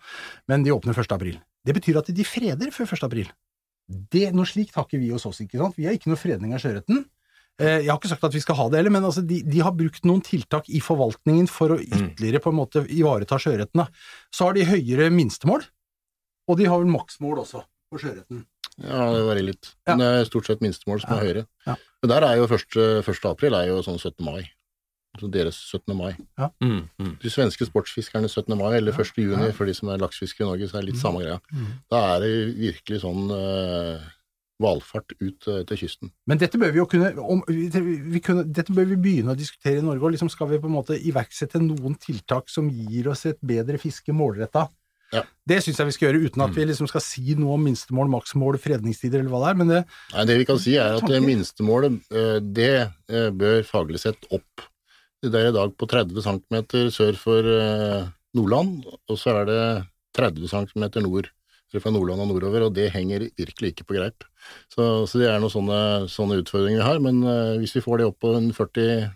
Men 0.51 0.67
de 0.67 0.75
åpner 0.75 0.99
1. 0.99 1.15
april. 1.15 1.39
Det 1.63 1.79
betyr 1.79 2.03
at 2.03 2.11
de 2.11 2.27
freder 2.27 2.75
før 2.75 2.91
1. 2.91 3.07
april. 3.07 3.31
Det, 3.87 4.31
noe 4.35 4.51
slikt 4.51 4.75
har 4.75 4.89
ikke 4.89 4.99
vi 4.99 5.15
hos 5.15 5.29
oss, 5.31 5.45
ikke 5.45 5.61
sant? 5.61 5.79
Vi 5.79 5.87
har 5.87 5.95
ikke 5.95 6.11
noe 6.11 6.19
fredning 6.19 6.57
av 6.57 6.65
sjøørreten. 6.65 7.05
Eh, 7.63 7.79
Jeg 7.85 7.91
har 7.93 7.99
ikke 8.01 8.11
sagt 8.11 8.25
at 8.29 8.35
vi 8.35 8.43
skal 8.43 8.59
ha 8.59 8.69
det 8.73 8.81
heller, 8.81 8.93
men 8.95 9.07
altså 9.09 9.23
de, 9.27 9.41
de 9.47 9.61
har 9.65 9.75
brukt 9.79 10.05
noen 10.09 10.23
tiltak 10.27 10.69
i 10.69 10.81
forvaltningen 10.83 11.47
for 11.51 11.77
å 11.77 11.81
ytterligere 11.81 12.43
på 12.43 12.51
en 12.53 12.59
måte 12.59 12.83
ivareta 12.91 13.39
sjøørretene. 13.41 13.87
Så 14.35 14.49
har 14.49 14.57
de 14.59 14.67
høyere 14.69 15.11
minstemål, 15.15 15.65
og 16.51 16.59
de 16.59 16.67
har 16.69 16.81
vel 16.83 16.91
maksmål 16.91 17.45
også 17.45 17.63
på 17.93 18.01
sjøørreten. 18.03 18.47
ja, 18.83 19.05
det 19.13 19.23
varierer 19.29 19.47
litt. 19.53 19.75
Ja. 19.87 19.95
Men 19.95 20.03
det 20.03 20.09
er 20.23 20.27
stort 20.31 20.49
sett 20.49 20.63
minstemål 20.65 21.03
som 21.05 21.13
er 21.15 21.23
høyere. 21.27 21.45
Ja. 21.69 21.77
Men 22.03 22.11
der 22.15 22.27
er 22.27 22.41
jo 22.41 22.49
1. 22.49 22.77
1. 23.07 23.25
april 23.31 23.55
er 23.55 23.69
jo 23.69 23.79
sånn 23.87 24.01
17. 24.01 24.25
mai. 24.27 24.43
Så 25.21 25.29
deres 25.29 25.59
17. 25.69 25.93
mai. 25.95 26.15
Mm, 26.65 26.89
mm. 26.97 27.11
De 27.21 27.31
svenske 27.31 27.67
sportsfiskerne 27.69 28.31
17. 28.33 28.57
mai, 28.57 28.79
eller 28.79 28.97
1. 28.97 29.13
juni 29.21 29.51
for 29.53 29.69
de 29.69 29.75
som 29.77 29.91
er 29.93 30.01
laksefiskere 30.01 30.47
i 30.47 30.51
Norge, 30.55 30.69
så 30.71 30.79
er 30.79 30.87
det 30.87 30.89
litt 30.95 31.03
samme 31.03 31.21
greia. 31.21 31.37
Da 31.93 32.01
er 32.15 32.25
det 32.25 32.31
virkelig 32.57 33.03
sånn 33.05 33.29
eh, 33.37 34.07
hvalfart 34.63 35.15
ut 35.19 35.49
eh, 35.51 35.63
til 35.69 35.81
kysten. 35.85 36.13
Men 36.31 36.41
dette 36.41 36.61
bør 36.61 36.75
vi 36.75 36.81
jo 36.81 36.89
kunne, 36.91 37.13
om, 37.21 37.43
vi, 37.49 37.69
vi 38.15 38.23
kunne 38.25 38.47
Dette 38.49 38.75
bør 38.75 38.87
vi 38.93 39.01
begynne 39.01 39.35
å 39.35 39.39
diskutere 39.39 39.81
i 39.81 39.85
Norge, 39.85 40.05
og 40.07 40.15
liksom 40.15 40.31
skal 40.33 40.51
vi 40.53 40.61
på 40.63 40.71
en 40.71 40.77
måte 40.79 40.99
iverksette 40.99 41.61
noen 41.63 41.99
tiltak 42.01 42.51
som 42.53 42.71
gir 42.71 43.11
oss 43.13 43.27
et 43.31 43.41
bedre 43.43 43.81
fiske 43.83 44.15
målretta. 44.17 44.69
Ja. 45.13 45.27
Det 45.45 45.59
syns 45.61 45.77
jeg 45.77 45.91
vi 45.91 45.95
skal 45.95 46.09
gjøre, 46.09 46.23
uten 46.25 46.43
at 46.47 46.55
vi 46.57 46.65
liksom 46.65 46.89
skal 46.89 47.03
si 47.05 47.35
noe 47.37 47.59
om 47.59 47.67
minstemål, 47.67 48.09
maksmål, 48.15 48.57
fredningstider 48.63 49.21
eller 49.21 49.33
hva 49.35 49.43
det 49.43 49.51
er, 49.51 49.59
men 49.61 49.73
det 49.73 49.81
Nei, 50.15 50.25
det 50.31 50.39
vi 50.41 50.47
kan 50.49 50.61
si 50.63 50.77
er 50.81 50.97
at 50.97 51.05
det 51.05 51.19
Tanker? 51.19 51.27
minstemålet, 51.27 51.99
eh, 52.17 52.39
det 52.41 52.73
eh, 52.81 53.29
bør 53.43 53.61
faglig 53.69 54.01
sett 54.01 54.25
opp. 54.33 54.65
Det 55.23 55.39
er 55.39 55.51
i 55.51 55.55
dag 55.55 55.75
på 55.79 55.89
30 55.91 56.25
cm 56.25 56.57
sør 56.95 57.19
for 57.21 57.51
eh, 57.59 58.09
Nordland, 58.39 58.89
og 58.89 59.21
så 59.21 59.37
er 59.43 59.51
det 59.51 59.63
30 60.17 60.49
cm 60.49 60.89
nord 61.05 61.29
fra 61.81 61.93
Nordland 61.95 62.21
og 62.21 62.29
nordover, 62.29 62.67
og 62.67 62.75
det 62.77 62.91
henger 62.93 63.25
virkelig 63.39 63.73
ikke 63.73 63.87
på 63.89 63.97
greip. 63.97 64.27
Så, 64.73 65.07
så 65.09 65.21
det 65.21 65.31
er 65.31 65.41
noen 65.41 65.53
sånne, 65.55 65.81
sånne 66.13 66.41
utfordringer 66.43 66.83
vi 66.83 66.89
har, 66.89 67.01
men 67.05 67.23
uh, 67.25 67.57
hvis 67.63 67.73
vi 67.79 67.85
får 67.85 68.03
det 68.03 68.09
opp 68.11 68.19
på 68.21 68.35
en 68.37 68.51
40, 68.53 69.07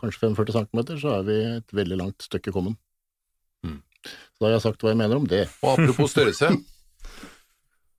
kanskje 0.00 0.22
45 0.32 0.56
cm, 0.56 0.82
så 1.02 1.16
er 1.18 1.26
vi 1.28 1.38
et 1.50 1.76
veldig 1.82 1.98
langt 2.00 2.24
stykke 2.24 2.54
kommet. 2.54 2.78
Mm. 3.66 3.80
Så 4.06 4.38
da 4.40 4.48
har 4.48 4.56
jeg 4.56 4.64
sagt 4.64 4.84
hva 4.84 4.94
jeg 4.94 5.00
mener 5.02 5.20
om 5.20 5.28
det. 5.28 5.44
Og 5.60 5.74
apropos 5.74 6.14
størrelse. 6.14 6.54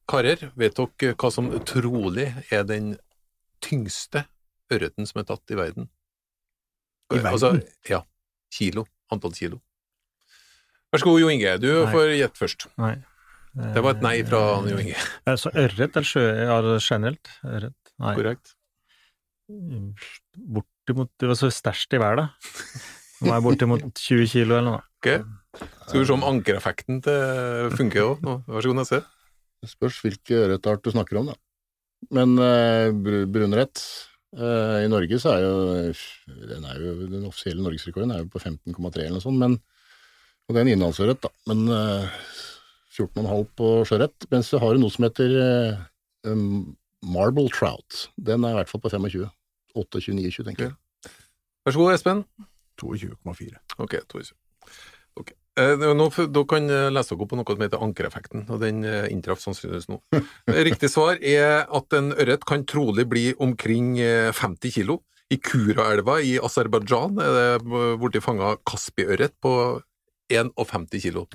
Karer, 0.10 0.50
vet 0.60 0.76
dere 0.76 1.16
hva 1.16 1.30
som 1.32 1.52
trolig 1.68 2.28
er 2.52 2.66
den 2.68 2.96
tyngste 3.64 4.26
ørreten 4.74 5.08
som 5.08 5.22
er 5.22 5.30
tatt 5.30 5.54
i 5.54 5.60
verden? 5.60 5.88
I 7.14 7.22
verden? 7.22 7.32
Altså, 7.32 7.54
ja. 7.88 8.02
Kilo. 8.54 8.86
Antall 9.14 9.36
kilo. 9.38 9.62
Vær 10.94 11.02
så 11.02 11.08
god, 11.08 11.20
Jo 11.22 11.30
Inge. 11.34 11.56
Du 11.62 11.70
Nei. 11.72 11.90
får 11.94 12.12
gjette 12.18 12.42
først. 12.42 12.68
Nei. 12.82 12.96
Det 13.54 13.84
var 13.86 13.96
et 13.96 14.04
nei 14.06 14.16
fra 14.26 14.42
Jo 14.66 14.80
Inge. 14.82 14.98
Så 15.42 15.52
ørret 15.54 15.86
eller 15.86 16.10
sjø... 16.10 16.24
Ja, 16.24 16.58
generelt? 16.82 17.32
Ørret? 17.46 17.78
Nei. 18.02 18.16
Korrekt. 18.18 18.56
Bortimot 20.34 21.12
Det 21.20 21.30
var 21.30 21.38
så 21.38 21.52
størst 21.54 21.94
i 21.94 22.02
været, 22.02 22.24
da. 22.24 22.82
Nå 23.24 23.30
er 23.30 23.38
jeg 23.38 23.46
bortimot 23.46 23.84
20 24.00 24.32
kilo 24.32 24.58
eller 24.58 24.70
noe. 24.72 24.82
Ok. 25.00 25.10
Skal 25.86 26.02
vi 26.02 26.08
se 26.10 26.16
om 26.16 26.26
ankereffekten 26.28 27.02
til 27.06 27.70
funker 27.78 28.08
òg. 28.08 28.24
Vær 28.50 28.66
så 28.66 28.72
god, 28.72 28.80
Nesse. 28.82 29.00
Det 29.64 29.70
spørs 29.72 30.00
hvilke 30.04 30.40
ørretart 30.48 30.84
du 30.84 30.92
snakker 30.92 31.22
om, 31.22 31.30
da. 31.32 31.38
Men 32.12 32.34
eh, 32.42 32.90
brunrett 33.32 33.80
eh, 34.36 34.80
I 34.84 34.90
Norge 34.92 35.20
så 35.24 35.38
er 35.38 35.46
jo 35.46 35.54
den, 36.50 36.66
er 36.68 36.82
jo 36.84 36.96
den 37.08 37.30
offisielle 37.30 37.64
norgesrekorden 37.64 38.12
er 38.12 38.26
jo 38.26 38.32
på 38.34 38.42
15,3 38.42 39.06
eller 39.06 39.16
noe 39.16 39.24
sånt, 39.24 39.40
men, 39.40 39.56
og 40.44 40.52
det 40.52 40.60
er 40.60 40.66
en 40.66 40.74
innlandsørret, 40.74 41.22
da. 41.24 41.32
Men 41.48 41.64
eh, 41.72 42.18
14,5 42.94 43.46
på 43.58 43.74
sjøørret. 43.90 44.28
Mens 44.32 44.52
så 44.54 44.62
har 44.62 44.74
du 44.74 44.84
noe 44.84 44.94
som 44.94 45.08
heter 45.08 45.36
eh, 45.42 45.84
um, 46.30 46.76
marble 47.04 47.50
trout. 47.54 48.08
Den 48.16 48.46
er 48.46 48.54
i 48.54 48.60
hvert 48.62 48.72
fall 48.72 48.84
på 48.84 48.94
25. 48.94 49.28
28-29, 49.74 50.44
tenker 50.46 50.70
jeg. 50.70 51.14
Vær 51.66 51.76
så 51.76 51.82
god, 51.82 51.96
Espen. 51.96 52.26
22,4. 52.82 53.62
Ok, 53.82 53.98
22. 54.12 54.36
Ok. 55.22 55.34
Eh, 55.62 55.86
nå, 55.94 56.08
da 56.34 56.44
kan 56.50 56.70
jeg 56.70 56.94
lese 56.94 57.14
dere 57.14 57.26
opp 57.26 57.32
på 57.32 57.38
noe 57.38 57.56
som 57.56 57.64
heter 57.66 57.86
ankereffekten, 57.86 58.46
og 58.50 58.62
den 58.64 58.82
eh, 58.90 59.08
inntraff 59.14 59.42
sannsynligvis 59.44 59.90
nå. 59.92 60.00
Eh, 60.18 60.62
Riktig 60.70 60.90
svar 60.94 61.22
er 61.22 61.66
at 61.70 61.98
en 61.98 62.12
ørret 62.14 62.46
kan 62.50 62.66
trolig 62.70 63.06
bli 63.10 63.26
omkring 63.42 63.98
eh, 64.02 64.32
50 64.34 64.78
kilo. 64.80 65.02
I 65.34 65.40
Kuraelva 65.42 66.20
i 66.22 66.36
Aserbajdsjan 66.42 67.18
er 67.24 67.38
det 67.64 67.86
blitt 68.02 68.22
fanga 68.22 68.54
Kaspiørret 68.70 69.34
på 69.42 69.54
51 70.32 71.02
kilo. 71.02 71.28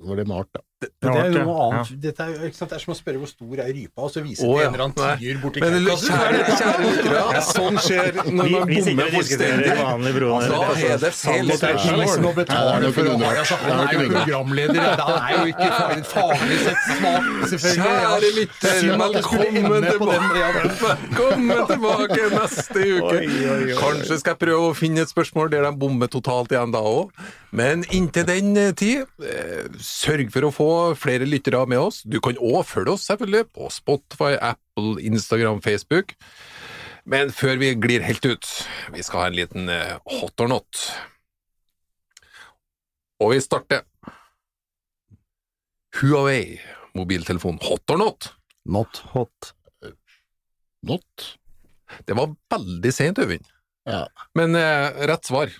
Var 0.00 0.16
det 0.16 0.24
malt, 0.28 0.48
da? 0.54 0.60
Det 0.82 0.88
er 1.06 1.28
jo 1.30 1.30
noe 1.30 1.44
noe 1.46 1.52
ja. 1.54 1.66
annet. 1.78 1.90
Dette 2.02 2.24
er, 2.26 2.30
ikke 2.48 2.56
sant? 2.58 2.70
det 2.72 2.76
er 2.78 2.82
som 2.82 2.90
å 2.90 2.96
spørre 2.98 3.20
hvor 3.22 3.28
stor 3.30 3.60
er 3.62 3.68
rypa, 3.70 4.02
og 4.02 4.08
så 4.10 4.22
vise 4.24 4.42
Å, 4.42 4.48
til 4.50 4.64
en 4.64 4.72
eller 4.72 4.82
annen 4.88 5.20
tiur 5.20 5.36
borti 5.44 5.60
Men 5.62 5.76
kjære, 5.86 6.40
kjære 6.58 6.86
lyttere, 6.88 7.42
sånn 7.46 7.78
skjer 7.84 8.08
når 8.18 8.32
Vi, 8.32 8.54
man 8.56 8.72
bommer 8.72 9.12
fullstendig. 9.14 9.76
vanlig. 9.78 10.14
Da 10.42 10.62
er 10.72 10.96
det 11.04 11.12
feil 11.14 11.52
Det 11.52 11.54
er 11.54 11.78
spørsmål. 11.78 12.02
å 12.02 12.32
Nei, 12.32 12.34
betale 12.40 12.90
for 12.96 13.10
å 13.12 13.14
være 13.20 13.44
altså, 13.44 13.58
er 13.60 13.62
Han 13.62 13.82
er 13.84 13.94
jo 13.94 14.08
programleder, 14.16 14.88
han 15.02 15.20
er 15.20 15.36
jo 15.36 15.52
ikke 15.52 15.68
faglig, 15.76 16.08
faglig 16.16 16.58
sett 16.64 16.82
smart, 16.88 17.30
selvfølgelig. 17.52 17.86
Kjære 17.92 18.32
lytter, 18.40 18.74
det 18.82 18.98
velkommen 19.02 19.70
ende 19.76 19.94
på 20.02 20.10
den- 20.10 20.26
tilbake. 20.26 20.42
ja. 20.42 20.48
Velkommen 20.82 21.62
tilbake 21.70 22.20
neste 22.34 22.80
uke. 22.80 23.12
Oi, 23.12 23.26
oi, 23.28 23.62
oi. 23.68 23.78
Kanskje 23.78 24.18
skal 24.18 24.34
jeg 24.34 24.42
prøve 24.42 24.66
å 24.72 24.74
finne 24.74 25.06
et 25.06 25.14
spørsmål 25.14 25.54
der 25.54 25.68
de 25.70 25.72
bommer 25.78 26.10
totalt 26.10 26.50
igjen 26.50 26.74
da 26.74 26.82
òg. 26.82 27.14
Men 27.52 27.84
inntil 27.92 28.21
den 28.28 28.56
eh, 28.56 28.72
tid, 28.78 29.06
eh, 29.24 29.68
sørg 29.82 30.32
for 30.34 30.46
å 30.46 30.52
få 30.54 30.70
flere 30.98 31.28
lyttere 31.28 31.62
med 31.70 31.80
oss. 31.80 32.02
Du 32.04 32.18
kan 32.24 32.38
òg 32.38 32.64
følge 32.68 32.96
oss 32.96 33.06
selvfølgelig 33.10 33.48
på 33.56 33.70
Spotify, 33.72 34.34
Apple, 34.36 34.96
Instagram, 35.02 35.62
Facebook. 35.64 36.16
Men 37.04 37.32
før 37.34 37.58
vi 37.58 37.72
glir 37.82 38.04
helt 38.06 38.26
ut, 38.26 38.50
vi 38.94 39.02
skal 39.02 39.24
ha 39.24 39.30
en 39.30 39.38
liten 39.38 39.72
eh, 39.72 39.96
hot 40.20 40.44
or 40.44 40.50
not. 40.52 40.84
Og 43.22 43.34
vi 43.34 43.42
starter 43.42 43.84
Huawei 46.00 46.60
mobiltelefon. 46.96 47.58
Hot 47.62 47.90
or 47.92 48.00
not? 48.00 48.32
Not. 48.64 49.02
Hot. 49.12 49.52
Not. 50.82 51.26
Det 52.06 52.16
var 52.16 52.32
veldig 52.50 52.92
sent, 52.94 53.18
Øyvind. 53.18 53.44
Ja. 53.84 54.06
Men 54.34 54.54
eh, 54.58 55.06
rett 55.10 55.26
svar. 55.26 55.52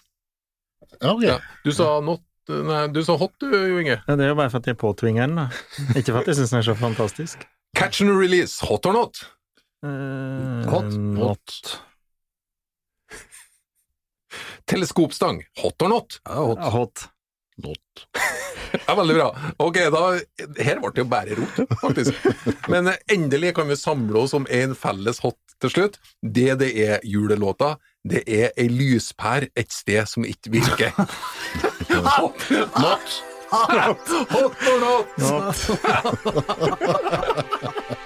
Okay. 1.00 1.28
Ja. 1.28 1.38
Du 1.64 1.72
sa 1.74 2.00
not 2.00 2.22
Nei, 2.50 2.88
du 2.90 3.02
sa 3.06 3.14
hot, 3.20 3.32
du, 3.38 3.46
Jo 3.52 3.78
Inge. 3.78 4.00
Ja, 4.08 4.16
det 4.18 4.24
er 4.26 4.32
jo 4.32 4.38
bare 4.38 4.50
for 4.50 4.58
at 4.62 4.66
jeg 4.66 4.78
påtvinger 4.80 5.28
den, 5.28 5.36
da. 5.38 5.44
Ikke 5.94 6.10
for 6.14 6.22
at 6.24 6.30
jeg 6.32 6.40
syns 6.40 6.50
den 6.54 6.58
er 6.62 6.66
så 6.66 6.74
fantastisk. 6.78 7.44
Catch 7.78 8.02
and 8.02 8.10
release. 8.18 8.58
Hot 8.66 8.86
or 8.90 8.96
not? 8.96 9.22
Eh, 9.86 10.66
Hot. 10.70 10.90
Not. 10.98 11.78
Teleskopstang. 14.66 15.42
Hot 15.62 15.82
or 15.82 15.88
not? 15.88 16.20
Ja, 16.24 16.34
hot. 16.34 16.58
Ja, 16.60 16.70
hot. 16.70 17.08
Not. 17.56 18.06
Ja, 18.86 18.94
veldig 18.96 19.14
bra. 19.18 19.26
Ok, 19.60 19.76
da 19.92 19.98
Her 20.64 20.78
ble 20.80 20.90
det 20.96 21.02
jo 21.02 21.08
bare 21.10 21.34
rot, 21.36 21.58
faktisk. 21.82 22.22
Men 22.72 22.88
endelig 23.12 23.50
kan 23.58 23.68
vi 23.68 23.76
samle 23.76 24.22
oss 24.22 24.32
om 24.32 24.46
en 24.48 24.72
felles 24.72 25.20
hot 25.20 25.36
til 25.60 25.72
slutt. 25.74 25.98
Det 26.24 26.54
det 26.62 26.70
er 26.80 27.04
julelåta, 27.04 27.74
det 28.10 28.22
er 28.26 28.50
ei 28.58 28.68
lyspære 28.68 29.48
et 29.56 29.72
sted 29.72 30.06
som 30.06 30.24
ikke 30.24 30.50
virker. 30.50 30.90
Not. 31.92 33.22
hot 34.30 34.56
or 34.70 34.78
not? 34.80 35.06
Not. 35.18 35.56